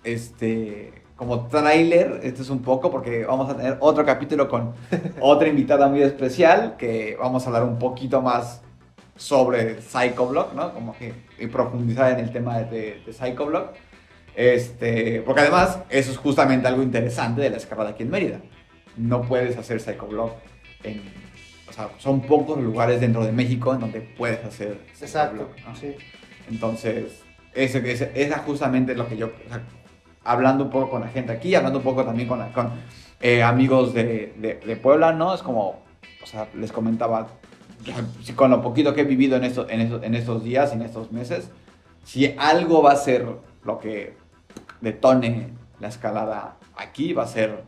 este, 0.04 0.92
como 1.16 1.46
trailer, 1.48 2.20
este 2.22 2.42
es 2.42 2.50
un 2.50 2.62
poco, 2.62 2.92
porque 2.92 3.24
vamos 3.24 3.50
a 3.50 3.56
tener 3.56 3.76
otro 3.80 4.04
capítulo 4.06 4.48
con 4.48 4.72
otra 5.20 5.48
invitada 5.48 5.88
muy 5.88 6.02
especial, 6.02 6.76
que 6.78 7.16
vamos 7.18 7.42
a 7.44 7.46
hablar 7.48 7.64
un 7.64 7.78
poquito 7.80 8.22
más 8.22 8.60
sobre 9.16 9.80
Psychoblock, 9.80 10.54
¿no? 10.54 10.72
Como 10.72 10.96
que 10.96 11.12
y 11.38 11.46
profundizar 11.46 12.12
en 12.12 12.24
el 12.24 12.32
tema 12.32 12.58
de, 12.58 13.02
de 13.04 13.12
Psychoblock. 13.12 13.74
Este, 14.34 15.22
porque 15.22 15.40
además, 15.40 15.80
eso 15.88 16.10
es 16.10 16.18
justamente 16.18 16.68
algo 16.68 16.82
interesante 16.82 17.40
de 17.40 17.50
la 17.50 17.56
escalada 17.56 17.90
aquí 17.90 18.02
en 18.02 18.10
Mérida. 18.10 18.40
No 18.96 19.22
puedes 19.22 19.56
hacer 19.56 19.80
Psychoblock 19.80 20.32
en... 20.84 21.02
O 21.68 21.72
sea, 21.72 21.90
son 21.98 22.22
pocos 22.22 22.58
lugares 22.58 23.00
dentro 23.00 23.24
de 23.24 23.32
México 23.32 23.74
en 23.74 23.80
donde 23.80 24.00
puedes 24.00 24.42
hacer 24.44 24.78
Exacto, 25.00 25.50
sí. 25.78 25.94
Entonces, 26.48 27.22
ese, 27.54 28.12
esa 28.14 28.38
justamente 28.38 28.92
es 28.92 28.98
lo 28.98 29.08
que 29.08 29.16
yo, 29.16 29.26
o 29.26 29.48
sea, 29.48 29.62
hablando 30.24 30.64
un 30.64 30.70
poco 30.70 30.90
con 30.90 31.00
la 31.00 31.08
gente 31.08 31.32
aquí, 31.32 31.54
hablando 31.54 31.78
un 31.78 31.84
poco 31.84 32.04
también 32.04 32.28
con, 32.28 32.40
con 32.52 32.70
eh, 33.20 33.42
amigos 33.42 33.94
de, 33.94 34.34
de, 34.36 34.60
de 34.64 34.76
Puebla, 34.76 35.12
¿no? 35.12 35.34
Es 35.34 35.42
como, 35.42 35.82
o 36.22 36.26
sea, 36.26 36.48
les 36.54 36.72
comentaba, 36.72 37.28
con 38.34 38.50
lo 38.50 38.62
poquito 38.62 38.94
que 38.94 39.02
he 39.02 39.04
vivido 39.04 39.36
en, 39.36 39.44
esto, 39.44 39.66
en, 39.68 39.80
estos, 39.80 40.02
en 40.02 40.14
estos 40.14 40.42
días, 40.44 40.72
en 40.72 40.82
estos 40.82 41.12
meses, 41.12 41.48
si 42.04 42.34
algo 42.38 42.82
va 42.82 42.92
a 42.92 42.96
ser 42.96 43.26
lo 43.64 43.78
que 43.78 44.16
detone 44.80 45.50
la 45.80 45.88
escalada 45.88 46.56
aquí, 46.76 47.12
va 47.12 47.24
a 47.24 47.26
ser 47.26 47.64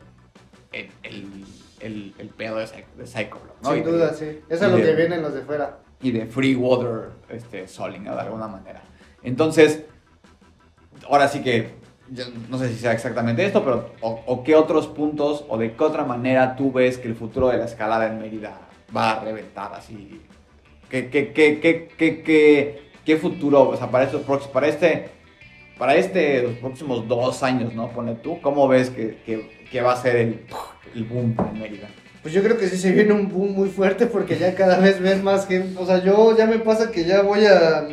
el, 0.71 0.89
el, 1.03 1.45
el, 1.79 2.13
el 2.17 2.27
pedo 2.29 2.57
de, 2.57 2.65
de 2.97 3.07
Psychoblock, 3.07 3.61
¿no? 3.63 3.71
Y 3.73 3.75
Sin 3.77 3.85
de- 3.85 3.91
duda, 3.91 4.13
sí. 4.13 4.39
Eso 4.49 4.65
es 4.65 4.71
lo 4.71 4.77
de- 4.77 4.83
que 4.83 4.95
vienen 4.95 5.21
los 5.21 5.33
de 5.33 5.41
fuera. 5.41 5.79
y 6.01 6.11
de 6.11 6.25
free 6.25 6.55
water 6.55 7.09
este, 7.29 7.67
soling, 7.67 8.03
¿no? 8.03 8.15
de 8.15 8.21
alguna 8.21 8.47
manera. 8.47 8.81
Entonces, 9.23 9.83
ahora 11.09 11.27
sí 11.27 11.41
que, 11.41 11.71
no 12.49 12.57
sé 12.57 12.69
si 12.69 12.75
sea 12.75 12.93
exactamente 12.93 13.45
esto, 13.45 13.63
pero 13.63 13.91
o, 14.01 14.21
o 14.25 14.43
qué 14.43 14.55
otros 14.55 14.87
puntos 14.87 15.45
o 15.49 15.57
de 15.57 15.73
qué 15.73 15.83
otra 15.83 16.05
manera 16.05 16.55
tú 16.55 16.71
ves 16.71 16.97
que 16.97 17.07
el 17.07 17.15
futuro 17.15 17.49
de 17.49 17.57
la 17.57 17.65
escalada 17.65 18.07
en 18.07 18.19
Mérida 18.19 18.59
va 18.95 19.11
a 19.11 19.23
reventar 19.23 19.71
así. 19.73 20.21
¿Qué, 20.89 21.09
qué, 21.09 21.31
qué, 21.33 21.59
qué, 21.59 21.89
qué, 21.97 22.21
qué, 22.23 22.81
qué 23.05 23.17
futuro, 23.17 23.69
o 23.69 23.77
sea, 23.77 23.91
para, 23.91 24.05
estos 24.05 24.21
próximos, 24.23 24.51
para 24.53 24.67
este, 24.67 25.09
para 25.77 25.95
este, 25.95 26.43
los 26.43 26.53
próximos 26.53 27.07
dos 27.07 27.43
años, 27.43 27.73
¿no? 27.73 27.89
Pone 27.89 28.15
tú, 28.15 28.41
¿cómo 28.41 28.67
ves 28.67 28.89
que, 28.89 29.17
que, 29.25 29.65
que 29.71 29.81
va 29.81 29.93
a 29.93 30.01
ser 30.01 30.15
el, 30.15 30.39
el 30.95 31.03
boom 31.03 31.35
en 31.53 31.59
Mérida? 31.59 31.87
Pues 32.21 32.33
yo 32.33 32.43
creo 32.43 32.57
que 32.57 32.67
sí 32.67 32.77
se 32.77 32.91
viene 32.91 33.13
un 33.13 33.29
boom 33.29 33.53
muy 33.53 33.69
fuerte 33.69 34.05
porque 34.07 34.37
ya 34.37 34.53
cada 34.55 34.77
vez 34.79 34.99
ves 34.99 35.23
más 35.23 35.47
gente. 35.47 35.79
O 35.79 35.85
sea, 35.85 36.03
yo 36.03 36.35
ya 36.37 36.47
me 36.47 36.59
pasa 36.59 36.91
que 36.91 37.05
ya 37.05 37.21
voy 37.21 37.45
a- 37.45 37.87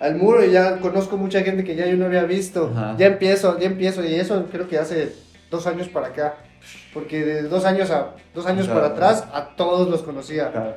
al 0.00 0.16
muro 0.16 0.44
y 0.44 0.50
ya 0.50 0.80
conozco 0.80 1.16
mucha 1.16 1.40
gente 1.42 1.64
que 1.64 1.74
ya 1.74 1.86
yo 1.86 1.96
no 1.96 2.04
había 2.06 2.24
visto. 2.24 2.70
Ajá. 2.76 2.94
Ya 2.98 3.06
empiezo, 3.06 3.58
ya 3.58 3.66
empiezo. 3.66 4.04
Y 4.04 4.16
eso 4.16 4.46
creo 4.50 4.68
que 4.68 4.76
hace 4.76 5.12
dos 5.54 5.66
años 5.66 5.88
para 5.88 6.08
acá. 6.08 6.36
Porque 6.92 7.24
de 7.24 7.42
dos 7.42 7.64
años 7.64 7.90
a 7.90 8.14
dos 8.34 8.46
años 8.46 8.66
Claro. 8.66 8.80
para 8.80 8.92
atrás 8.94 9.26
a 9.32 9.54
todos 9.56 9.88
los 9.88 10.02
conocía. 10.02 10.50
Claro. 10.50 10.74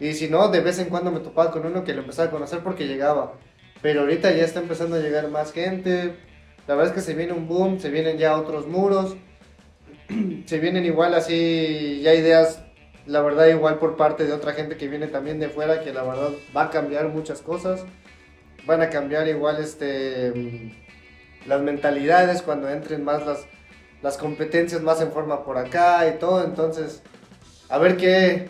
Y 0.00 0.14
si 0.14 0.28
no, 0.28 0.48
de 0.48 0.60
vez 0.60 0.78
en 0.78 0.88
cuando 0.88 1.10
me 1.10 1.20
topaba 1.20 1.50
con 1.50 1.66
uno 1.66 1.84
que 1.84 1.92
lo 1.92 2.02
empezaba 2.02 2.28
a 2.28 2.30
conocer 2.30 2.60
porque 2.60 2.86
llegaba. 2.86 3.34
Pero 3.82 4.00
ahorita 4.02 4.30
ya 4.32 4.44
está 4.44 4.60
empezando 4.60 4.96
a 4.96 5.00
llegar 5.00 5.28
más 5.28 5.52
gente. 5.52 6.14
La 6.66 6.74
verdad 6.74 6.92
es 6.92 6.94
que 6.94 7.06
se 7.06 7.14
viene 7.14 7.32
un 7.32 7.48
boom, 7.48 7.80
se 7.80 7.90
vienen 7.90 8.18
ya 8.18 8.36
otros 8.36 8.66
muros. 8.66 9.16
se 10.46 10.58
vienen 10.58 10.84
igual 10.86 11.14
así, 11.14 12.00
ya 12.02 12.14
ideas, 12.14 12.62
la 13.06 13.20
verdad 13.22 13.46
igual 13.46 13.78
por 13.78 13.96
parte 13.96 14.24
de 14.24 14.32
otra 14.32 14.52
gente 14.52 14.76
que 14.76 14.88
viene 14.88 15.06
también 15.06 15.40
de 15.40 15.48
fuera, 15.48 15.80
que 15.82 15.92
la 15.92 16.02
verdad 16.02 16.30
va 16.56 16.64
a 16.64 16.70
cambiar 16.70 17.08
muchas 17.08 17.40
cosas. 17.42 17.84
Van 18.66 18.82
a 18.82 18.90
cambiar 18.90 19.26
igual 19.28 19.58
este 19.60 20.32
mm, 20.34 21.48
las 21.48 21.60
mentalidades 21.62 22.42
cuando 22.42 22.68
entren 22.68 23.02
más 23.04 23.24
las, 23.26 23.46
las 24.02 24.16
competencias 24.16 24.80
más 24.82 25.00
en 25.00 25.10
forma 25.12 25.44
por 25.44 25.58
acá 25.58 26.08
y 26.08 26.18
todo. 26.18 26.44
Entonces, 26.44 27.02
a 27.68 27.78
ver 27.78 27.96
qué, 27.96 28.48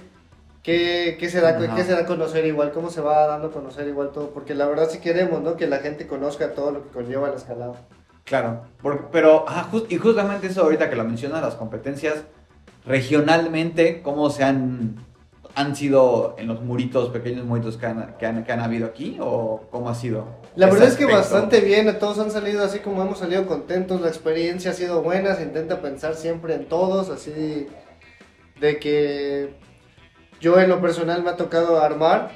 qué, 0.62 1.16
qué 1.18 1.28
se 1.30 1.40
da, 1.40 1.50
Ajá. 1.50 1.74
qué 1.74 1.84
se 1.84 1.92
da 1.92 2.00
a 2.00 2.06
conocer 2.06 2.44
igual, 2.46 2.72
cómo 2.72 2.90
se 2.90 3.00
va 3.00 3.26
dando 3.26 3.48
a 3.48 3.52
conocer 3.52 3.86
igual 3.88 4.10
todo. 4.12 4.30
Porque 4.30 4.54
la 4.54 4.66
verdad 4.66 4.88
sí 4.90 4.98
queremos, 4.98 5.40
¿no? 5.42 5.56
Que 5.56 5.66
la 5.66 5.78
gente 5.78 6.06
conozca 6.06 6.54
todo 6.54 6.70
lo 6.72 6.82
que 6.84 6.90
conlleva 6.90 7.28
la 7.28 7.36
escalada. 7.36 7.74
Claro, 8.24 8.62
por- 8.82 9.08
pero 9.10 9.46
y 9.88 9.96
justamente 9.96 10.48
eso 10.48 10.62
ahorita 10.62 10.90
que 10.90 10.96
lo 10.96 11.04
mencionas, 11.04 11.40
las 11.40 11.54
competencias 11.54 12.24
regionalmente, 12.84 14.02
¿cómo 14.02 14.28
se 14.30 14.44
han, 14.44 14.96
han 15.54 15.74
sido 15.74 16.36
en 16.38 16.46
los 16.46 16.62
muritos, 16.62 17.10
pequeños 17.10 17.44
muritos 17.44 17.76
que 17.76 17.86
han, 17.86 18.16
que 18.18 18.26
han, 18.26 18.44
que 18.44 18.52
han 18.52 18.60
habido 18.60 18.86
aquí? 18.86 19.16
¿O 19.20 19.62
cómo 19.70 19.88
ha 19.88 19.94
sido? 19.94 20.26
La 20.56 20.66
verdad 20.66 20.88
es 20.88 20.96
que 20.96 21.04
aspecto? 21.04 21.16
bastante 21.16 21.60
bien, 21.60 21.98
todos 21.98 22.18
han 22.18 22.30
salido 22.30 22.64
así 22.64 22.80
como 22.80 23.02
hemos 23.02 23.18
salido 23.18 23.46
contentos, 23.46 24.00
la 24.00 24.08
experiencia 24.08 24.70
ha 24.70 24.74
sido 24.74 25.02
buena, 25.02 25.34
se 25.34 25.42
intenta 25.42 25.80
pensar 25.80 26.14
siempre 26.14 26.54
en 26.54 26.66
todos, 26.66 27.10
así 27.10 27.66
de 28.60 28.78
que 28.78 29.54
yo 30.40 30.60
en 30.60 30.68
lo 30.68 30.80
personal 30.80 31.22
me 31.22 31.30
ha 31.30 31.36
tocado 31.36 31.80
armar, 31.80 32.30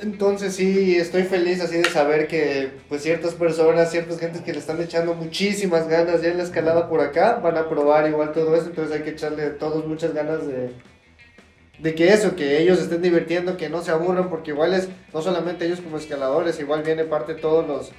entonces 0.00 0.54
sí 0.54 0.96
estoy 0.96 1.24
feliz 1.24 1.60
así 1.60 1.76
de 1.76 1.84
saber 1.84 2.26
que 2.26 2.70
pues 2.88 3.02
ciertas 3.02 3.34
personas, 3.34 3.90
ciertas 3.90 4.18
gentes 4.18 4.42
que 4.42 4.52
le 4.52 4.58
están 4.58 4.80
echando 4.80 5.14
muchísimas 5.14 5.88
ganas 5.88 6.22
ya 6.22 6.30
en 6.30 6.38
la 6.38 6.44
escalada 6.44 6.88
por 6.88 7.00
acá, 7.00 7.40
van 7.42 7.56
a 7.56 7.68
probar 7.68 8.08
igual 8.08 8.32
todo 8.32 8.54
eso, 8.54 8.66
entonces 8.66 8.96
hay 8.96 9.02
que 9.02 9.10
echarle 9.10 9.50
todos 9.50 9.86
muchas 9.86 10.14
ganas 10.14 10.46
de, 10.46 10.72
de 11.82 11.94
que 11.94 12.12
eso, 12.12 12.36
que 12.36 12.60
ellos 12.60 12.78
estén 12.78 13.00
divirtiendo, 13.02 13.56
que 13.56 13.68
no 13.70 13.82
se 13.82 13.90
aburran, 13.90 14.28
porque 14.28 14.50
igual 14.50 14.74
es, 14.74 14.88
no 15.14 15.22
solamente 15.22 15.64
ellos 15.66 15.80
como 15.80 15.96
escaladores, 15.96 16.60
igual 16.60 16.82
viene 16.82 17.04
parte 17.04 17.34
de 17.34 17.40
todos 17.40 17.66
los, 17.66 17.92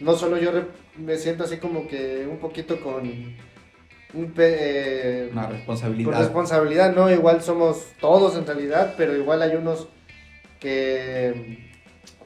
no 0.00 0.14
solo 0.16 0.38
yo 0.38 0.50
re- 0.52 0.66
me 0.96 1.16
siento 1.16 1.44
así 1.44 1.58
como 1.58 1.86
que 1.86 2.26
un 2.28 2.38
poquito 2.38 2.80
con 2.80 3.02
un 4.14 4.32
pe- 4.32 4.56
eh, 5.24 5.28
Una 5.32 5.42
con 5.46 5.52
responsabilidad. 5.52 6.18
responsabilidad, 6.18 6.94
no, 6.94 7.10
igual 7.10 7.42
somos 7.42 7.86
todos 8.00 8.36
en 8.36 8.44
realidad, 8.46 8.94
pero 8.96 9.16
igual 9.16 9.40
hay 9.42 9.54
unos 9.56 9.88
que 10.60 11.58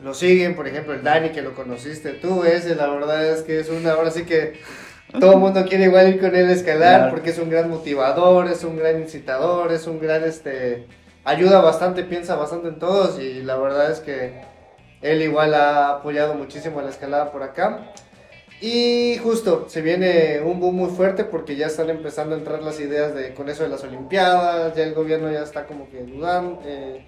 lo 0.03 0.15
siguen, 0.15 0.55
por 0.57 0.67
ejemplo 0.69 0.93
el 0.95 1.03
Dani 1.03 1.31
que 1.31 1.43
lo 1.43 1.55
conociste 1.55 2.13
tú, 2.13 2.45
ese 2.45 2.75
la 2.75 2.89
verdad 2.89 3.25
es 3.33 3.43
que 3.43 3.61
es 3.61 3.69
una, 3.71 3.93
ahora 3.93 4.11
sí 4.11 4.25
que 4.25 4.55
todo 5.19 5.33
el 5.33 5.39
mundo 5.39 5.65
quiere 5.69 5.85
igual 5.85 6.09
ir 6.09 6.21
con 6.21 6.35
él 6.35 6.49
a 6.49 6.53
escalar 6.53 6.99
Claro. 7.01 7.11
porque 7.15 7.31
es 7.31 7.39
un 7.39 7.49
gran 7.51 7.71
motivador, 7.71 8.49
es 8.49 8.65
un 8.65 8.77
gran 8.77 9.01
incitador, 9.01 9.73
es 9.73 9.87
un 9.87 10.01
gran, 10.01 10.25
este, 10.25 10.87
ayuda 11.25 11.61
bastante, 11.61 12.03
piensa 12.05 12.37
bastante 12.37 12.69
en 12.69 12.79
todos 12.79 13.19
y 13.21 13.43
la 13.43 13.57
verdad 13.57 13.91
es 13.91 14.01
que 14.01 14.43
él 15.03 15.23
igual 15.23 15.55
ha 15.55 15.91
apoyado 15.91 16.35
muchísimo 16.35 16.81
a 16.81 16.83
la 16.83 16.91
escalada 16.91 17.31
por 17.33 17.43
acá. 17.43 17.93
Y 18.61 19.19
justo, 19.23 19.67
se 19.69 19.83
viene 19.83 20.41
un 20.43 20.61
boom 20.61 20.77
muy 20.77 20.91
fuerte 20.91 21.25
porque 21.25 21.57
ya 21.57 21.67
están 21.67 21.91
empezando 21.91 22.35
a 22.35 22.39
entrar 22.39 22.63
las 22.63 22.81
ideas 22.81 23.15
de 23.15 23.35
con 23.35 23.51
eso 23.51 23.63
de 23.65 23.69
las 23.69 23.85
Olimpiadas, 23.85 24.75
ya 24.75 24.83
el 24.85 24.95
gobierno 24.95 25.31
ya 25.31 25.43
está 25.43 25.67
como 25.67 25.91
que 25.91 26.03
dudando, 26.03 26.63
eh, 26.65 27.05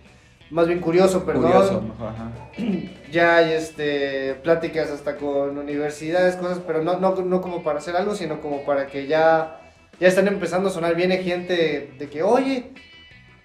más 0.51 0.67
bien 0.67 0.81
curioso, 0.81 1.25
perdón. 1.25 1.45
Curioso, 1.45 1.83
ajá. 2.01 2.31
Ya 3.11 3.37
hay 3.37 3.53
este, 3.53 4.35
pláticas 4.43 4.91
hasta 4.91 5.17
con 5.17 5.57
universidades, 5.57 6.37
cosas, 6.37 6.61
pero 6.67 6.83
no, 6.83 6.99
no, 6.99 7.15
no 7.17 7.41
como 7.41 7.63
para 7.63 7.79
hacer 7.79 7.97
algo, 7.97 8.15
sino 8.15 8.43
como 8.43 8.67
para 8.67 8.87
que 8.87 9.07
ya, 9.07 9.63
ya 9.99 10.09
están 10.09 10.29
empezando 10.29 10.69
a 10.69 10.73
sonar. 10.73 10.95
Viene 10.95 11.23
gente 11.23 11.95
de 11.99 12.09
que, 12.11 12.23
oye, 12.23 12.73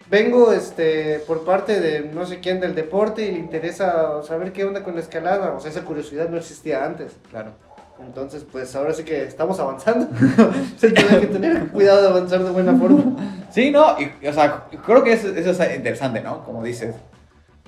vengo 0.10 0.52
este, 0.52 1.20
por 1.20 1.46
parte 1.46 1.80
de 1.80 2.02
no 2.02 2.26
sé 2.26 2.42
quién 2.42 2.60
del 2.60 2.76
deporte 2.76 3.26
y 3.26 3.32
le 3.32 3.40
interesa 3.40 4.22
saber 4.24 4.52
qué 4.52 4.66
onda 4.66 4.84
con 4.84 4.96
la 4.96 5.02
escalada. 5.02 5.54
O 5.54 5.62
sea, 5.62 5.72
esa 5.72 5.86
curiosidad 5.86 6.28
no 6.28 6.38
existía 6.38 6.84
antes. 6.84 7.16
Claro. 7.30 7.54
Entonces, 8.00 8.46
pues 8.52 8.76
ahora 8.76 8.94
sí 8.94 9.04
que 9.04 9.24
estamos 9.24 9.60
avanzando. 9.60 10.08
sí 10.78 10.94
que 10.94 11.02
hay 11.02 11.22
que 11.22 11.28
tener 11.28 11.68
cuidado 11.68 12.02
de 12.02 12.08
avanzar 12.08 12.44
de 12.44 12.52
buena 12.52 12.76
forma. 12.76 13.46
Sí, 13.50 13.72
no, 13.72 13.96
y, 14.00 14.28
o 14.28 14.34
sea, 14.34 14.66
creo 14.86 15.04
que 15.04 15.14
eso, 15.14 15.30
es 15.30 15.76
interesante, 15.76 16.22
¿no? 16.22 16.44
Como 16.44 16.64
dices, 16.64 16.96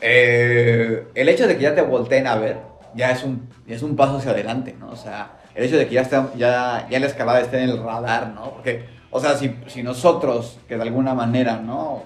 eh, 0.01 1.07
el 1.13 1.29
hecho 1.29 1.47
de 1.47 1.55
que 1.55 1.63
ya 1.63 1.75
te 1.75 1.81
volteen 1.81 2.27
a 2.27 2.35
ver 2.35 2.57
ya 2.95 3.11
es 3.11 3.23
un, 3.23 3.49
es 3.67 3.83
un 3.83 3.95
paso 3.95 4.17
hacia 4.17 4.31
adelante, 4.31 4.75
¿no? 4.79 4.89
O 4.89 4.95
sea, 4.95 5.37
el 5.53 5.65
hecho 5.65 5.77
de 5.77 5.87
que 5.87 5.95
ya, 5.95 6.01
esté, 6.01 6.17
ya, 6.37 6.87
ya 6.89 6.99
la 6.99 7.05
escalada 7.05 7.41
esté 7.41 7.61
en 7.61 7.69
el 7.69 7.83
radar, 7.83 8.29
¿no? 8.29 8.51
Porque, 8.51 8.85
o 9.11 9.19
sea, 9.19 9.35
si, 9.35 9.55
si 9.67 9.83
nosotros, 9.83 10.59
que 10.67 10.75
de 10.75 10.81
alguna 10.81 11.13
manera, 11.13 11.57
¿no? 11.57 12.03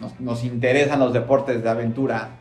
Nos, 0.00 0.18
nos 0.20 0.44
interesan 0.44 1.00
los 1.00 1.12
deportes 1.12 1.62
de 1.62 1.68
aventura, 1.68 2.38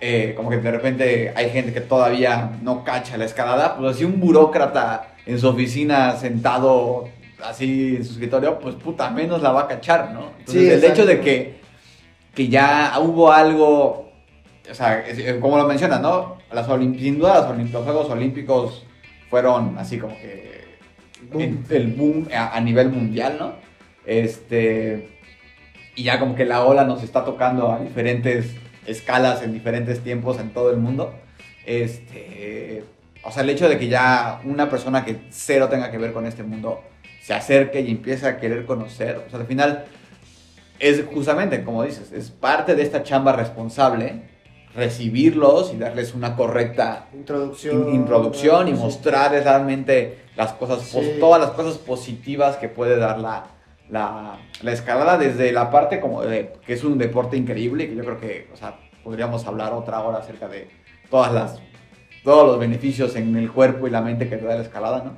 eh, 0.00 0.34
como 0.36 0.50
que 0.50 0.58
de 0.58 0.70
repente 0.70 1.32
hay 1.34 1.50
gente 1.50 1.72
que 1.72 1.80
todavía 1.80 2.52
no 2.62 2.84
cacha 2.84 3.16
la 3.16 3.24
escalada, 3.24 3.76
pues 3.76 3.96
así 3.96 4.04
un 4.04 4.20
burócrata 4.20 5.14
en 5.24 5.38
su 5.38 5.48
oficina 5.48 6.16
sentado 6.16 7.08
así 7.42 7.96
en 7.96 8.04
su 8.04 8.12
escritorio, 8.12 8.58
pues 8.58 8.74
puta, 8.76 9.10
menos 9.10 9.42
la 9.42 9.52
va 9.52 9.62
a 9.62 9.68
cachar, 9.68 10.12
¿no? 10.12 10.30
Entonces, 10.38 10.62
Sí, 10.62 10.70
el 10.70 10.84
hecho 10.84 11.06
de 11.06 11.20
que, 11.20 11.60
que 12.34 12.48
ya 12.48 12.94
hubo 13.00 13.32
algo, 13.32 14.12
o 14.70 14.74
sea, 14.74 15.04
eh, 15.06 15.38
como 15.40 15.58
lo 15.58 15.66
mencionas, 15.66 16.00
¿no? 16.00 16.36
Las 16.52 16.66
sin 16.66 17.18
duda 17.18 17.54
los, 17.56 17.84
Juegos 17.84 18.10
Olímpicos 18.10 18.86
fueron 19.28 19.76
así 19.78 19.98
como 19.98 20.16
que 20.16 20.64
Boom. 21.30 21.64
el, 21.68 21.76
el 21.76 21.86
boom 21.92 22.28
a, 22.34 22.56
a 22.56 22.60
nivel 22.60 22.90
mundial, 22.90 23.36
¿no? 23.38 23.54
Este, 24.06 25.18
y 25.96 26.04
ya 26.04 26.20
como 26.20 26.34
que 26.36 26.44
la 26.44 26.64
ola 26.64 26.84
nos 26.84 27.02
está 27.02 27.24
tocando 27.24 27.72
a 27.72 27.80
diferentes 27.80 28.54
escalas, 28.86 29.42
en 29.42 29.52
diferentes 29.52 30.00
tiempos 30.00 30.38
en 30.38 30.50
todo 30.50 30.70
el 30.70 30.76
mundo. 30.76 31.14
Este, 31.64 32.84
o 33.24 33.30
sea, 33.30 33.42
el 33.42 33.50
hecho 33.50 33.68
de 33.68 33.78
que 33.78 33.88
ya 33.88 34.40
una 34.44 34.68
persona 34.70 35.04
que 35.04 35.16
cero 35.30 35.68
tenga 35.68 35.90
que 35.90 35.98
ver 35.98 36.12
con 36.12 36.26
este 36.26 36.42
mundo 36.42 36.80
se 37.22 37.34
acerque 37.34 37.80
y 37.80 37.90
empiece 37.90 38.26
a 38.26 38.38
querer 38.38 38.66
conocer, 38.66 39.20
o 39.26 39.30
sea, 39.30 39.40
al 39.40 39.46
final 39.46 39.84
es 40.78 41.04
justamente, 41.12 41.64
como 41.64 41.82
dices, 41.82 42.12
es 42.12 42.30
parte 42.30 42.74
de 42.74 42.82
esta 42.82 43.02
chamba 43.02 43.32
responsable 43.32 44.22
recibirlos 44.74 45.72
y 45.72 45.78
darles 45.78 46.14
una 46.14 46.36
correcta 46.36 47.06
Introducción. 47.14 47.88
in- 47.88 47.94
introducción 47.94 48.68
y 48.68 48.74
mostrarles 48.74 49.42
realmente 49.44 50.18
las 50.36 50.52
cosas, 50.52 50.82
Sí. 50.82 51.16
todas 51.18 51.40
las 51.40 51.50
cosas 51.52 51.78
positivas 51.78 52.56
que 52.58 52.68
puede 52.68 52.96
dar 52.98 53.18
la, 53.18 53.46
la, 53.90 54.38
la 54.62 54.72
escalada 54.72 55.16
desde 55.18 55.52
la 55.52 55.70
parte 55.70 56.00
como 56.00 56.22
de 56.22 56.52
que 56.66 56.72
es 56.74 56.84
un 56.84 56.98
deporte 56.98 57.36
increíble 57.36 57.88
que 57.88 57.94
yo 57.96 58.04
creo 58.04 58.18
que, 58.20 58.48
o 58.52 58.56
sea, 58.56 58.78
podríamos 59.04 59.46
hablar 59.46 59.72
otra 59.72 60.00
hora 60.00 60.18
acerca 60.18 60.48
de 60.48 60.68
todas 61.10 61.32
las, 61.32 61.60
todos 62.24 62.46
los 62.46 62.58
beneficios 62.58 63.14
en 63.16 63.36
el 63.36 63.50
cuerpo 63.52 63.86
y 63.86 63.90
la 63.90 64.00
mente 64.00 64.28
que 64.28 64.36
te 64.36 64.44
da 64.44 64.56
la 64.56 64.62
escalada, 64.62 65.04
¿no? 65.04 65.12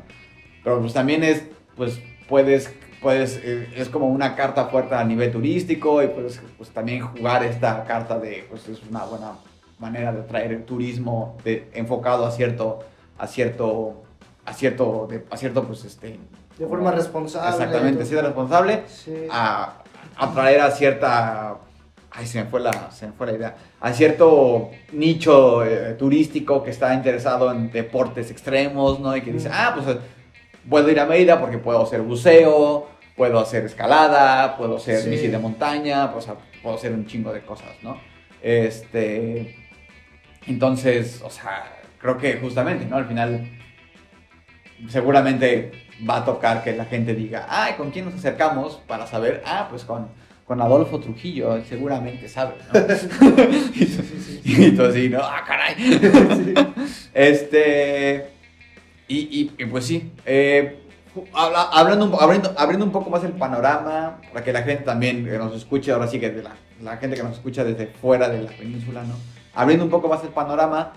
Pero 0.62 0.80
pues 0.80 0.92
también 0.92 1.24
es, 1.24 1.44
pues 1.76 2.00
puedes, 2.28 2.74
puedes, 3.00 3.40
eh, 3.42 3.70
es 3.74 3.88
como 3.88 4.06
una 4.08 4.36
carta 4.36 4.66
fuerte 4.66 4.94
a 4.94 5.04
nivel 5.04 5.32
turístico 5.32 6.02
y 6.02 6.08
puedes 6.08 6.42
pues 6.58 6.68
también 6.70 7.00
jugar 7.00 7.42
esta 7.44 7.84
carta 7.84 8.18
de, 8.18 8.44
pues 8.50 8.68
es 8.68 8.82
una 8.82 9.04
buena 9.04 9.32
manera 9.78 10.12
de 10.12 10.22
traer 10.22 10.52
el 10.52 10.64
turismo 10.64 11.38
enfocado 11.72 12.26
a 12.26 12.30
cierto, 12.32 12.80
a 13.16 13.26
cierto, 13.26 14.02
a 14.44 14.52
cierto, 14.52 15.06
de- 15.08 15.24
a 15.30 15.36
cierto, 15.38 15.64
pues 15.64 15.84
este... 15.84 16.18
De 16.58 16.66
forma 16.66 16.90
responsable. 16.90 17.50
Exactamente, 17.50 18.04
ser 18.04 18.24
responsable 18.24 18.82
Sí. 18.88 19.14
a 19.30 19.82
atraer 20.16 20.60
a 20.60 20.70
cierta 20.72 21.56
ay 22.10 22.26
se 22.26 22.42
me 22.42 22.50
fue 22.50 22.58
la 22.60 22.90
se 22.90 23.06
me 23.06 23.12
fue 23.12 23.26
la 23.28 23.32
idea 23.34 23.56
a 23.80 23.92
cierto 23.92 24.70
nicho 24.92 25.62
eh, 25.64 25.94
turístico 25.98 26.64
que 26.64 26.70
está 26.70 26.92
interesado 26.94 27.52
en 27.52 27.70
deportes 27.70 28.30
extremos 28.30 28.98
no 28.98 29.14
y 29.16 29.20
que 29.20 29.30
dice 29.30 29.50
ah 29.52 29.72
pues 29.76 29.96
puedo 30.68 30.90
ir 30.90 30.98
a 30.98 31.06
Mérida 31.06 31.38
porque 31.38 31.58
puedo 31.58 31.82
hacer 31.82 32.00
buceo 32.00 32.88
puedo 33.14 33.38
hacer 33.38 33.64
escalada 33.66 34.56
puedo 34.56 34.76
hacer 34.78 35.00
Sí. 35.02 35.10
bici 35.10 35.28
de 35.28 35.38
montaña 35.38 36.10
pues, 36.12 36.26
puedo 36.62 36.74
hacer 36.76 36.92
un 36.92 37.06
chingo 37.06 37.32
de 37.32 37.42
cosas 37.42 37.68
no 37.82 38.00
este 38.42 39.54
entonces 40.46 41.20
o 41.22 41.30
sea 41.30 41.80
creo 42.00 42.16
que 42.16 42.38
justamente 42.38 42.86
no 42.86 42.96
al 42.96 43.06
final 43.06 43.48
seguramente 44.88 45.72
va 46.08 46.18
a 46.18 46.24
tocar 46.24 46.62
que 46.64 46.74
la 46.76 46.84
gente 46.84 47.14
diga, 47.14 47.46
ay, 47.48 47.74
¿con 47.74 47.90
quién 47.90 48.04
nos 48.04 48.14
acercamos? 48.14 48.76
Para 48.86 49.06
saber, 49.06 49.42
ah, 49.46 49.66
pues 49.70 49.84
con, 49.84 50.08
con 50.44 50.60
Adolfo 50.60 51.00
Trujillo, 51.00 51.54
él 51.56 51.64
seguramente 51.68 52.28
sabe, 52.28 52.54
¿no? 52.72 52.80
y, 53.74 53.84
tú- 53.86 54.02
y 54.44 54.70
tú 54.72 54.84
así, 54.84 55.08
¿no? 55.08 55.20
Ah, 55.22 55.42
caray. 55.46 55.74
Este, 57.14 58.30
y, 59.08 59.16
y- 59.18 59.52
y 59.58 59.64
pues 59.66 59.86
sí, 59.86 60.12
eh, 60.26 60.80
habla- 61.34 61.68
hablando, 61.72 62.20
abriendo, 62.20 62.54
abriendo 62.56 62.84
un 62.86 62.92
poco 62.92 63.10
más 63.10 63.24
el 63.24 63.32
panorama, 63.32 64.20
para 64.32 64.44
que 64.44 64.52
la 64.52 64.62
gente 64.62 64.84
también 64.84 65.24
que 65.24 65.38
nos 65.38 65.54
escuche, 65.54 65.90
ahora 65.92 66.06
sí 66.06 66.20
que 66.20 66.30
de 66.30 66.42
la, 66.42 66.52
la 66.82 66.96
gente 66.98 67.16
que 67.16 67.22
nos 67.22 67.32
escucha 67.32 67.64
desde 67.64 67.86
fuera 67.86 68.28
de 68.28 68.42
la 68.42 68.50
península, 68.50 69.02
¿no? 69.02 69.14
Abriendo 69.54 69.84
un 69.84 69.90
poco 69.90 70.08
más 70.08 70.22
el 70.22 70.28
panorama, 70.30 70.92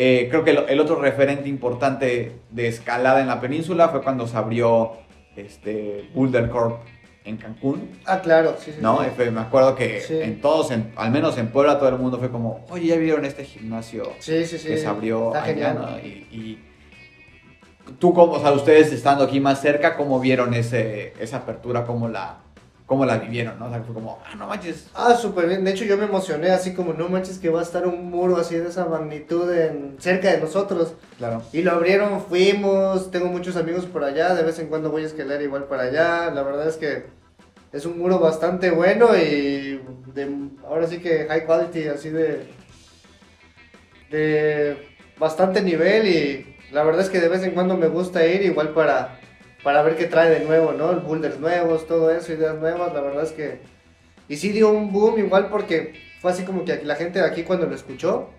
eh, 0.00 0.28
creo 0.30 0.44
que 0.44 0.52
el, 0.52 0.58
el 0.68 0.78
otro 0.80 0.94
referente 1.00 1.48
importante 1.48 2.32
de 2.50 2.68
escalada 2.68 3.20
en 3.20 3.26
la 3.26 3.40
península 3.40 3.88
fue 3.88 4.00
cuando 4.02 4.26
se 4.28 4.36
abrió 4.36 4.92
este, 5.36 6.08
Boulder 6.14 6.48
Corp 6.50 6.80
en 7.24 7.36
Cancún. 7.36 7.90
Ah, 8.06 8.20
claro, 8.20 8.54
sí, 8.58 8.70
sí. 8.72 8.78
¿no? 8.80 9.02
sí. 9.02 9.10
Fue- 9.16 9.30
me 9.30 9.40
acuerdo 9.40 9.74
que 9.74 10.00
Sí. 10.00 10.18
en 10.20 10.40
todos, 10.40 10.70
en- 10.70 10.92
al 10.96 11.10
menos 11.10 11.36
en 11.36 11.48
Puebla, 11.48 11.78
todo 11.78 11.88
el 11.88 11.96
mundo 11.98 12.18
fue 12.18 12.30
como, 12.30 12.64
oye, 12.70 12.86
¿ya 12.86 12.96
vieron 12.96 13.24
este 13.24 13.44
gimnasio 13.44 14.04
Sí, 14.20 14.44
sí, 14.46 14.56
sí. 14.56 14.68
que 14.68 14.78
se 14.78 14.86
abrió 14.86 15.26
Está 15.28 15.42
allá, 15.42 15.52
genial. 15.52 15.78
¿no? 15.80 15.98
Y, 15.98 16.08
y 16.30 16.58
tú, 17.98 18.14
como, 18.14 18.32
o 18.34 18.40
sea, 18.40 18.52
ustedes 18.52 18.92
estando 18.92 19.24
aquí 19.24 19.40
más 19.40 19.60
cerca, 19.60 19.96
¿cómo 19.96 20.20
vieron 20.20 20.54
ese, 20.54 21.12
esa 21.20 21.38
apertura? 21.38 21.84
¿Cómo 21.84 22.08
la, 22.08 22.38
cómo 22.88 23.04
la 23.04 23.18
vivieron? 23.18 23.58
¿no? 23.58 23.66
O 23.66 23.70
sea, 23.70 23.82
fue 23.82 23.94
como, 23.94 24.18
ah, 24.24 24.34
no 24.34 24.48
manches. 24.48 24.88
Ah, 24.94 25.14
súper 25.14 25.46
bien. 25.46 25.62
De 25.62 25.70
hecho, 25.70 25.84
yo 25.84 25.98
me 25.98 26.06
emocioné 26.06 26.50
así 26.50 26.72
como, 26.72 26.94
no 26.94 27.08
manches 27.08 27.38
que 27.38 27.50
va 27.50 27.60
a 27.60 27.62
estar 27.62 27.86
un 27.86 28.10
muro 28.10 28.38
así 28.38 28.56
de 28.56 28.68
esa 28.68 28.86
magnitud 28.86 29.52
en, 29.52 29.96
cerca 30.00 30.32
de 30.32 30.40
nosotros. 30.40 30.94
Claro. 31.18 31.42
Y 31.52 31.62
lo 31.62 31.72
abrieron, 31.72 32.22
fuimos, 32.22 33.10
tengo 33.10 33.26
muchos 33.26 33.56
amigos 33.56 33.84
por 33.84 34.02
allá, 34.02 34.34
de 34.34 34.42
vez 34.42 34.58
en 34.58 34.68
cuando 34.68 34.90
voy 34.90 35.02
a 35.02 35.06
escalar 35.06 35.42
igual 35.42 35.64
para 35.64 35.82
allá. 35.82 36.30
La 36.30 36.42
verdad 36.42 36.66
es 36.66 36.76
que 36.76 37.04
es 37.72 37.84
un 37.84 37.98
muro 37.98 38.18
bastante 38.18 38.70
bueno 38.70 39.14
y 39.14 39.82
de, 40.14 40.48
ahora 40.66 40.86
sí 40.86 40.98
que 40.98 41.26
high 41.28 41.44
quality, 41.44 41.88
así 41.88 42.08
de, 42.08 42.46
de 44.10 44.88
bastante 45.18 45.60
nivel 45.60 46.08
y 46.08 46.56
la 46.72 46.84
verdad 46.84 47.02
es 47.02 47.10
que 47.10 47.20
de 47.20 47.28
vez 47.28 47.42
en 47.42 47.50
cuando 47.50 47.76
me 47.76 47.88
gusta 47.88 48.26
ir 48.26 48.40
igual 48.42 48.70
para, 48.70 49.17
para 49.62 49.82
ver 49.82 49.96
qué 49.96 50.06
trae 50.06 50.30
de 50.30 50.44
nuevo, 50.44 50.72
¿no? 50.72 50.90
El 50.90 51.00
boulders 51.00 51.38
nuevos, 51.38 51.86
todo 51.86 52.10
eso, 52.10 52.32
ideas 52.32 52.56
nuevas, 52.56 52.92
la 52.94 53.00
verdad 53.00 53.24
es 53.24 53.32
que... 53.32 53.60
Y 54.28 54.36
sí 54.36 54.52
dio 54.52 54.70
un 54.70 54.92
boom 54.92 55.18
igual 55.18 55.48
porque 55.48 55.94
fue 56.20 56.30
así 56.30 56.44
como 56.44 56.64
que 56.64 56.82
la 56.84 56.96
gente 56.96 57.18
de 57.18 57.26
aquí 57.26 57.44
cuando 57.44 57.66
lo 57.66 57.74
escuchó 57.74 58.30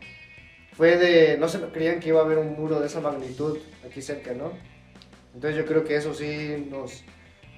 fue 0.74 0.98
de, 0.98 1.38
no 1.38 1.48
se 1.50 1.58
lo 1.58 1.72
creían 1.72 2.00
que 2.00 2.10
iba 2.10 2.22
a 2.22 2.24
haber 2.24 2.38
un 2.38 2.54
muro 2.54 2.80
de 2.80 2.88
esa 2.88 3.02
magnitud 3.02 3.58
aquí 3.86 4.02
cerca, 4.02 4.34
¿no? 4.34 4.54
Entonces 5.34 5.58
yo 5.58 5.66
creo 5.66 5.84
que 5.84 5.96
eso 5.96 6.14
sí 6.14 6.68
nos, 6.70 7.04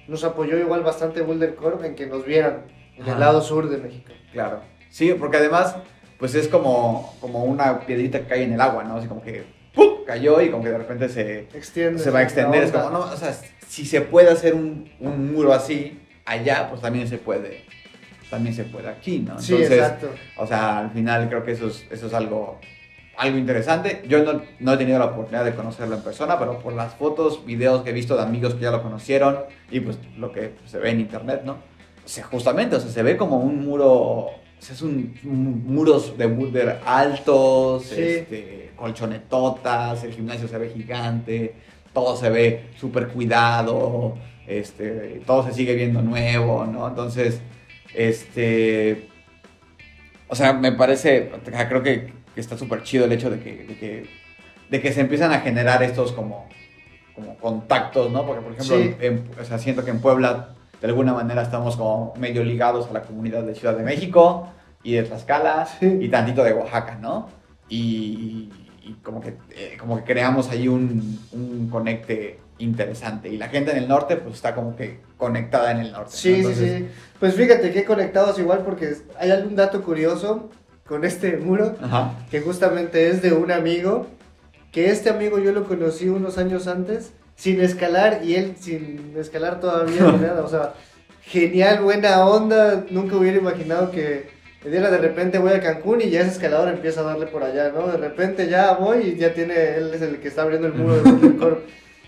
nos 0.08 0.24
apoyó 0.24 0.58
igual 0.58 0.82
bastante 0.82 1.20
Boulder 1.20 1.54
Corp 1.54 1.84
en 1.84 1.94
que 1.94 2.06
nos 2.06 2.24
vieran 2.24 2.64
en 2.96 3.02
Ajá. 3.02 3.12
el 3.12 3.20
lado 3.20 3.42
sur 3.42 3.68
de 3.68 3.78
México. 3.78 4.12
Claro. 4.32 4.60
Sí, 4.90 5.14
porque 5.18 5.38
además, 5.38 5.76
pues 6.18 6.34
es 6.34 6.48
como, 6.48 7.14
como 7.20 7.44
una 7.44 7.80
piedrita 7.80 8.20
que 8.20 8.26
cae 8.26 8.42
en 8.42 8.52
el 8.54 8.60
agua, 8.60 8.84
¿no? 8.84 8.96
Así 8.96 9.08
como 9.08 9.22
que. 9.22 9.44
Cayó 10.04 10.40
y 10.40 10.50
como 10.50 10.62
que 10.64 10.70
de 10.70 10.78
repente 10.78 11.08
se, 11.08 11.40
Extiende. 11.54 11.98
se 11.98 12.10
va 12.10 12.20
a 12.20 12.22
extender. 12.22 12.62
Es 12.64 12.72
como, 12.72 12.90
no, 12.90 13.00
o 13.00 13.16
sea, 13.16 13.34
si 13.68 13.84
se 13.86 14.00
puede 14.00 14.30
hacer 14.30 14.54
un, 14.54 14.90
un 15.00 15.32
muro 15.32 15.52
así 15.52 15.98
allá, 16.24 16.68
pues 16.70 16.80
también 16.82 17.08
se 17.08 17.18
puede. 17.18 17.64
También 18.30 18.54
se 18.54 18.64
puede 18.64 18.88
aquí, 18.88 19.18
¿no? 19.18 19.38
Sí, 19.38 19.52
Entonces, 19.52 19.78
exacto. 19.78 20.08
o 20.38 20.46
sea, 20.46 20.78
al 20.78 20.90
final 20.90 21.28
creo 21.28 21.44
que 21.44 21.52
eso 21.52 21.66
es, 21.66 21.86
eso 21.90 22.06
es 22.06 22.14
algo, 22.14 22.58
algo 23.18 23.36
interesante. 23.36 24.02
Yo 24.08 24.22
no, 24.24 24.40
no 24.58 24.72
he 24.72 24.76
tenido 24.78 24.98
la 24.98 25.04
oportunidad 25.06 25.44
de 25.44 25.54
conocerlo 25.54 25.96
en 25.96 26.02
persona, 26.02 26.38
pero 26.38 26.58
por 26.58 26.72
las 26.72 26.94
fotos, 26.94 27.44
videos 27.44 27.82
que 27.82 27.90
he 27.90 27.92
visto 27.92 28.16
de 28.16 28.22
amigos 28.22 28.54
que 28.54 28.62
ya 28.62 28.70
lo 28.70 28.82
conocieron 28.82 29.40
y 29.70 29.80
pues 29.80 29.98
lo 30.16 30.32
que 30.32 30.52
se 30.64 30.78
ve 30.78 30.90
en 30.90 31.00
internet, 31.00 31.42
¿no? 31.44 31.52
O 32.04 32.08
sea, 32.08 32.24
justamente, 32.24 32.76
o 32.76 32.80
sea, 32.80 32.90
se 32.90 33.02
ve 33.02 33.18
como 33.18 33.36
un 33.38 33.64
muro, 33.64 33.90
o 33.92 34.30
sea, 34.58 34.74
es 34.74 34.80
un, 34.82 35.14
un- 35.24 35.64
muros 35.66 36.16
de 36.16 36.26
boulder 36.26 36.80
altos, 36.86 37.84
Sí. 37.84 38.00
este, 38.02 38.61
colchonetotas, 38.82 40.02
el 40.04 40.12
gimnasio 40.12 40.48
se 40.48 40.58
ve 40.58 40.68
gigante, 40.70 41.54
todo 41.92 42.16
se 42.16 42.28
ve 42.30 42.70
súper 42.76 43.08
cuidado, 43.08 44.16
este, 44.46 45.22
todo 45.24 45.44
se 45.44 45.52
sigue 45.52 45.74
viendo 45.76 46.02
nuevo, 46.02 46.66
¿no? 46.66 46.88
Entonces, 46.88 47.40
este, 47.94 49.08
o 50.28 50.34
sea, 50.34 50.52
me 50.52 50.72
parece, 50.72 51.30
creo 51.68 51.82
que, 51.82 52.12
que 52.34 52.40
está 52.40 52.58
súper 52.58 52.82
chido 52.82 53.04
el 53.04 53.12
hecho 53.12 53.30
de 53.30 53.38
que, 53.40 53.64
de 53.64 53.76
que, 53.78 54.06
de 54.70 54.80
que 54.80 54.92
se 54.92 55.00
empiezan 55.02 55.32
a 55.32 55.40
generar 55.40 55.82
estos 55.82 56.10
como, 56.12 56.48
como 57.14 57.36
contactos, 57.36 58.10
¿no? 58.10 58.26
Porque, 58.26 58.42
por 58.42 58.52
ejemplo, 58.52 58.76
Sí. 58.78 58.94
en- 59.00 59.30
o 59.40 59.44
sea, 59.44 59.58
siento 59.58 59.84
que 59.84 59.90
en 59.92 60.00
Puebla, 60.00 60.54
de 60.80 60.88
alguna 60.88 61.12
manera, 61.12 61.42
estamos 61.42 61.76
como 61.76 62.14
medio 62.18 62.42
ligados 62.42 62.88
a 62.88 62.92
la 62.92 63.02
comunidad 63.02 63.44
de 63.44 63.54
Ciudad 63.54 63.76
de 63.76 63.84
México 63.84 64.48
y 64.82 64.94
de 64.94 65.04
Tlaxcala 65.04 65.66
Sí. 65.66 65.98
y 66.00 66.08
tantito 66.08 66.42
de 66.42 66.52
Oaxaca, 66.54 66.96
¿no? 67.00 67.28
Y, 67.68 68.50
y 68.84 68.94
como, 69.02 69.20
que, 69.20 69.34
eh, 69.50 69.76
como 69.78 69.96
que 69.96 70.04
creamos 70.04 70.50
ahí 70.50 70.68
un, 70.68 71.18
un 71.32 71.68
conecte 71.70 72.38
interesante. 72.58 73.28
Y 73.28 73.36
la 73.36 73.48
gente 73.48 73.70
en 73.72 73.78
el 73.78 73.88
norte 73.88 74.16
pues 74.16 74.36
está 74.36 74.54
como 74.54 74.76
que 74.76 75.00
conectada 75.16 75.70
en 75.70 75.78
el 75.78 75.92
norte. 75.92 76.10
¿no? 76.12 76.16
Sí, 76.16 76.34
Entonces, 76.34 76.72
sí, 76.72 76.78
sí. 76.78 76.88
Pues 77.18 77.34
fíjate 77.34 77.72
que 77.72 77.84
conectados 77.84 78.38
igual 78.38 78.60
porque 78.64 78.94
hay 79.18 79.30
algún 79.30 79.56
dato 79.56 79.82
curioso 79.82 80.50
con 80.86 81.04
este 81.04 81.36
muro 81.36 81.76
Ajá. 81.80 82.14
que 82.30 82.40
justamente 82.40 83.08
es 83.08 83.22
de 83.22 83.32
un 83.32 83.50
amigo, 83.50 84.06
que 84.72 84.90
este 84.90 85.10
amigo 85.10 85.38
yo 85.38 85.52
lo 85.52 85.64
conocí 85.64 86.08
unos 86.08 86.38
años 86.38 86.66
antes 86.66 87.12
sin 87.36 87.60
escalar 87.60 88.20
y 88.24 88.34
él 88.34 88.56
sin 88.58 89.14
escalar 89.16 89.60
todavía 89.60 90.02
ni 90.02 90.18
nada, 90.26 90.42
o 90.42 90.48
sea, 90.48 90.74
genial, 91.22 91.82
buena 91.82 92.24
onda, 92.26 92.84
nunca 92.90 93.16
hubiera 93.16 93.38
imaginado 93.38 93.90
que 93.90 94.28
me 94.64 94.70
diera 94.70 94.90
de 94.90 94.98
repente 94.98 95.38
voy 95.38 95.52
a 95.52 95.60
Cancún 95.60 96.00
y 96.00 96.10
ya 96.10 96.20
ese 96.20 96.30
escalador 96.30 96.68
empieza 96.68 97.00
a 97.00 97.04
darle 97.04 97.26
por 97.26 97.42
allá, 97.42 97.72
¿no? 97.74 97.86
De 97.88 97.96
repente 97.96 98.48
ya 98.48 98.72
voy 98.74 99.14
y 99.14 99.16
ya 99.16 99.32
tiene, 99.34 99.76
él 99.76 99.90
es 99.94 100.02
el 100.02 100.18
que 100.20 100.28
está 100.28 100.42
abriendo 100.42 100.66
el 100.68 100.74
muro 100.74 100.94
de 100.96 101.02
Boulder 101.10 101.36
Corp. 101.36 101.58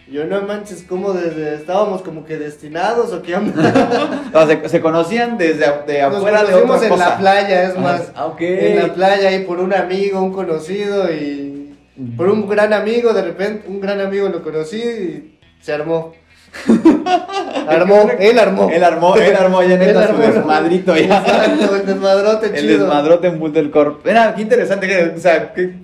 Y 0.06 0.12
Yo 0.12 0.26
no 0.26 0.42
manches, 0.42 0.82
como 0.86 1.14
desde, 1.14 1.54
estábamos 1.54 2.02
como 2.02 2.26
que 2.26 2.36
destinados 2.36 3.12
o 3.12 3.22
qué 3.22 3.34
onda. 3.36 4.20
No, 4.34 4.46
se, 4.46 4.68
se 4.68 4.80
conocían 4.80 5.38
desde 5.38 5.64
a- 5.64 5.82
de 5.82 6.02
Nos 6.02 6.16
afuera 6.16 6.44
de 6.44 6.52
conocimos 6.60 6.76
otra 6.76 6.86
en 6.88 6.92
cosa. 6.92 7.08
la 7.10 7.18
playa, 7.18 7.62
es 7.64 7.74
Ah, 7.76 7.80
más. 7.80 8.12
ah, 8.14 8.26
ok. 8.26 8.40
En 8.40 8.82
la 8.88 8.94
playa 8.94 9.28
ahí 9.30 9.44
por 9.44 9.60
un 9.60 9.72
amigo, 9.72 10.20
un 10.20 10.32
conocido 10.32 11.10
y 11.12 11.74
por 12.16 12.28
un 12.28 12.48
gran 12.48 12.72
amigo, 12.72 13.12
de 13.14 13.22
repente 13.22 13.66
un 13.68 13.80
gran 13.80 14.00
amigo 14.00 14.28
lo 14.28 14.42
conocí 14.42 14.76
y 14.78 15.38
se 15.60 15.72
armó. 15.72 16.12
armó, 17.68 18.08
él 18.18 18.38
armó. 18.38 18.70
Él 18.70 18.84
armó, 18.84 19.16
él 19.16 19.36
armó 19.36 19.62
ya 19.62 19.76
neta 19.76 20.08
su 20.08 20.16
desmadrito 20.16 20.96
ya. 20.96 21.18
Exacto, 21.18 21.76
el 21.76 21.86
desmadrote 21.86 22.46
El 22.46 22.54
chido. 22.56 22.78
desmadrote 22.84 23.26
en 23.28 23.38
Bull 23.38 23.52
del 23.52 23.70
Corp. 23.70 24.04
Mira, 24.04 24.34
qué 24.34 24.42
interesante 24.42 24.86
que, 24.86 25.12
o 25.16 25.18
sea, 25.18 25.52
que 25.52 25.74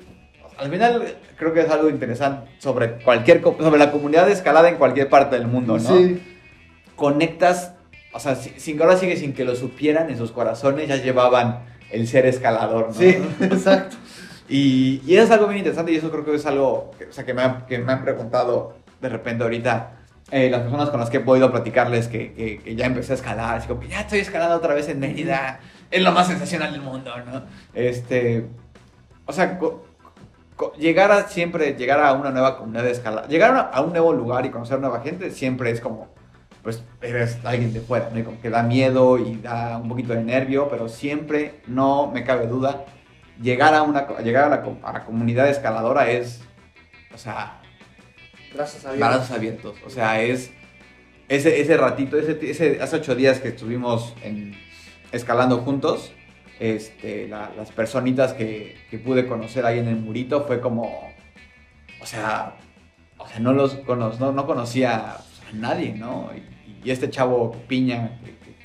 al 0.59 0.71
final 0.71 1.15
creo 1.37 1.53
que 1.55 1.61
es 1.61 1.71
algo 1.71 1.89
interesante 1.89 2.51
sobre 2.59 2.93
cualquier, 3.03 3.43
sobre 3.43 3.79
la 3.79 3.91
comunidad 3.91 4.27
de 4.27 4.33
escalada 4.33 4.69
en 4.69 4.77
cualquier 4.77 5.09
parte 5.09 5.37
del 5.37 5.47
mundo, 5.47 5.79
¿no? 5.79 5.97
Sí, 5.97 6.21
Conectas, 6.97 7.73
o 8.13 8.21
sea, 8.21 8.35
si- 8.35 8.53
sin 8.59 8.81
ahora 8.83 8.97
sigue 8.97 9.17
sin 9.17 9.33
que 9.33 9.45
lo 9.45 9.57
supieran 9.57 10.11
en 10.11 10.19
sus 10.19 10.33
corazones, 10.33 10.87
ya 10.89 10.97
llevaban 10.97 11.61
el 11.91 12.07
ser 12.07 12.27
escalador, 12.27 12.89
¿no? 12.89 12.93
sí, 12.95 13.17
exacto. 13.41 13.97
Y, 14.49 15.01
y 15.07 15.15
eso 15.15 15.25
es 15.25 15.31
algo 15.31 15.47
bien 15.47 15.59
interesante 15.59 15.93
y 15.93 15.97
eso 15.97 16.11
creo 16.11 16.25
que 16.25 16.35
es 16.35 16.45
algo 16.45 16.91
que, 16.99 17.05
o 17.07 17.13
sea, 17.13 17.25
que, 17.25 17.33
me, 17.33 17.43
han, 17.43 17.67
que 17.67 17.79
me 17.79 17.93
han 17.93 18.03
preguntado 18.05 18.75
de 19.01 19.09
repente 19.09 19.45
ahorita 19.45 19.93
eh, 20.31 20.49
las 20.51 20.61
personas 20.63 20.91
con 20.91 21.01
las 21.01 21.11
que 21.11 21.19
he 21.19 21.21
podido 21.21 21.51
platicarles 21.51 22.09
que, 22.09 22.33
que- 22.33 22.59
que 22.59 22.77
ya 22.77 22.87
empecé 22.87 23.13
a 23.13 23.17
escalar, 23.17 23.57
así 23.57 23.69
como 23.69 23.81
que 23.81 23.89
ya 23.89 24.01
estoy 24.01 24.21
escalando 24.21 24.57
otra 24.57 24.75
vez 24.75 24.89
en 24.89 25.01
Mérida, 25.01 25.61
es 25.91 26.03
lo 26.03 26.13
más 26.13 26.29
sensacional 26.29 26.73
del 26.73 26.83
mundo, 26.83 27.13
¿no? 27.27 27.43
Este, 27.75 28.47
o 29.27 29.33
sea, 29.33 29.59
llegar 30.79 31.11
a 31.11 31.29
siempre, 31.29 31.75
llegar 31.75 32.01
a 32.01 32.13
una 32.13 32.31
nueva 32.31 32.57
comunidad 32.59 32.85
de 32.85 32.91
escalada, 32.93 33.27
llegar 33.29 33.71
a, 33.73 33.81
un 33.81 33.91
nuevo 33.91 34.13
lugar 34.13 34.45
y 34.47 34.51
conocer 34.51 34.79
nueva 34.79 35.01
gente 35.01 35.31
siempre 35.31 35.71
es 35.71 35.81
como, 35.81 36.09
pues 36.63 36.83
eres 37.01 37.39
alguien 37.45 37.73
de 37.73 37.81
fuera, 37.81 38.11
¿no? 38.13 38.19
Y 38.19 38.23
como 38.23 38.41
que 38.41 38.51
da 38.51 38.63
miedo 38.63 39.19
y 39.19 39.37
da 39.37 39.79
un 39.79 39.89
poquito 39.89 40.13
de 40.13 40.23
nervio, 40.23 40.69
pero 40.69 40.89
siempre, 40.89 41.61
no 41.67 42.09
me 42.09 42.25
cabe 42.25 42.47
duda, 42.47 42.85
llegar 43.41 43.75
a, 43.75 43.83
una, 43.83 44.07
llegar 44.19 44.51
la, 44.51 44.63
a 44.89 44.93
la 44.93 45.05
comunidad 45.05 45.49
escaladora 45.49 46.11
es, 46.11 46.43
o 47.15 47.19
sea, 47.19 47.60
Gracias 48.55 48.85
a 48.85 48.93
Dios. 48.93 49.09
brazos 49.09 49.31
abiertos. 49.31 49.77
O 49.87 49.91
sea, 49.91 50.21
es 50.23 50.51
ese, 51.29 51.61
ese 51.61 51.77
ratito, 51.77 52.19
ese, 52.19 52.39
ese, 52.51 52.83
hace 52.83 52.97
ocho 52.97 53.15
días 53.15 53.39
que 53.41 53.49
estuvimos 53.49 54.15
escalando 55.13 55.59
juntos, 55.59 56.13
este, 56.59 57.29
la- 57.29 57.53
las 57.57 57.71
personitas 57.73 58.33
que, 58.35 58.77
que 58.91 58.99
pude 58.99 59.27
conocer 59.27 59.65
ahí 59.65 59.79
en 59.79 59.89
el 59.89 59.97
murito 59.97 60.45
fue 60.47 60.61
como, 60.61 61.13
o 62.03 62.07
sea, 62.07 62.57
o 63.19 63.27
sea 63.29 63.39
no 63.39 63.53
los 63.53 63.79
no, 63.87 64.33
no 64.33 64.47
conocía 64.47 65.13
a 65.15 65.23
nadie, 65.55 65.93
¿no? 65.95 66.31
Y, 66.85 66.91
este 66.91 67.11
chavo 67.11 67.53
Piña 67.69 68.19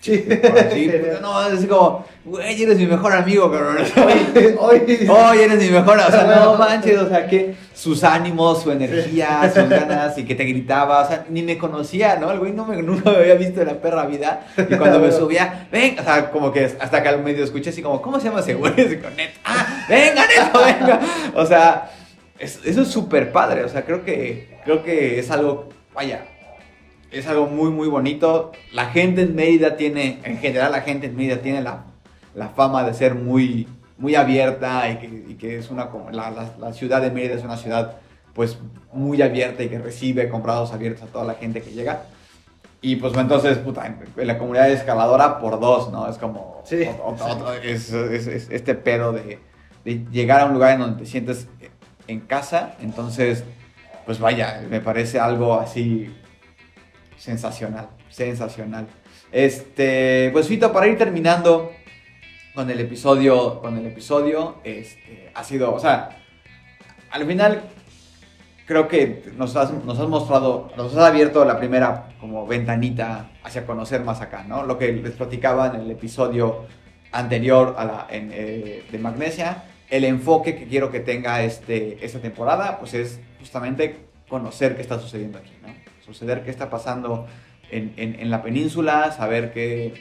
Sí. 0.15 0.23
conocí, 0.23 0.89
pues, 0.89 1.21
no, 1.21 1.47
es 1.47 1.65
como, 1.65 2.05
güey, 2.25 2.61
eres 2.63 2.77
mi 2.77 2.85
mejor 2.87 3.13
amigo, 3.13 3.51
cabrón. 3.51 3.77
Hoy, 4.59 5.37
eres 5.39 5.59
mi 5.59 5.69
mejor, 5.69 5.97
o 5.97 6.11
sea, 6.11 6.23
no 6.43 6.55
manches, 6.55 6.97
o 6.99 7.09
sea, 7.09 7.27
que 7.27 7.55
sus 7.73 8.03
ánimos, 8.03 8.61
su 8.63 8.71
energía, 8.71 9.51
sus 9.53 9.67
ganas 9.67 10.17
y 10.17 10.23
que 10.25 10.35
te 10.35 10.43
gritaba, 10.45 11.01
o 11.03 11.07
sea, 11.07 11.25
ni 11.29 11.41
me 11.43 11.57
conocía, 11.57 12.17
¿no? 12.17 12.31
El 12.31 12.39
güey 12.39 12.51
no 12.53 12.65
me, 12.65 12.81
nunca 12.81 13.11
me 13.11 13.17
había 13.17 13.35
visto 13.35 13.61
en 13.61 13.67
la 13.67 13.73
perra 13.81 14.05
vida 14.05 14.45
y 14.57 14.75
cuando 14.75 14.99
me 14.99 15.11
subía, 15.11 15.67
ven, 15.71 15.97
o 15.99 16.03
sea, 16.03 16.29
como 16.31 16.51
que 16.51 16.65
hasta 16.65 17.01
que 17.01 17.09
al 17.09 17.23
medio 17.23 17.43
escuché 17.43 17.71
así 17.71 17.81
como, 17.81 18.01
¿cómo 18.01 18.19
se 18.19 18.27
llama 18.27 18.41
ese 18.41 18.53
güey? 18.53 18.73
Así 18.73 18.97
con 18.97 19.15
Neto, 19.15 19.39
ah, 19.43 19.85
venga, 19.89 20.23
Neto, 20.27 20.59
venga, 20.63 20.99
o 21.35 21.45
sea, 21.45 21.91
es- 22.39 22.59
eso 22.63 22.81
es 22.83 22.87
súper 22.89 23.31
padre, 23.31 23.63
o 23.63 23.69
sea, 23.69 23.83
creo 23.85 24.03
que, 24.05 24.57
creo 24.63 24.83
que 24.83 25.19
es 25.19 25.29
algo, 25.31 25.69
vaya, 25.93 26.25
es 27.19 27.27
algo 27.27 27.47
muy, 27.47 27.69
muy 27.71 27.87
bonito. 27.87 28.51
La 28.73 28.85
gente 28.87 29.21
en 29.21 29.35
Mérida 29.35 29.77
tiene, 29.77 30.19
en 30.23 30.37
general 30.37 30.71
la 30.71 30.81
gente 30.81 31.07
en 31.07 31.15
Mérida 31.15 31.37
tiene 31.37 31.61
la, 31.61 31.85
la 32.33 32.49
fama 32.49 32.83
de 32.83 32.93
ser 32.93 33.15
muy, 33.15 33.67
muy 33.97 34.15
abierta 34.15 34.89
y 34.89 34.97
que, 34.97 35.05
y 35.29 35.35
que 35.35 35.57
es 35.57 35.69
una, 35.71 35.89
como 35.89 36.09
la, 36.11 36.29
la- 36.31 36.53
la 36.59 36.73
ciudad 36.73 37.01
de 37.01 37.11
Mérida 37.11 37.35
es 37.35 37.43
una 37.43 37.57
ciudad 37.57 37.97
pues 38.33 38.59
muy 38.91 39.21
abierta 39.21 39.63
y 39.63 39.69
que 39.69 39.79
recibe 39.79 40.27
con 40.29 40.43
brazos 40.43 40.73
abiertos 40.73 41.03
a 41.03 41.07
toda 41.07 41.23
la 41.25 41.35
gente 41.35 41.61
que 41.61 41.71
llega. 41.71 42.03
Y 42.81 42.97
pues 42.97 43.15
entonces, 43.15 43.57
puta, 43.59 43.95
la 44.17 44.37
comunidad 44.37 44.69
escaladora 44.69 45.39
por 45.39 45.59
dos, 45.59 45.91
¿no? 45.91 46.07
Es 46.09 46.17
como, 46.17 46.61
Sí. 46.65 46.83
es 47.63 48.47
este 48.51 48.75
pedo 48.75 49.11
de, 49.13 49.39
de 49.85 50.05
llegar 50.11 50.41
a 50.41 50.45
un 50.45 50.53
lugar 50.53 50.73
en 50.73 50.79
donde 50.81 51.03
te 51.03 51.09
sientes 51.09 51.47
en 52.07 52.19
casa. 52.19 52.75
Entonces, 52.81 53.43
pues 54.05 54.19
vaya, 54.19 54.61
me 54.69 54.81
parece 54.81 55.19
algo 55.19 55.55
así 55.59 56.13
sensacional, 57.17 57.89
sensacional. 58.09 58.87
Este, 59.31 60.29
pues 60.31 60.47
Fito, 60.47 60.71
para 60.71 60.87
ir 60.87 60.97
terminando 60.97 61.71
con 62.53 62.69
el 62.69 62.79
episodio, 62.79 63.59
con 63.61 63.77
el 63.77 63.85
episodio, 63.85 64.55
este, 64.63 65.31
ha 65.33 65.43
sido, 65.43 65.73
o 65.73 65.79
sea, 65.79 66.09
al 67.11 67.25
final 67.25 67.63
creo 68.65 68.87
que 68.87 69.23
nos 69.37 69.55
has, 69.55 69.71
nos 69.71 69.99
has 69.99 70.07
mostrado, 70.07 70.71
nos 70.75 70.95
has 70.95 71.03
abierto 71.03 71.45
la 71.45 71.57
primera 71.57 72.09
como 72.19 72.47
ventanita 72.47 73.29
hacia 73.43 73.65
conocer 73.65 74.03
más 74.03 74.21
acá, 74.21 74.43
¿no? 74.43 74.63
Lo 74.63 74.77
que 74.77 74.91
les 74.91 75.11
platicaba 75.11 75.67
en 75.67 75.81
el 75.81 75.91
episodio 75.91 76.65
anterior 77.11 77.75
a 77.77 77.85
la, 77.85 78.07
eh, 78.09 78.85
de 78.91 78.99
Magnesia, 78.99 79.63
el 79.89 80.03
enfoque 80.03 80.55
que 80.55 80.65
quiero 80.65 80.91
que 80.91 80.99
tenga 80.99 81.43
este, 81.43 82.03
esta 82.03 82.19
temporada, 82.19 82.79
pues 82.79 82.93
es 82.93 83.19
justamente 83.39 84.07
conocer 84.27 84.75
qué 84.75 84.81
está 84.81 84.99
sucediendo 84.99 85.37
aquí, 85.37 85.53
¿no? 85.61 85.84
Suceder 86.05 86.43
qué 86.43 86.51
está 86.51 86.69
pasando 86.69 87.25
en, 87.71 87.93
en- 87.97 88.19
en 88.19 88.29
la 88.29 88.41
península, 88.43 89.11
saber 89.11 89.51
que 89.53 89.93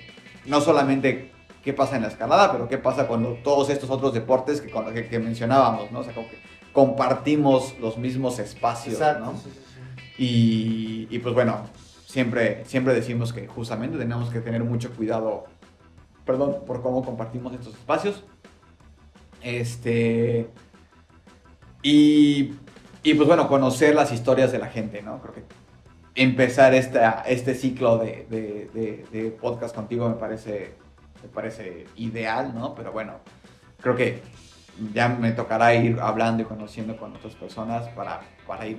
no 0.47 0.61
solamente 0.61 1.33
qué 1.63 1.73
pasa 1.73 1.97
en 1.97 2.03
la 2.03 2.09
escalada, 2.09 2.53
pero 2.53 2.69
qué 2.69 2.77
pasa 2.79 3.09
con 3.09 3.43
todos 3.43 3.71
estos 3.71 3.89
otros 3.91 4.13
deportes 4.13 4.61
que, 4.61 4.71
con- 4.71 4.93
que, 4.93 5.07
que 5.09 5.19
mencionábamos, 5.19 5.91
¿no? 5.91 6.01
O 6.01 6.05
sea, 6.05 6.13
como 6.15 6.29
que 6.29 6.37
compartimos 6.73 7.75
los 7.81 7.97
mismos 7.99 8.39
espacios, 8.39 8.97
Exacto. 8.97 9.25
¿no? 9.25 9.33
sí, 9.39 9.45
sí, 9.45 9.61
sí. 10.17 10.23
Y, 10.23 11.09
y, 11.17 11.19
pues 11.21 11.35
bueno, 11.35 11.61
siempre, 12.07 12.65
siempre 12.67 12.93
decimos 12.95 13.33
que 13.33 13.47
justamente 13.47 13.97
tenemos 13.97 14.29
que 14.31 14.41
tener 14.41 14.63
mucho 14.63 14.91
cuidado, 14.93 15.47
perdón, 16.27 16.57
por 16.67 16.83
cómo 16.83 17.03
compartimos 17.05 17.53
estos 17.55 17.75
espacios. 17.75 18.25
Este. 19.43 20.49
Y, 21.83 22.55
y 23.03 23.15
pues 23.15 23.27
bueno, 23.29 23.49
conocer 23.49 23.95
las 23.95 24.13
historias 24.13 24.53
de 24.53 24.59
la 24.59 24.69
gente, 24.69 25.03
¿no? 25.03 25.21
Creo 25.21 25.35
que 25.35 25.45
empezar 26.15 26.75
esta, 26.75 27.25
este 27.27 27.55
ciclo 27.55 27.99
de, 27.99 28.27
de- 28.31 28.71
de- 28.73 29.05
de 29.11 29.31
podcast 29.31 29.75
contigo 29.75 30.09
me 30.09 30.15
parece, 30.17 30.75
me 31.23 31.29
parece 31.29 31.87
ideal, 31.97 32.55
¿no? 32.55 32.75
Pero 32.75 32.93
bueno, 32.93 33.15
creo 33.81 33.97
que 33.97 34.21
ya 34.93 35.09
me 35.09 35.33
tocará 35.33 35.75
ir 35.75 35.99
hablando 36.01 36.43
y 36.43 36.47
conociendo 36.47 36.97
con 36.97 37.15
otras 37.17 37.35
personas 37.35 37.89
para, 37.91 38.21
para 38.47 38.67
ir 38.67 38.79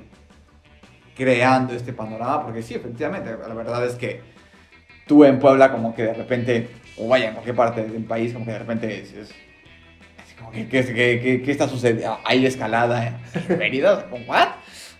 creando 1.15 1.73
este 1.73 1.93
panorama, 1.93 2.43
porque 2.45 2.61
sí, 2.61 2.73
efectivamente, 2.73 3.31
la 3.47 3.53
verdad 3.53 3.85
es 3.85 3.95
que 3.95 4.21
tú 5.07 5.23
en 5.23 5.39
Puebla 5.39 5.71
como 5.71 5.93
que 5.95 6.03
de 6.03 6.13
repente, 6.13 6.69
o 6.97 7.07
vaya, 7.07 7.27
en 7.29 7.33
cualquier 7.33 7.55
parte 7.55 7.83
del 7.87 8.03
país, 8.03 8.33
como 8.33 8.45
que 8.45 8.51
de 8.51 8.59
repente 8.59 8.87
dices, 8.87 9.33
así 10.21 10.35
como 10.35 10.51
que, 10.51 10.67
¿qué, 10.67 10.83
qué- 10.85 11.41
qué- 11.43 11.51
está 11.51 11.67
sucediendo? 11.69 12.17
¿Hay 12.25 12.45
escalada 12.45 13.07
en 13.47 13.57
Mérida? 13.57 14.09
¿Con 14.09 14.27
what? 14.27 14.47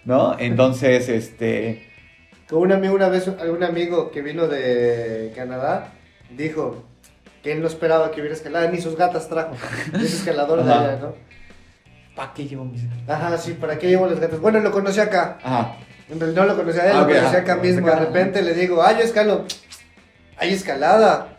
¿No? 0.05 0.37
Entonces, 0.39 1.09
este... 1.09 1.93
Con 2.49 2.59
un 2.59 2.71
amigo 2.71 2.93
una 2.95 3.09
vez, 3.09 3.27
algún 3.27 3.63
amigo 3.63 4.11
que 4.11 4.21
vino 4.21 4.47
de 4.47 5.33
Canadá, 5.35 5.91
dijo 6.29 6.83
que 7.41 7.53
él 7.53 7.61
no 7.61 7.67
esperaba 7.67 8.11
que 8.11 8.21
hubiera 8.21 8.35
escalada, 8.35 8.67
ni 8.69 8.79
sus 8.81 8.95
gatas 8.95 9.27
trajo. 9.29 9.55
Es 9.93 10.13
escalador 10.13 10.63
de 10.63 10.71
allá, 10.71 10.97
¿no? 11.01 11.13
¿Para 12.15 12.33
qué 12.33 12.47
llevo 12.47 12.65
mis... 12.65 12.81
Ajá, 13.07 13.37
sí, 13.37 13.53
¿para 13.53 13.77
qué 13.77 13.87
llevo 13.87 14.07
las 14.07 14.19
gatas? 14.19 14.39
Bueno, 14.39 14.59
lo 14.59 14.71
conocí 14.71 14.99
acá. 14.99 15.37
Ajá. 15.43 15.75
En 16.09 16.19
realidad 16.19 16.43
no 16.43 16.47
lo 16.49 16.55
conocía 16.55 16.83
a 16.83 16.85
él, 16.85 16.91
Ah, 16.95 17.01
lo 17.01 17.07
conocí 17.07 17.35
acá 17.35 17.55
conocí 17.55 17.71
mismo. 17.71 17.87
acá. 17.87 17.99
De 17.99 18.05
repente 18.05 18.41
le 18.41 18.53
digo, 18.53 18.81
ah, 18.81 18.93
yo 18.93 18.99
escalo. 19.03 19.45
Hay 20.37 20.53
escalada. 20.53 21.34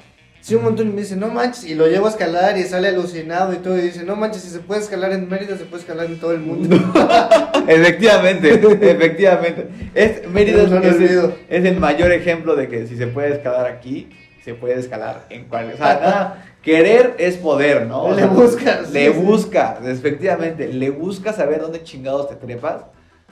Sí, 0.46 0.54
un 0.54 0.62
montón 0.62 0.86
y 0.86 0.92
me 0.92 1.00
dice, 1.00 1.16
no 1.16 1.26
manches, 1.26 1.64
y 1.64 1.74
lo 1.74 1.88
llevo 1.88 2.06
a 2.06 2.10
escalar 2.10 2.56
y 2.56 2.62
sale 2.62 2.86
alucinado 2.86 3.52
y 3.52 3.56
todo, 3.56 3.76
y 3.78 3.80
dice, 3.80 4.04
no 4.04 4.14
manches, 4.14 4.42
si 4.42 4.50
se 4.50 4.60
puede 4.60 4.80
escalar 4.80 5.10
en 5.10 5.28
Mérida, 5.28 5.58
se 5.58 5.64
puede 5.64 5.82
escalar 5.82 6.06
en 6.06 6.20
todo 6.20 6.30
el 6.30 6.38
mundo. 6.38 6.76
efectivamente, 7.66 8.54
efectivamente. 8.54 9.66
Es, 9.92 10.24
Mérida 10.28 10.62
No, 10.62 10.68
no 10.68 10.78
lo 10.78 10.86
es, 10.86 10.94
el, 10.94 11.02
olvido. 11.02 11.32
es 11.48 11.64
el 11.64 11.80
mayor 11.80 12.12
ejemplo 12.12 12.54
de 12.54 12.68
que 12.68 12.86
si 12.86 12.96
se 12.96 13.08
puede 13.08 13.34
escalar 13.34 13.66
aquí, 13.66 14.08
se 14.44 14.54
puede 14.54 14.78
escalar 14.78 15.26
en 15.30 15.46
cualquier... 15.46 15.74
O 15.74 15.78
sea, 15.78 15.94
nada, 15.94 16.44
querer 16.62 17.16
es 17.18 17.38
poder, 17.38 17.84
¿no? 17.86 18.14
Le 18.14 18.26
buscas, 18.26 18.92
Le 18.92 19.08
sí, 19.08 19.14
sí. 19.14 19.20
busca, 19.20 19.80
efectivamente, 19.84 20.68
le 20.68 20.90
busca 20.90 21.32
saber 21.32 21.60
dónde 21.60 21.82
chingados 21.82 22.28
te 22.28 22.36
trepas, 22.36 22.84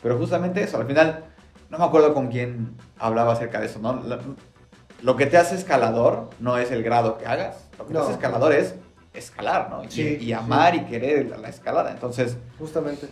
pero 0.02 0.18
justamente 0.18 0.64
eso, 0.64 0.78
al 0.78 0.86
final, 0.88 1.26
no 1.70 1.78
me 1.78 1.84
acuerdo 1.84 2.12
con 2.12 2.26
quién 2.26 2.72
hablaba 2.98 3.34
acerca 3.34 3.60
de 3.60 3.66
eso, 3.66 3.78
¿no? 3.78 4.02
Lo 5.04 5.16
que 5.16 5.26
te 5.26 5.36
hace 5.36 5.54
escalador 5.54 6.30
no 6.40 6.56
es 6.56 6.70
el 6.70 6.82
grado 6.82 7.18
que 7.18 7.26
hagas, 7.26 7.68
lo 7.78 7.84
que 7.86 7.92
te 7.92 7.98
No. 7.98 8.04
hace 8.04 8.12
escalador 8.12 8.52
es 8.54 8.74
escalar, 9.12 9.68
¿no? 9.70 9.84
Y, 9.84 9.90
Sí, 9.90 10.18
y 10.18 10.32
amar 10.32 10.74
y 10.74 10.80
querer 10.86 11.26
la, 11.28 11.36
la 11.36 11.48
escalada, 11.50 11.90
entonces 11.90 12.38
Justamente. 12.58 13.08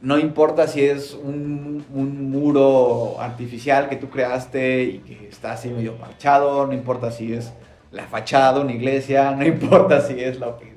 no 0.00 0.16
importa 0.16 0.68
si 0.68 0.82
es 0.84 1.12
un, 1.12 1.84
un 1.92 2.30
muro 2.30 3.16
artificial 3.20 3.88
que 3.88 3.96
tú 3.96 4.08
creaste 4.10 4.84
y 4.84 4.98
que 5.00 5.28
está 5.28 5.52
así 5.54 5.70
medio 5.70 5.96
parchado, 5.96 6.66
no 6.68 6.72
importa 6.72 7.10
si 7.10 7.34
es 7.34 7.52
la 7.90 8.04
fachada 8.04 8.54
de 8.54 8.60
una 8.60 8.72
iglesia, 8.72 9.32
no 9.32 9.44
importa 9.54 10.00
si 10.02 10.20
es 10.22 10.38
lo 10.38 10.56
que, 10.58 10.72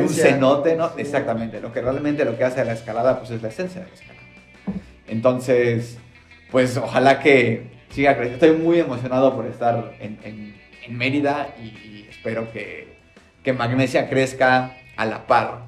un 0.00 0.08
cenote, 0.08 0.76
¿no? 0.76 0.88
Sí. 0.88 0.94
Exactamente, 0.98 1.60
lo 1.60 1.72
que 1.72 1.80
realmente 1.80 2.24
lo 2.26 2.36
que 2.36 2.44
hace 2.44 2.60
a 2.60 2.64
la 2.64 2.72
escalada 2.74 3.18
pues 3.18 3.30
es 3.30 3.40
la 3.40 3.48
esencia 3.48 3.80
de 3.80 3.86
la 3.88 3.94
escalada. 3.94 4.26
Entonces, 5.06 5.98
pues 6.50 6.76
ojalá 6.76 7.20
que 7.20 7.79
siga 7.90 8.16
creciendo. 8.16 8.44
Estoy 8.46 8.62
muy 8.62 8.80
emocionado 8.80 9.34
por 9.34 9.46
estar 9.46 9.92
en, 10.00 10.58
Mérida 10.88 11.54
y, 11.62 12.06
espero 12.08 12.50
que, 12.52 12.96
que 13.44 13.52
Magnesia 13.52 14.08
crezca 14.08 14.72
a 14.96 15.04
la 15.06 15.26
par 15.26 15.60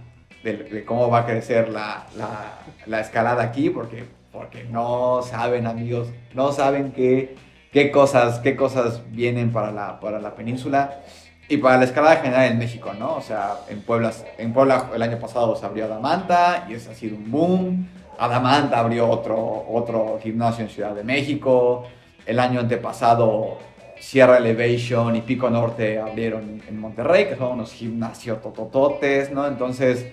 de, 0.43 0.85
cómo 0.85 1.09
va 1.11 1.20
a 1.20 1.27
crecer 1.27 1.68
la, 1.68 2.07
la- 2.16 2.59
la 2.87 3.01
escalada 3.01 3.43
aquí, 3.45 3.70
porque, 3.70 4.05
porque 4.33 4.64
no 4.64 5.23
saben, 5.23 5.68
amigos, 5.68 6.09
no 6.35 6.51
saben 6.51 6.91
qué, 6.91 7.37
qué, 7.73 7.93
cosas, 7.93 8.41
qué 8.41 8.57
cosas 8.57 9.03
vienen 9.12 9.53
para 9.53 9.70
la, 9.70 10.01
para 10.01 10.18
la 10.18 10.35
península. 10.35 11.01
Y 11.49 11.59
para 11.59 11.77
la 11.77 11.85
escalada 11.85 12.16
general 12.16 12.51
en 12.51 12.59
México, 12.59 12.93
¿no? 12.99 13.16
O 13.16 13.20
sea, 13.20 13.57
en 13.68 13.83
Puebla, 13.83 14.11
en 14.39 14.53
Puebla 14.53 14.91
el 14.95 15.03
año 15.03 15.18
pasado 15.18 15.55
se 15.55 15.66
abrió 15.66 15.85
Adamanta 15.85 16.66
y 16.68 16.75
es 16.75 16.89
ha 16.89 16.95
sido 16.95 17.16
un 17.16 17.31
boom. 17.31 17.89
Adamanta 18.18 18.79
abrió 18.79 19.09
otro, 19.09 19.66
otro 19.68 20.18
gimnasio 20.23 20.64
en 20.64 20.70
Ciudad 20.70 20.95
de 20.95 21.05
México. 21.05 21.87
El 22.27 22.39
año 22.39 22.61
antepasado 22.61 23.59
Sierra 23.99 24.39
Elevation 24.39 25.14
y 25.14 25.23
Pico 25.23 25.49
Norte 25.49 25.99
abrieron 25.99 26.62
en 26.68 26.81
Monterrey, 26.81 27.27
que 27.27 27.37
son 27.37 27.53
unos 27.53 27.73
gimnasios 27.73 28.43
totototes, 28.43 29.31
¿no? 29.31 29.47
Entonces, 29.47 30.07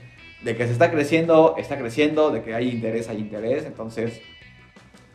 de 0.43 0.55
que 0.55 0.65
se 0.67 0.73
está 0.73 0.91
creciendo, 0.91 1.55
está 1.57 1.77
creciendo, 1.77 2.29
de 2.29 2.43
que 2.43 2.53
hay 2.53 2.69
interés, 2.69 3.09
hay 3.09 3.17
interés. 3.17 3.65
Entonces, 3.65 4.21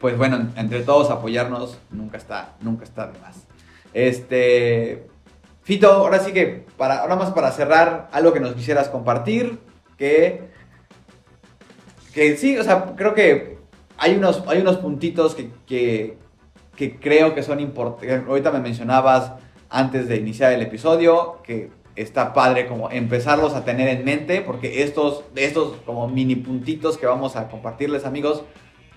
pues 0.00 0.18
bueno, 0.18 0.52
entre 0.56 0.82
todos 0.82 1.10
apoyarnos 1.10 1.78
nunca 1.90 2.18
está, 2.18 2.56
nunca 2.60 2.84
está 2.84 3.06
de 3.06 3.18
más. 3.20 3.46
Este, 3.92 5.06
Fito, 5.62 5.90
ahora 5.90 6.18
sí 6.18 6.32
que, 6.32 6.66
para, 6.76 6.98
ahora 6.98 7.16
más 7.16 7.30
para 7.30 7.50
cerrar, 7.52 8.08
algo 8.12 8.32
que 8.32 8.40
nos 8.40 8.54
quisieras 8.54 8.88
compartir, 8.88 9.60
que, 9.96 10.50
que 12.12 12.36
sí, 12.36 12.58
o 12.58 12.64
sea, 12.64 12.94
creo 12.96 13.14
que 13.14 13.58
hay 13.96 14.16
unos, 14.16 14.42
hay 14.46 14.60
unos 14.60 14.76
puntitos 14.76 15.34
que, 15.34 15.50
que, 15.66 16.18
que 16.76 16.96
creo 16.96 17.34
que 17.34 17.42
son 17.42 17.60
importantes. 17.60 18.22
Ahorita 18.26 18.50
me 18.50 18.60
mencionabas 18.60 19.32
antes 19.70 20.08
de 20.08 20.16
iniciar 20.16 20.52
el 20.52 20.62
episodio 20.62 21.40
que 21.42 21.70
está 21.96 22.32
padre 22.32 22.66
como 22.66 22.90
empezarlos 22.90 23.54
a 23.54 23.64
tener 23.64 23.88
en 23.88 24.04
mente, 24.04 24.40
porque 24.40 24.82
estos, 24.82 25.24
de 25.34 25.44
estos 25.44 25.76
como 25.86 26.08
mini 26.08 26.36
puntitos 26.36 26.98
que 26.98 27.06
vamos 27.06 27.36
a 27.36 27.48
compartirles, 27.48 28.04
amigos, 28.04 28.42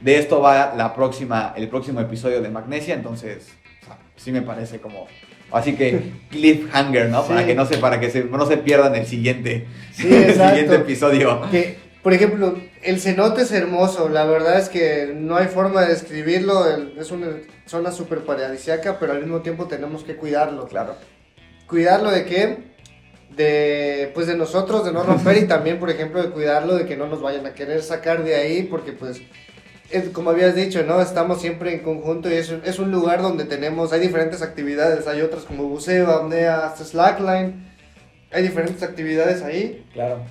de 0.01 0.17
esto 0.17 0.41
va 0.41 0.73
la 0.75 0.93
próxima, 0.95 1.53
el 1.55 1.69
próximo 1.69 2.01
episodio 2.01 2.41
de 2.41 2.49
Magnesia, 2.49 2.93
entonces, 2.93 3.53
o 3.83 3.85
sea, 3.85 3.99
sí 4.15 4.31
me 4.31 4.41
parece 4.41 4.79
como 4.79 5.07
Así 5.51 5.75
que 5.75 6.11
cliffhanger, 6.29 7.09
¿no? 7.09 7.23
Para 7.23 7.45
que 7.45 7.55
no 7.55 7.65
se, 7.65 7.77
para 7.77 7.99
que 7.99 8.09
se, 8.09 8.23
no 8.25 8.45
se 8.45 8.57
pierdan 8.57 8.95
el 8.95 9.05
siguiente, 9.05 9.65
Sí, 9.91 10.07
el 10.13 10.33
siguiente 10.33 10.75
episodio. 10.75 11.41
Que, 11.49 11.77
por 12.03 12.13
ejemplo, 12.13 12.57
el 12.83 12.99
cenote 12.99 13.41
es 13.41 13.51
hermoso, 13.51 14.09
la 14.09 14.25
verdad 14.25 14.59
es 14.59 14.69
que 14.69 15.11
no 15.15 15.35
hay 15.37 15.47
forma 15.47 15.81
de 15.81 15.89
describirlo, 15.89 16.65
es 16.99 17.11
una 17.11 17.27
zona 17.65 17.91
súper 17.91 18.19
paradisiaca, 18.25 18.99
pero 18.99 19.13
al 19.13 19.19
mismo 19.21 19.41
tiempo 19.41 19.65
tenemos 19.65 20.03
que 20.03 20.15
cuidarlo. 20.15 20.67
Claro. 20.67 20.95
¿Cuidarlo 21.67 22.11
de 22.11 22.25
qué? 22.25 22.57
De, 23.35 24.11
pues 24.13 24.25
de 24.27 24.35
nosotros, 24.37 24.85
de 24.85 24.91
no 24.93 25.03
romper 25.03 25.37
y 25.37 25.47
también, 25.47 25.79
por 25.79 25.89
ejemplo, 25.89 26.21
de 26.23 26.29
cuidarlo 26.29 26.75
de 26.75 26.85
que 26.85 26.95
no 26.97 27.07
nos 27.07 27.21
vayan 27.21 27.45
a 27.45 27.53
querer 27.53 27.83
sacar 27.83 28.23
de 28.23 28.35
ahí, 28.35 28.63
porque 28.63 28.93
pues, 28.93 29.21
es- 29.91 30.09
como 30.09 30.29
habías 30.31 30.55
dicho, 30.55 30.83
¿no? 30.83 31.01
Estamos 31.01 31.41
siempre 31.41 31.73
en 31.73 31.79
conjunto 31.81 32.29
y 32.29 32.33
es, 32.33 32.49
un- 32.49 32.61
es 32.65 32.79
un 32.79 32.91
lugar 32.91 33.21
donde 33.21 33.45
tenemos, 33.45 33.91
hay 33.93 33.99
diferentes 33.99 34.41
actividades, 34.41 35.07
hay 35.07 35.21
otras 35.21 35.43
como 35.43 35.63
buceo, 35.65 36.09
apnea, 36.09 36.65
hasta 36.65 36.83
slackline, 36.85 37.67
hay 38.31 38.43
diferentes 38.43 38.81
actividades 38.83 39.41
ahí 39.43 39.85
Claro. 39.93 40.21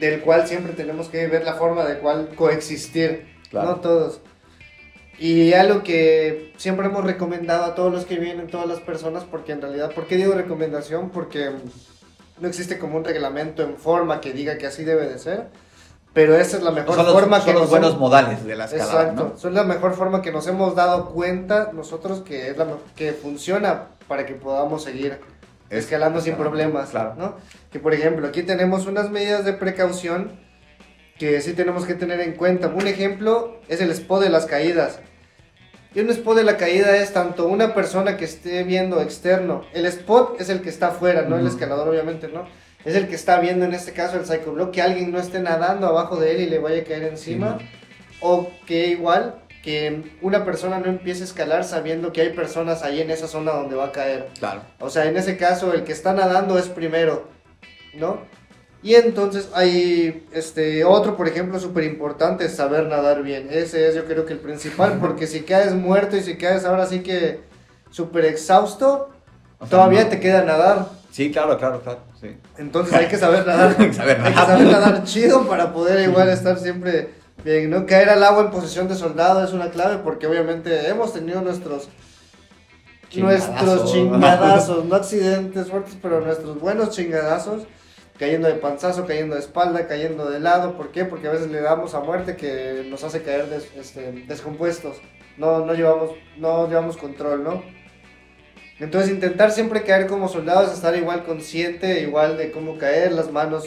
Del 0.00 0.20
cual 0.22 0.48
siempre 0.48 0.72
tenemos 0.72 1.08
que 1.08 1.26
ver 1.28 1.44
la 1.44 1.54
forma 1.54 1.84
de 1.84 1.98
cual 1.98 2.30
coexistir, 2.34 3.28
Claro. 3.50 3.68
no 3.68 3.76
todos. 3.76 4.20
Y 5.18 5.52
algo 5.52 5.82
que 5.82 6.52
siempre 6.56 6.86
hemos 6.86 7.04
recomendado 7.04 7.64
a 7.64 7.74
todos 7.74 7.92
los 7.92 8.06
que 8.06 8.16
vienen, 8.16 8.46
todas 8.46 8.66
las 8.66 8.80
personas, 8.80 9.24
porque 9.24 9.52
en 9.52 9.60
realidad, 9.60 9.92
¿por 9.92 10.06
qué 10.06 10.16
digo 10.16 10.32
recomendación? 10.32 11.10
Porque 11.10 11.50
no 12.40 12.48
existe 12.48 12.78
como 12.78 12.96
un 12.96 13.04
reglamento 13.04 13.62
en 13.62 13.76
forma 13.76 14.20
que 14.22 14.32
diga 14.32 14.56
que 14.56 14.66
así 14.66 14.82
debe 14.82 15.06
de 15.06 15.18
ser, 15.18 15.48
pero 16.14 16.34
esa 16.34 16.56
es 16.56 16.62
la 16.62 16.70
mejor 16.70 16.94
son 16.96 17.04
los, 17.04 17.14
forma 17.14 17.36
son 17.36 17.46
que 17.46 17.52
los 17.52 17.60
nos 17.62 17.70
buenos 17.70 17.90
hemos- 17.90 18.00
modales 18.00 18.44
de 18.46 18.56
la 18.56 18.64
escalada, 18.64 19.02
Exacto, 19.02 19.24
¿no? 19.34 19.38
son 19.38 19.54
la 19.54 19.64
mejor 19.64 19.94
forma 19.94 20.22
que 20.22 20.32
nos 20.32 20.46
hemos 20.46 20.74
dado 20.74 21.10
cuenta 21.10 21.70
nosotros 21.74 22.20
que 22.22 22.48
es 22.48 22.56
la 22.56 22.66
que 22.96 23.12
funciona 23.12 23.88
para 24.08 24.24
que 24.24 24.32
podamos 24.34 24.82
seguir 24.82 25.20
escalando 25.70 26.20
sin 26.20 26.34
problemas, 26.34 26.90
claro. 26.90 27.14
¿no? 27.16 27.36
Que 27.72 27.78
por 27.78 27.94
ejemplo, 27.94 28.26
aquí 28.26 28.42
tenemos 28.42 28.86
unas 28.86 29.10
medidas 29.10 29.44
de 29.44 29.52
precaución 29.52 30.32
que 31.18 31.40
sí 31.40 31.52
tenemos 31.52 31.86
que 31.86 31.94
tener 31.94 32.20
en 32.20 32.32
cuenta. 32.32 32.68
Un 32.68 32.86
ejemplo 32.86 33.60
es 33.68 33.80
el 33.80 33.90
spot 33.90 34.22
de 34.22 34.30
las 34.30 34.46
caídas. 34.46 35.00
Y 35.94 36.00
un 36.00 36.10
spot 36.10 36.36
de 36.36 36.44
la 36.44 36.56
caída 36.56 36.96
es 36.96 37.12
tanto 37.12 37.46
una 37.46 37.74
persona 37.74 38.16
que 38.16 38.24
esté 38.24 38.62
viendo 38.62 39.00
externo. 39.00 39.64
El 39.72 39.86
spot 39.86 40.40
es 40.40 40.48
el 40.48 40.60
que 40.62 40.68
está 40.68 40.88
afuera, 40.88 41.22
no 41.22 41.36
el 41.36 41.46
escalador, 41.46 41.88
obviamente, 41.88 42.28
¿no? 42.28 42.44
Es 42.84 42.94
el 42.94 43.08
que 43.08 43.14
está 43.14 43.38
viendo 43.40 43.64
en 43.64 43.74
este 43.74 43.92
caso 43.92 44.16
el 44.16 44.24
psychoblock, 44.24 44.70
que 44.70 44.82
alguien 44.82 45.12
no 45.12 45.18
esté 45.18 45.40
nadando 45.40 45.86
abajo 45.86 46.18
de 46.18 46.32
él 46.32 46.40
y 46.40 46.46
le 46.46 46.58
vaya 46.58 46.82
a 46.82 46.84
caer 46.84 47.02
encima. 47.04 47.58
Sí, 47.58 47.66
O 48.20 48.50
que 48.66 48.86
igual 48.88 49.42
que 49.62 50.14
una 50.22 50.44
persona 50.44 50.78
no 50.78 50.86
empiece 50.86 51.22
a 51.22 51.26
escalar 51.26 51.64
sabiendo 51.64 52.12
que 52.12 52.22
hay 52.22 52.30
personas 52.30 52.82
ahí 52.82 53.00
en 53.00 53.10
esa 53.10 53.28
zona 53.28 53.52
donde 53.52 53.76
va 53.76 53.86
a 53.86 53.92
caer. 53.92 54.28
Claro. 54.38 54.62
O 54.78 54.88
sea, 54.90 55.04
en 55.06 55.16
ese 55.16 55.36
caso 55.36 55.72
el 55.74 55.84
que 55.84 55.92
está 55.92 56.12
nadando 56.14 56.58
es 56.58 56.68
primero, 56.68 57.28
¿no? 57.94 58.18
Y 58.82 58.94
entonces 58.94 59.50
hay 59.54 60.26
este 60.32 60.84
otro, 60.84 61.14
por 61.16 61.28
ejemplo, 61.28 61.60
súper 61.60 61.84
importante, 61.84 62.46
es 62.46 62.56
saber 62.56 62.86
nadar 62.86 63.22
bien. 63.22 63.48
Ese 63.50 63.86
es 63.88 63.94
yo 63.94 64.06
creo 64.06 64.24
que 64.24 64.32
el 64.32 64.38
principal, 64.38 64.98
porque 65.00 65.26
si 65.26 65.40
caes 65.42 65.74
muerto 65.74 66.16
y 66.16 66.22
si 66.22 66.36
caes 66.38 66.64
ahora 66.64 66.86
sí 66.86 67.00
que 67.00 67.40
súper 67.90 68.24
exhausto, 68.24 69.10
O 69.58 69.66
sea, 69.66 69.68
todavía 69.68 70.04
no- 70.04 70.08
te 70.08 70.20
queda 70.20 70.42
nadar. 70.44 70.86
Sí, 71.10 71.30
claro, 71.30 71.58
claro, 71.58 71.82
claro. 71.82 71.98
Sí. 72.18 72.36
Entonces 72.56 72.94
hay 72.94 73.08
que 73.08 73.18
saber 73.18 73.46
nadar. 73.46 73.76
Hay 73.78 73.86
que 73.88 73.92
saber 73.92 74.16
Hay 74.20 74.30
que 74.30 74.30
nadar. 74.30 74.46
saber 74.46 74.66
nadar 74.72 75.04
chido 75.04 75.46
para 75.46 75.72
poder 75.74 76.08
igual 76.08 76.30
estar 76.30 76.58
siempre 76.58 77.10
bien, 77.44 77.70
¿no? 77.70 77.86
Caer 77.86 78.10
al 78.10 78.22
agua 78.22 78.44
en 78.44 78.50
posición 78.50 78.88
de 78.88 78.94
soldado 78.94 79.42
es 79.44 79.52
una 79.52 79.70
clave 79.70 79.98
porque 80.02 80.26
obviamente 80.26 80.88
hemos 80.88 81.12
tenido 81.12 81.40
nuestros 81.42 81.88
nuestros 83.16 83.90
Chingadazos. 83.90 83.92
chingadazos, 83.92 84.84
no 84.84 84.94
accidentes 84.94 85.68
fuertes, 85.68 85.96
pero 86.00 86.20
nuestros 86.20 86.60
buenos 86.60 86.90
chingadazos, 86.90 87.64
cayendo 88.18 88.46
de 88.46 88.54
panzazo, 88.54 89.04
cayendo 89.06 89.34
de 89.34 89.40
espalda, 89.40 89.88
cayendo 89.88 90.30
de 90.30 90.38
lado, 90.38 90.76
¿por 90.76 90.92
qué? 90.92 91.04
Porque 91.04 91.26
a 91.26 91.32
veces 91.32 91.50
le 91.50 91.60
damos 91.60 91.94
a 91.94 92.00
muerte 92.00 92.36
que 92.36 92.86
nos 92.88 93.02
hace 93.02 93.22
caer 93.22 93.48
des- 93.48 93.68
este, 93.76 94.12
descompuestos, 94.28 94.98
no, 95.38 95.64
no, 95.66 95.74
llevamos, 95.74 96.10
no 96.36 96.68
llevamos 96.68 96.96
control, 96.96 97.42
¿no? 97.42 97.62
Entonces 98.78 99.10
intentar 99.10 99.50
siempre 99.50 99.82
caer 99.82 100.06
como 100.06 100.28
soldados, 100.28 100.72
estar 100.72 100.94
igual 100.96 101.24
consciente, 101.24 102.00
igual 102.02 102.36
de 102.38 102.52
cómo 102.52 102.78
caer, 102.78 103.10
las 103.12 103.32
manos, 103.32 103.64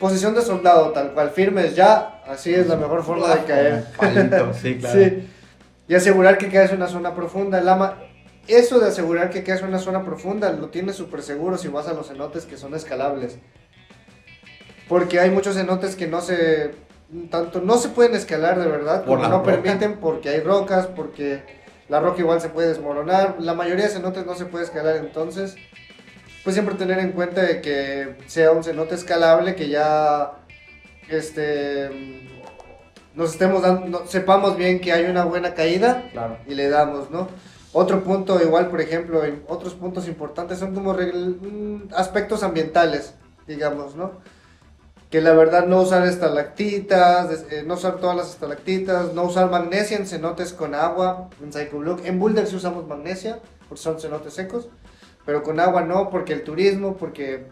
posición 0.00 0.34
de 0.34 0.42
soldado, 0.42 0.90
tal 0.90 1.12
cual, 1.12 1.30
firmes 1.30 1.76
ya, 1.76 2.22
así 2.26 2.52
es 2.52 2.66
la 2.66 2.74
mejor 2.76 3.04
forma 3.04 3.32
de 3.36 3.44
caer. 3.44 3.84
Palito, 3.96 4.52
sí, 4.54 4.78
claro. 4.80 4.98
Sí. 4.98 5.28
Y 5.86 5.94
asegurar 5.94 6.38
que 6.38 6.48
caes 6.48 6.70
en 6.70 6.78
una 6.78 6.88
zona 6.88 7.14
profunda. 7.14 7.58
El 7.60 7.68
ama- 7.68 7.98
Eso 8.48 8.80
de 8.80 8.88
asegurar 8.88 9.30
que 9.30 9.42
caes 9.44 9.60
en 9.60 9.68
una 9.68 9.78
zona 9.78 10.04
profunda 10.04 10.50
lo 10.50 10.68
tienes 10.70 10.96
súper 10.96 11.22
seguro 11.22 11.58
si 11.58 11.68
vas 11.68 11.86
a 11.86 11.92
los 11.92 12.08
cenotes 12.08 12.46
que 12.46 12.56
son 12.56 12.74
escalables. 12.74 13.38
Porque 14.88 15.20
hay 15.20 15.30
muchos 15.30 15.54
cenotes 15.56 15.94
que 15.96 16.06
no 16.06 16.20
se. 16.20 16.72
Tanto 17.30 17.60
no 17.60 17.76
se 17.76 17.88
pueden 17.88 18.14
escalar 18.14 18.58
de 18.60 18.68
verdad, 18.68 18.98
Por 19.04 19.18
como 19.18 19.22
la 19.22 19.28
no 19.28 19.38
roca. 19.38 19.50
permiten, 19.62 19.96
porque 19.98 20.28
hay 20.28 20.40
rocas, 20.40 20.86
porque 20.86 21.42
la 21.88 21.98
roca 22.00 22.20
igual 22.20 22.40
se 22.40 22.48
puede 22.50 22.68
desmoronar. 22.68 23.36
La 23.40 23.54
mayoría 23.54 23.84
de 23.86 23.90
cenotes 23.90 24.24
no 24.26 24.34
se 24.36 24.46
puede 24.46 24.64
escalar, 24.64 24.96
entonces 24.96 25.56
pues 26.44 26.54
siempre 26.54 26.74
tener 26.74 26.98
en 26.98 27.12
cuenta 27.12 27.42
de 27.42 27.60
que 27.60 28.16
sea 28.26 28.52
un 28.52 28.64
cenote 28.64 28.94
escalable, 28.94 29.54
que 29.54 29.68
ya 29.68 30.32
este 31.08 32.28
nos 33.14 33.32
estemos 33.32 33.62
dando, 33.62 34.06
sepamos 34.06 34.56
bien 34.56 34.80
que 34.80 34.92
hay 34.92 35.04
una 35.04 35.24
buena 35.24 35.54
caída 35.54 36.08
Claro. 36.12 36.38
y 36.46 36.54
le 36.54 36.68
damos, 36.68 37.10
¿no? 37.10 37.28
Otro 37.72 38.02
punto, 38.02 38.40
igual, 38.42 38.68
por 38.68 38.80
ejemplo, 38.80 39.22
otros 39.46 39.74
puntos 39.74 40.08
importantes 40.08 40.58
son 40.58 40.74
como 40.74 40.92
mm, 40.94 41.92
aspectos 41.94 42.42
ambientales, 42.42 43.14
digamos, 43.46 43.94
¿no? 43.94 44.12
Que 45.10 45.20
la 45.20 45.32
verdad 45.32 45.66
no 45.66 45.80
usar 45.82 46.06
estalactitas, 46.06 47.44
eh, 47.50 47.64
no 47.66 47.74
usar 47.74 47.96
todas 47.96 48.16
las 48.16 48.30
estalactitas, 48.30 49.12
no 49.12 49.24
usar 49.24 49.50
magnesia 49.50 49.96
en 49.96 50.06
cenotes 50.06 50.52
con 50.52 50.74
agua, 50.74 51.28
en 51.42 51.52
Psychoblock. 51.52 52.04
En 52.06 52.18
Boulder 52.20 52.46
sí 52.46 52.56
usamos 52.56 52.86
magnesia, 52.86 53.40
porque 53.68 53.82
son 53.82 54.00
cenotes 54.00 54.34
secos, 54.34 54.68
pero 55.30 55.44
con 55.44 55.60
agua 55.60 55.82
no, 55.82 56.10
porque 56.10 56.32
el 56.32 56.42
turismo, 56.42 56.96
porque 56.96 57.44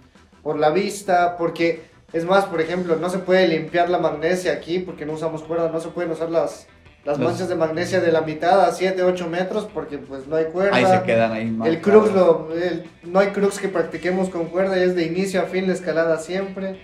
por 0.42 0.58
la 0.58 0.70
vista, 0.70 1.36
porque 1.36 1.82
es 2.12 2.24
más, 2.24 2.44
por 2.46 2.60
ejemplo, 2.60 2.96
no 2.96 3.08
se 3.08 3.18
puede 3.18 3.46
limpiar 3.46 3.88
la 3.88 3.98
magnesia 3.98 4.50
aquí 4.52 4.80
porque 4.80 5.06
no 5.06 5.12
usamos 5.12 5.44
cuerda, 5.44 5.70
no 5.70 5.78
se 5.78 5.90
pueden 5.90 6.10
usar 6.10 6.28
las, 6.28 6.66
las 7.04 7.20
Los- 7.20 7.28
manchas 7.30 7.48
de 7.48 7.54
magnesia 7.54 8.00
de 8.00 8.10
la 8.10 8.22
mitad 8.22 8.62
a 8.64 8.72
7, 8.72 9.00
8 9.04 9.28
metros 9.28 9.68
porque 9.72 9.96
pues 9.96 10.26
no 10.26 10.34
hay 10.34 10.46
cuerda. 10.46 10.74
Ahí 10.74 10.86
se 10.86 11.02
quedan 11.04 11.30
ahí 11.30 11.42
El 11.42 11.52
marcados. 11.52 11.82
crux, 11.84 12.12
lo- 12.12 12.48
el- 12.52 12.82
no 13.04 13.20
hay 13.20 13.28
crux 13.28 13.60
que 13.60 13.68
practiquemos 13.68 14.28
con 14.28 14.46
cuerda, 14.46 14.76
y 14.76 14.82
es 14.82 14.96
de 14.96 15.04
inicio 15.04 15.40
a 15.40 15.44
fin 15.44 15.68
la 15.68 15.74
escalada 15.74 16.18
siempre. 16.18 16.80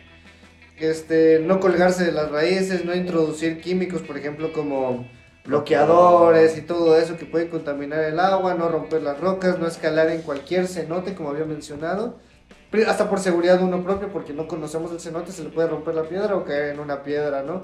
Este, 0.79 1.41
no 1.41 1.59
colgarse 1.59 2.05
de 2.05 2.13
las 2.13 2.31
raíces, 2.31 2.85
no 2.85 2.95
introducir 2.95 3.61
químicos, 3.61 4.03
por 4.03 4.17
ejemplo, 4.17 4.53
como 4.53 5.09
bloqueadores 5.45 6.57
y 6.57 6.63
todo 6.63 6.97
eso 6.97 7.17
que 7.17 7.27
puede 7.27 7.49
contaminar 7.49 8.01
el 8.01 8.19
agua, 8.19 8.55
no 8.55 8.69
romper 8.69 9.03
las 9.03 9.21
rocas, 9.21 9.59
no 9.59 9.67
escalar 9.67 10.09
en 10.09 10.23
cualquier 10.23 10.67
cenote, 10.67 11.15
como 11.15 11.31
había 11.31 11.45
mencionado. 11.45 12.19
Hasta 12.89 13.09
por 13.09 13.21
seguridad 13.21 13.63
uno 13.63 13.85
propio, 13.85 14.09
porque 14.09 14.33
no 14.33 14.49
conocemos 14.49 14.91
el 14.91 14.99
cenote, 14.99 15.31
se 15.31 15.45
le 15.45 15.51
puede 15.51 15.69
romper 15.69 15.95
la 15.95 16.05
piedra 16.05 16.35
o 16.35 16.45
caer 16.45 16.75
en 16.75 16.81
una 16.81 17.05
piedra, 17.05 17.43
¿no? 17.43 17.63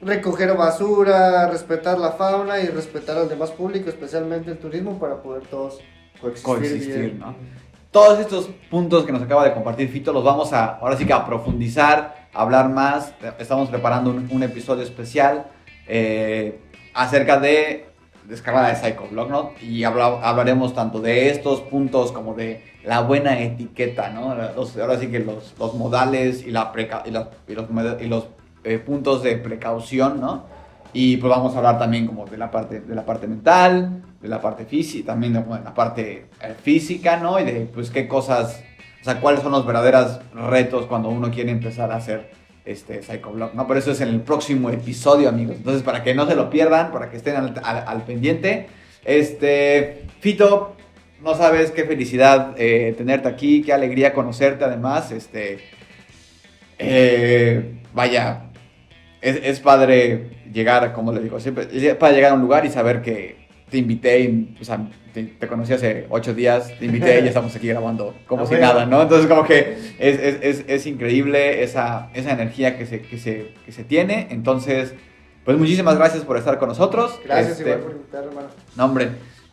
Recoger 0.00 0.56
basura, 0.56 1.48
respetar 1.48 1.98
la 1.98 2.12
fauna 2.12 2.60
y 2.60 2.68
respetar 2.68 3.16
al 3.16 3.28
demás 3.28 3.50
público, 3.50 3.88
especialmente 3.88 4.52
el 4.52 4.58
turismo, 4.58 4.96
para 5.00 5.20
poder 5.20 5.42
todos 5.48 5.80
coexistir, 6.20 6.44
Coexistir, 6.44 7.00
bien. 7.00 7.18
¿no? 7.18 7.34
Todos 7.90 8.20
estos 8.20 8.48
puntos 8.70 9.04
que 9.04 9.10
nos 9.10 9.22
acaba 9.22 9.44
de 9.44 9.54
compartir 9.54 9.88
Fito 9.88 10.12
los 10.12 10.22
vamos 10.22 10.52
a, 10.52 10.76
ahora 10.76 10.96
sí 10.96 11.04
que 11.04 11.12
a 11.12 11.26
profundizar, 11.26 12.28
a 12.32 12.42
hablar 12.42 12.68
más. 12.68 13.12
Estamos 13.40 13.70
preparando 13.70 14.10
un, 14.10 14.28
un 14.30 14.42
episodio 14.44 14.84
especial 14.84 15.46
eh, 15.88 16.60
acerca 16.98 17.38
de 17.38 17.86
descarga 18.28 18.68
de 18.68 18.76
Psychoblock, 18.76 19.30
¿no? 19.30 19.52
Y 19.62 19.84
habla- 19.84 20.20
hablaremos 20.22 20.74
tanto 20.74 21.00
de 21.00 21.30
estos 21.30 21.60
puntos 21.62 22.12
como 22.12 22.34
de 22.34 22.62
la 22.84 23.00
buena 23.00 23.40
etiqueta, 23.40 24.10
¿no? 24.10 24.34
Los- 24.34 24.76
ahora 24.76 24.98
sí 24.98 25.06
que 25.08 25.20
los, 25.20 25.54
los 25.58 25.74
modales 25.74 26.44
y, 26.46 26.50
la 26.50 26.72
preca- 26.72 27.02
y 27.06 27.08
y 27.08 27.54
los, 27.54 27.66
y 28.00 28.06
los, 28.06 28.26
eh, 28.64 28.78
puntos 28.78 29.22
de 29.22 29.36
precaución, 29.36 30.20
¿no? 30.20 30.44
Y 30.92 31.16
pues 31.18 31.30
vamos 31.30 31.54
a 31.54 31.58
hablar 31.58 31.78
también 31.78 32.06
como 32.06 32.26
de 32.26 32.36
la 32.36 32.50
parte, 32.50 32.80
de 32.80 32.94
la 32.94 33.04
parte 33.06 33.26
mental, 33.26 34.02
de 34.20 34.28
la 34.28 34.40
parte 34.40 34.64
física, 34.64 35.12
también 35.12 35.32
de, 35.34 35.40
la 35.40 35.72
parte 35.74 36.26
eh, 36.42 36.54
física, 36.62 37.16
¿no? 37.18 37.38
Y 37.38 37.44
de 37.44 37.60
pues 37.72 37.90
qué 37.90 38.08
cosas, 38.08 38.62
o 39.00 39.04
sea, 39.04 39.20
cuáles 39.20 39.40
son 39.42 39.52
los 39.52 39.64
verdaderos 39.64 40.18
retos 40.34 40.86
cuando 40.86 41.08
uno 41.08 41.30
quiere 41.30 41.50
empezar 41.52 41.92
a 41.92 41.96
hacer 41.96 42.30
este 42.68 43.02
Psychoblog, 43.02 43.54
¿no? 43.54 43.66
Pero 43.66 43.80
eso 43.80 43.92
es 43.92 44.00
en 44.00 44.08
el 44.08 44.20
próximo 44.20 44.70
episodio, 44.70 45.28
amigos. 45.28 45.56
Entonces, 45.56 45.82
para 45.82 46.02
que 46.02 46.14
no 46.14 46.26
se 46.26 46.34
lo 46.34 46.50
pierdan, 46.50 46.92
para 46.92 47.10
que 47.10 47.16
estén 47.16 47.36
al, 47.36 48.02
pendiente. 48.04 48.66
Este, 49.04 50.02
Fito, 50.20 50.76
no 51.22 51.34
sabes 51.34 51.70
qué 51.70 51.84
felicidad 51.84 52.54
eh, 52.58 52.94
tenerte 52.96 53.28
aquí, 53.28 53.62
qué 53.62 53.72
alegría 53.72 54.12
conocerte 54.12 54.64
además. 54.64 55.12
Este, 55.12 55.60
eh, 56.78 57.80
vaya, 57.94 58.50
es, 59.20 59.40
es 59.42 59.60
padre 59.60 60.30
llegar, 60.52 60.92
como 60.92 61.12
le 61.12 61.20
digo, 61.20 61.40
siempre, 61.40 61.66
padre 61.94 62.16
llegar 62.16 62.32
a 62.32 62.34
un 62.34 62.42
lugar 62.42 62.66
y 62.66 62.70
saber 62.70 63.02
que 63.02 63.37
te 63.70 63.78
invité, 63.78 64.20
y, 64.20 64.56
o 64.60 64.64
sea, 64.64 64.80
te, 65.12 65.24
te 65.24 65.46
conocí 65.46 65.72
hace 65.72 66.06
ocho 66.10 66.34
días, 66.34 66.72
te 66.78 66.86
invité 66.86 67.18
y 67.20 67.22
ya 67.22 67.28
estamos 67.28 67.54
aquí 67.54 67.68
grabando 67.68 68.14
como 68.26 68.42
Ah, 68.42 68.46
si 68.46 68.54
nada, 68.54 68.86
¿no? 68.86 69.02
Entonces 69.02 69.26
como 69.28 69.44
que 69.44 69.76
es, 69.98 70.18
es, 70.18 70.38
es, 70.42 70.64
es 70.66 70.86
increíble 70.86 71.62
esa, 71.62 72.10
esa 72.14 72.32
energía 72.32 72.76
que 72.78 72.86
se, 72.86 73.02
que, 73.02 73.18
se, 73.18 73.52
que 73.64 73.72
se 73.72 73.84
tiene. 73.84 74.28
Entonces, 74.30 74.94
pues 75.44 75.56
muchísimas 75.58 75.96
gracias 75.96 76.24
por 76.24 76.36
estar 76.36 76.58
con 76.58 76.68
nosotros. 76.68 77.18
Gracias 77.24 77.58
Este, 77.58 77.70
igual 77.70 77.80
por 77.80 77.92
invitar, 77.92 78.24
hermano. 78.24 78.48
no, 78.76 78.84
hombre. 78.84 79.08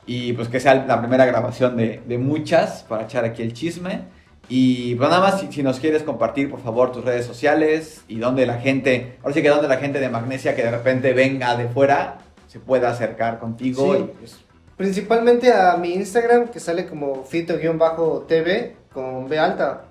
Y 0.07 0.34
pues 0.34 0.49
que 0.49 0.59
sea 0.59 0.76
la 0.86 0.99
primera 0.99 1.26
grabación 1.26 1.78
de, 1.78 2.01
de 2.05 2.18
muchas 2.18 2.84
para 2.88 3.03
echar 3.05 3.26
aquí 3.26 3.41
el 3.41 3.53
chisme. 3.53 4.01
Y 4.47 4.93
pues 4.95 5.09
nada 5.09 5.22
más, 5.22 5.39
si, 5.41 5.51
si 5.51 5.63
nos 5.63 5.80
quieres 5.80 6.03
compartir, 6.03 6.51
por 6.51 6.61
favor, 6.61 6.91
tus 6.91 7.03
redes 7.03 7.26
sociales 7.26 8.03
y 8.07 8.18
donde 8.20 8.45
la 8.45 8.59
gente, 8.59 9.16
ahora 9.24 9.34
sí 9.34 9.41
que 9.41 9.49
donde 9.49 9.68
la 9.68 9.78
gente 9.78 9.99
de 9.99 10.07
Magnesia 10.09 10.55
que 10.55 10.61
de 10.61 10.70
repente 10.70 11.13
venga 11.13 11.57
de 11.57 11.68
fuera, 11.68 12.20
se 12.55 12.61
pueda 12.61 12.89
acercar 12.89 13.37
contigo. 13.37 13.93
Sí. 13.95 13.99
Y 13.99 14.03
pues, 14.17 14.39
Principalmente 14.77 15.51
a 15.51 15.75
mi 15.75 15.93
Instagram, 15.93 16.47
que 16.47 16.61
sale 16.61 16.85
como 16.85 17.25
fito-tv 17.25 18.75
con 18.93 19.27
B 19.27 19.37
alta. 19.37 19.87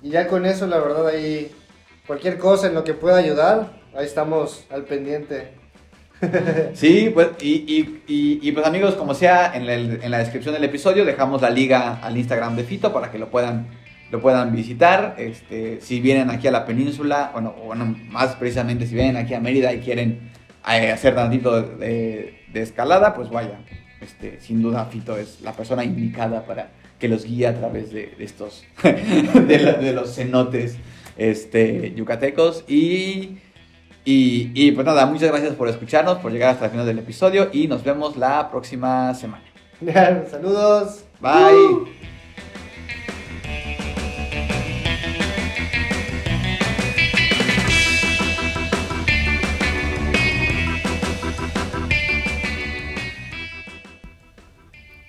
Y 0.00 0.10
ya 0.10 0.28
con 0.28 0.46
eso, 0.46 0.68
la 0.68 0.78
verdad, 0.78 1.08
ahí 1.08 1.50
cualquier 2.06 2.38
cosa 2.38 2.68
en 2.68 2.74
lo 2.74 2.84
que 2.84 2.94
pueda 2.94 3.16
ayudar, 3.16 3.72
ahí 3.96 4.06
estamos 4.06 4.64
al 4.70 4.84
pendiente. 4.84 5.54
Sí, 6.74 7.10
pues, 7.12 7.30
y, 7.40 7.52
y- 7.66 8.02
y- 8.06 8.38
y, 8.48 8.52
pues 8.52 8.64
amigos, 8.64 8.94
como 8.94 9.12
sea, 9.14 9.52
en, 9.56 9.68
el- 9.68 10.00
en 10.02 10.10
la 10.12 10.18
descripción 10.18 10.54
del 10.54 10.62
episodio 10.64 11.04
dejamos 11.04 11.42
la 11.42 11.50
liga 11.50 11.98
al 12.02 12.16
Instagram 12.16 12.54
de 12.54 12.62
Fito 12.64 12.92
para 12.92 13.10
que 13.10 13.18
lo 13.18 13.30
puedan, 13.30 13.66
lo 14.12 14.20
puedan 14.20 14.54
visitar. 14.54 15.14
Este, 15.18 15.80
si 15.80 16.00
vienen 16.00 16.30
aquí 16.30 16.46
a 16.46 16.52
la 16.52 16.64
península, 16.64 17.30
bueno, 17.32 17.54
bueno, 17.64 17.96
más 18.10 18.36
precisamente 18.36 18.86
si 18.86 18.94
vienen 18.94 19.16
aquí 19.16 19.34
a 19.34 19.40
Mérida 19.40 19.72
y 19.72 19.80
quieren 19.80 20.30
hacer 20.76 21.14
tantito 21.14 21.62
de, 21.62 22.40
de 22.52 22.62
escalada, 22.62 23.14
pues 23.14 23.30
vaya. 23.30 23.60
Este, 24.00 24.40
sin 24.40 24.62
duda 24.62 24.84
Fito 24.86 25.16
es 25.16 25.40
la 25.40 25.52
persona 25.52 25.82
indicada 25.84 26.44
para 26.46 26.70
que 27.00 27.08
los 27.08 27.24
guíe 27.24 27.46
a 27.48 27.54
través 27.58 27.92
de, 27.92 28.14
de 28.16 28.24
estos, 28.24 28.64
de, 28.82 29.58
la- 29.58 29.72
de 29.72 29.92
los 29.92 30.14
cenotes 30.14 30.76
este, 31.16 31.92
yucatecos. 31.94 32.64
Y... 32.68 33.38
Y, 34.04 34.52
y, 34.54 34.72
pues 34.72 34.86
nada, 34.86 35.04
muchas 35.04 35.28
gracias 35.28 35.54
por 35.54 35.68
escucharnos, 35.68 36.16
por 36.18 36.32
llegar 36.32 36.50
hasta 36.50 36.64
el 36.66 36.70
final 36.70 36.86
del 36.86 36.98
episodio 37.00 37.50
y 37.52 37.66
nos 37.68 37.84
vemos 37.84 38.16
la 38.16 38.50
próxima 38.50 39.12
semana. 39.14 39.44
Saludos. 40.30 41.04
Bye. 41.20 42.17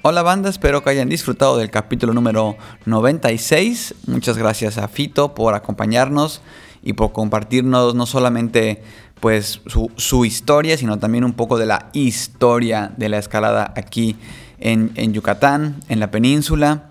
Hola 0.01 0.21
banda, 0.21 0.49
espero 0.49 0.81
que 0.81 0.91
hayan 0.91 1.09
disfrutado 1.09 1.57
del 1.57 1.69
capítulo 1.71 2.13
número 2.13 2.55
96. 2.85 3.95
Muchas 4.07 4.37
gracias 4.37 4.77
a 4.77 4.87
Fito 4.87 5.33
por 5.35 5.55
acompañarnos 5.55 6.41
y 6.81 6.93
por 6.93 7.11
compartirnos 7.11 7.95
no 7.95 8.05
solamente 8.05 8.81
pues 9.19 9.59
su, 9.97 10.23
historia, 10.25 10.77
sino 10.77 10.97
también 10.99 11.25
un 11.25 11.33
poco 11.33 11.57
de 11.57 11.65
la 11.65 11.89
historia 11.91 12.93
de 12.95 13.09
la 13.09 13.17
escalada 13.17 13.73
aquí 13.75 14.15
en, 14.59 14.91
en 14.95 15.11
Yucatán, 15.13 15.81
en 15.89 15.99
la 15.99 16.09
península. 16.11 16.85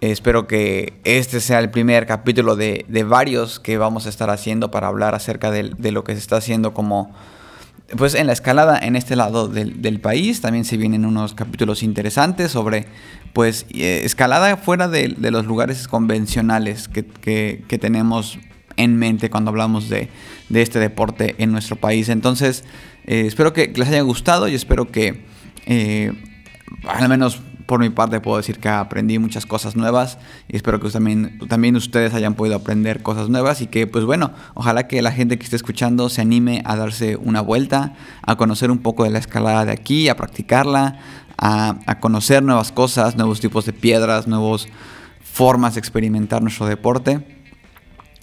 Espero 0.00 0.48
que 0.48 0.94
este 1.04 1.40
sea 1.40 1.60
el 1.60 1.70
primer 1.70 2.06
capítulo 2.06 2.56
de, 2.56 2.84
de 2.88 3.04
varios 3.04 3.60
que 3.60 3.78
vamos 3.78 4.06
a 4.06 4.08
estar 4.08 4.30
haciendo 4.30 4.72
para 4.72 4.88
hablar 4.88 5.14
acerca 5.14 5.52
del- 5.52 5.76
de, 5.76 5.92
lo 5.92 6.02
que 6.02 6.14
se 6.14 6.18
está 6.18 6.38
haciendo 6.38 6.74
como 6.74 7.14
pues 7.96 8.14
en 8.14 8.26
la 8.26 8.32
escalada 8.32 8.78
en 8.78 8.96
este 8.96 9.16
lado 9.16 9.48
del, 9.48 9.82
del 9.82 10.00
país. 10.00 10.40
También 10.40 10.64
se 10.64 10.76
vienen 10.76 11.04
unos 11.04 11.34
capítulos 11.34 11.82
interesantes 11.82 12.50
sobre 12.50 12.86
pues 13.32 13.66
eh, 13.70 14.02
escalada 14.04 14.56
fuera 14.56 14.88
de, 14.88 15.08
los 15.08 15.46
lugares 15.46 15.86
convencionales 15.88 16.88
que, 16.88 17.04
que- 17.04 17.62
que 17.68 17.78
tenemos 17.78 18.38
en 18.76 18.96
mente 18.96 19.28
cuando 19.30 19.50
hablamos 19.50 19.88
de, 19.88 20.08
de 20.48 20.62
este 20.62 20.78
deporte 20.78 21.34
en 21.38 21.52
nuestro 21.52 21.76
país. 21.76 22.08
Entonces, 22.08 22.64
eh, 23.06 23.24
espero 23.26 23.52
que 23.52 23.72
les 23.74 23.88
haya 23.88 24.00
gustado 24.02 24.48
y 24.48 24.54
espero 24.54 24.90
que 24.90 25.24
eh, 25.66 26.12
al 26.88 27.08
menos 27.08 27.42
por 27.70 27.78
mi 27.78 27.88
parte 27.88 28.18
puedo 28.18 28.36
decir 28.36 28.58
que 28.58 28.68
aprendí 28.68 29.20
muchas 29.20 29.46
cosas 29.46 29.76
nuevas 29.76 30.18
y 30.48 30.56
espero 30.56 30.80
que 30.80 30.90
también, 30.90 31.38
también 31.46 31.76
ustedes 31.76 32.14
hayan 32.14 32.34
podido 32.34 32.56
aprender 32.56 33.00
cosas 33.00 33.28
nuevas 33.28 33.60
y 33.60 33.68
que 33.68 33.86
pues 33.86 34.04
bueno, 34.04 34.32
ojalá 34.54 34.88
que 34.88 35.00
la 35.02 35.12
gente 35.12 35.38
que 35.38 35.44
esté 35.44 35.54
escuchando 35.54 36.08
se 36.08 36.20
anime 36.20 36.62
a 36.64 36.74
darse 36.74 37.14
una 37.14 37.40
vuelta, 37.40 37.94
a 38.26 38.34
conocer 38.34 38.72
un 38.72 38.78
poco 38.78 39.04
de 39.04 39.10
la 39.10 39.20
escalada 39.20 39.64
de 39.66 39.70
aquí, 39.70 40.08
a 40.08 40.16
practicarla, 40.16 40.98
a, 41.38 42.00
conocer 42.00 42.42
nuevas 42.42 42.72
cosas, 42.72 43.14
nuevos 43.14 43.38
tipos 43.38 43.66
de 43.66 43.72
piedras, 43.72 44.26
nuevas 44.26 44.66
formas 45.22 45.74
de 45.74 45.78
experimentar 45.78 46.42
nuestro 46.42 46.66
deporte. 46.66 47.24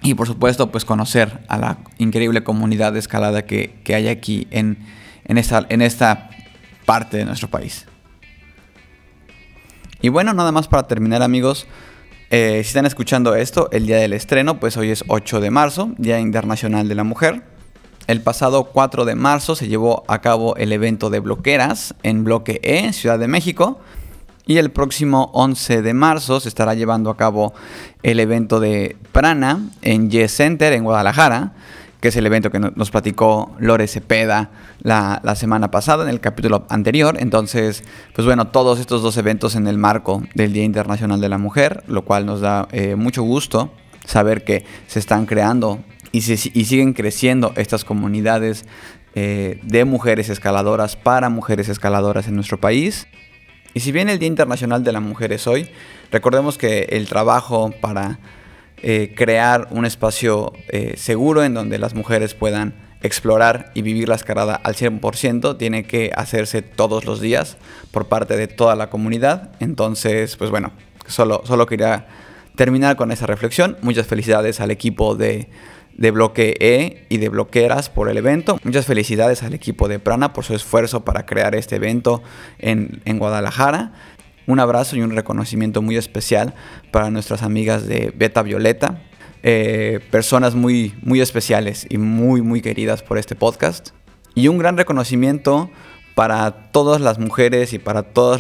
Y 0.02 0.16
por 0.16 0.28
supuesto, 0.28 0.74
pues 0.74 0.84
conocer 0.84 1.42
a 1.48 1.58
la 1.58 1.78
increíble 2.00 2.44
comunidad 2.44 2.92
de 2.92 3.00
escalada 3.00 3.46
que, 3.46 3.80
hay 3.96 4.10
aquí 4.10 4.46
en 4.52 4.78
esta 5.38 6.30
parte 6.86 7.16
de 7.16 7.24
nuestro 7.24 7.48
país. 7.48 7.86
Y 10.02 10.10
bueno, 10.10 10.34
nada 10.34 10.52
más 10.52 10.68
para 10.68 10.88
terminar 10.88 11.22
amigos, 11.22 11.68
Eh, 12.30 12.60
si 12.62 12.68
están 12.68 12.86
escuchando 12.86 13.36
esto, 13.36 13.70
el 13.72 13.86
día 13.88 14.00
del 14.00 14.12
estreno, 14.12 14.60
pues 14.60 14.76
hoy 14.76 14.92
es 14.92 15.06
8 15.08 15.40
de 15.40 15.50
marzo, 15.50 15.94
Día 15.98 16.20
Internacional 16.20 16.90
de 16.90 16.96
la 16.96 17.06
Mujer. 17.06 17.42
El 18.08 18.22
pasado 18.22 18.66
4 18.66 19.06
de 19.06 19.16
marzo 19.16 19.56
se 19.56 19.70
llevó 19.70 20.04
a 20.10 20.20
cabo 20.20 20.54
el 20.58 20.74
evento 20.74 21.10
de 21.10 21.22
bloqueras 21.22 21.96
en 22.04 22.26
Bloque 22.26 22.60
E, 22.64 22.92
Ciudad 22.92 23.18
de 23.18 23.30
México. 23.30 23.80
Y 24.46 24.58
el 24.58 24.72
próximo 24.72 25.32
11 25.34 25.82
de 25.82 25.94
marzo 25.94 26.42
se 26.42 26.50
estará 26.50 26.74
llevando 26.74 27.10
a 27.10 27.16
cabo 27.16 27.54
el 28.04 28.20
evento 28.20 28.60
de 28.60 28.98
Prana 29.14 29.62
en 29.82 30.10
Yes 30.10 30.34
Center 30.34 30.74
en 30.74 30.84
Guadalajara, 30.84 31.54
que 32.08 32.12
es 32.12 32.16
el 32.16 32.26
evento 32.26 32.50
que 32.52 32.60
nos 32.60 32.90
platicó 32.90 33.54
Lore 33.60 33.86
Cepeda 33.86 34.50
la, 34.82 35.36
semana 35.36 35.72
pasada 35.72 36.06
en 36.06 36.10
el 36.10 36.22
capítulo 36.22 36.66
anterior. 36.70 37.18
Entonces, 37.20 37.84
pues 38.16 38.26
bueno, 38.26 38.48
todos 38.48 38.80
estos 38.80 39.02
dos 39.02 39.18
eventos 39.18 39.58
en 39.58 39.68
el 39.68 39.78
marco 39.78 40.24
del 40.34 40.54
Día 40.54 40.64
Internacional 40.64 41.20
de 41.20 41.28
la 41.28 41.38
Mujer, 41.38 41.84
lo 41.88 42.06
cual 42.06 42.26
nos 42.26 42.40
da 42.40 42.70
eh, 42.72 42.96
mucho 42.96 43.24
gusto 43.24 43.74
saber 44.06 44.46
que 44.46 44.64
se 44.88 45.00
están 45.00 45.26
creando 45.26 45.84
y, 46.14 46.22
se, 46.22 46.50
y 46.54 46.64
siguen 46.64 46.94
creciendo 46.94 47.52
estas 47.58 47.84
comunidades 47.84 48.66
eh, 49.14 49.60
de 49.64 49.84
mujeres 49.84 50.30
escaladoras 50.30 50.96
para 50.96 51.28
mujeres 51.28 51.68
escaladoras 51.68 52.30
en 52.30 52.36
nuestro 52.36 52.58
país. 52.58 53.06
Y 53.74 53.82
si 53.82 53.92
bien 53.92 54.08
el 54.08 54.18
Día 54.18 54.28
Internacional 54.28 54.82
de 54.86 54.94
la 54.94 55.02
Mujer 55.02 55.34
es 55.34 55.46
hoy, 55.46 55.70
recordemos 56.10 56.58
que 56.58 56.84
el 56.92 57.10
trabajo 57.10 57.74
para 57.82 58.18
eh, 58.84 59.14
crear 59.16 59.68
un 59.72 59.86
espacio 59.86 60.54
eh, 60.68 60.94
seguro 60.98 61.44
en 61.44 61.54
donde 61.54 61.80
las 61.80 61.94
mujeres 61.94 62.34
puedan 62.34 62.76
explorar 63.02 63.72
y 63.74 63.82
vivir 63.82 64.10
la 64.10 64.16
escalada 64.16 64.56
al 64.56 64.76
100% 64.76 65.58
tiene 65.58 65.84
que 65.84 66.12
hacerse 66.16 66.62
todos 66.62 67.06
los 67.06 67.22
días 67.22 67.58
por 67.92 68.08
parte 68.08 68.38
de 68.38 68.48
toda 68.48 68.76
la 68.76 68.90
comunidad. 68.90 69.52
Entonces, 69.60 70.36
pues 70.36 70.50
bueno, 70.50 70.72
solo, 71.08 71.42
solo 71.46 71.66
quería 71.66 72.08
terminar 72.56 72.96
con 72.96 73.12
esa 73.12 73.26
reflexión. 73.26 73.78
Muchas 73.82 74.08
felicidades 74.08 74.60
al 74.60 74.72
equipo 74.72 75.16
de, 75.16 75.48
de 75.96 76.12
Bloque 76.12 76.56
E 76.60 77.06
y 77.10 77.18
de 77.18 77.30
Bloqueras 77.30 77.90
por 77.90 78.10
el 78.10 78.18
evento. 78.18 78.60
Muchas 78.64 78.86
felicidades 78.86 79.44
al 79.44 79.54
equipo 79.54 79.88
de 79.88 80.00
Prana 80.00 80.34
por 80.34 80.44
su 80.44 80.56
esfuerzo 80.56 81.04
para 81.04 81.26
crear 81.26 81.56
este 81.56 81.78
evento 81.78 82.22
en, 82.60 83.02
en 83.06 83.20
Guadalajara. 83.20 83.94
Un 84.48 84.62
abrazo 84.62 84.96
y 84.96 85.02
un 85.02 85.12
reconocimiento 85.12 85.82
muy 85.82 85.98
especial 85.98 86.56
para 86.92 87.12
nuestras 87.12 87.44
amigas 87.44 87.86
de 87.86 88.14
Beta 88.16 88.42
Violeta, 88.44 89.02
eh, 89.44 90.00
personas 90.10 90.56
muy, 90.56 90.96
muy 91.02 91.20
especiales 91.20 91.86
y 91.90 91.98
muy, 91.98 92.42
muy 92.42 92.62
queridas 92.62 93.04
por 93.04 93.18
este 93.18 93.36
podcast. 93.36 93.90
Y 94.36 94.48
un 94.48 94.58
gran 94.58 94.78
reconocimiento 94.78 95.70
para 96.16 96.72
todas 96.72 97.02
las 97.02 97.20
mujeres 97.20 97.74
y 97.74 97.80
para, 97.80 98.04
todos 98.04 98.40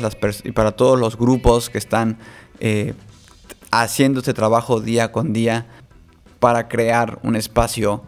los 0.99 1.18
grupos 1.18 1.70
que 1.70 1.78
están 1.78 2.18
eh, 2.62 2.93
haciendo 3.72 4.22
este 4.22 4.34
trabajo 4.34 4.80
día 4.80 5.12
con 5.12 5.34
día 5.34 5.68
para 6.39 6.70
crear 6.70 7.20
un 7.22 7.36
espacio 7.36 8.03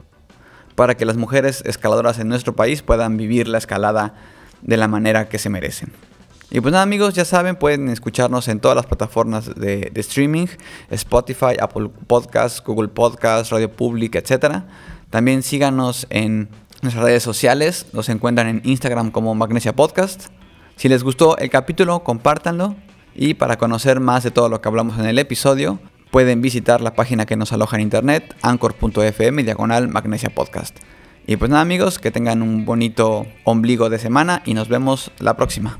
para 0.76 0.95
que 0.95 1.04
las 1.04 1.18
mujeres 1.18 1.62
escaladoras 1.66 2.20
en 2.20 2.30
nuestro 2.30 2.56
país 2.56 2.82
puedan 2.82 3.18
vivir 3.18 3.50
la 3.50 3.58
escalada 3.58 4.14
de 4.62 4.78
la 4.78 4.88
manera 4.88 5.28
que 5.28 5.38
se 5.38 5.50
merecen. 5.50 5.91
Y 6.52 6.62
pues 6.62 6.72
nada 6.72 6.84
amigos, 6.84 7.14
ya 7.14 7.26
saben, 7.26 7.56
pueden 7.56 7.89
escucharnos 7.89 8.47
en 8.47 8.60
todas 8.60 8.76
las 8.76 8.88
plataformas 8.88 9.54
de, 9.54 9.91
streaming, 9.95 10.47
Spotify, 10.89 11.56
Apple 11.60 11.89
Podcasts, 12.08 12.64
Google 12.66 12.88
Podcasts, 12.88 13.52
Radio 13.52 13.72
Public, 13.72 14.16
etc. 14.16 14.64
También 15.12 15.43
síganos 15.43 16.08
en 16.10 16.50
nuestras 16.82 17.06
redes 17.06 17.22
sociales, 17.22 17.86
nos 17.93 18.10
encuentran 18.10 18.47
en 18.47 18.62
Instagram 18.64 19.12
como 19.12 19.36
Magnesia 19.36 19.76
Podcast. 19.76 20.28
Si 20.76 20.89
les 20.89 21.04
gustó 21.04 21.38
el 21.38 21.52
capítulo, 21.52 22.04
compártanlo. 22.04 22.76
Y 23.14 23.36
para 23.36 23.58
conocer 23.58 24.00
más 24.00 24.24
de 24.24 24.32
todo 24.32 24.50
lo 24.50 24.62
que 24.62 24.70
hablamos 24.70 24.97
en 24.97 25.06
el 25.06 25.20
episodio, 25.20 25.80
pueden 26.10 26.41
visitar 26.41 26.82
la 26.82 26.95
página 26.95 27.28
que 27.28 27.36
nos 27.36 27.54
aloja 27.54 27.76
en 27.76 27.84
internet, 27.84 28.36
anchor.fm 28.41 29.43
diagonal 29.43 29.88
Magnesia 29.88 30.30
Podcast. 30.30 30.80
Y 31.28 31.36
pues 31.36 31.52
nada 31.52 31.62
amigos, 31.62 32.00
que 32.00 32.10
tengan 32.10 32.41
un 32.41 32.66
bonito 32.66 33.28
ombligo 33.43 33.89
de 33.89 34.00
semana 34.00 34.41
y 34.45 34.56
nos 34.56 34.68
vemos 34.68 35.12
la 35.20 35.36
próxima. 35.36 35.78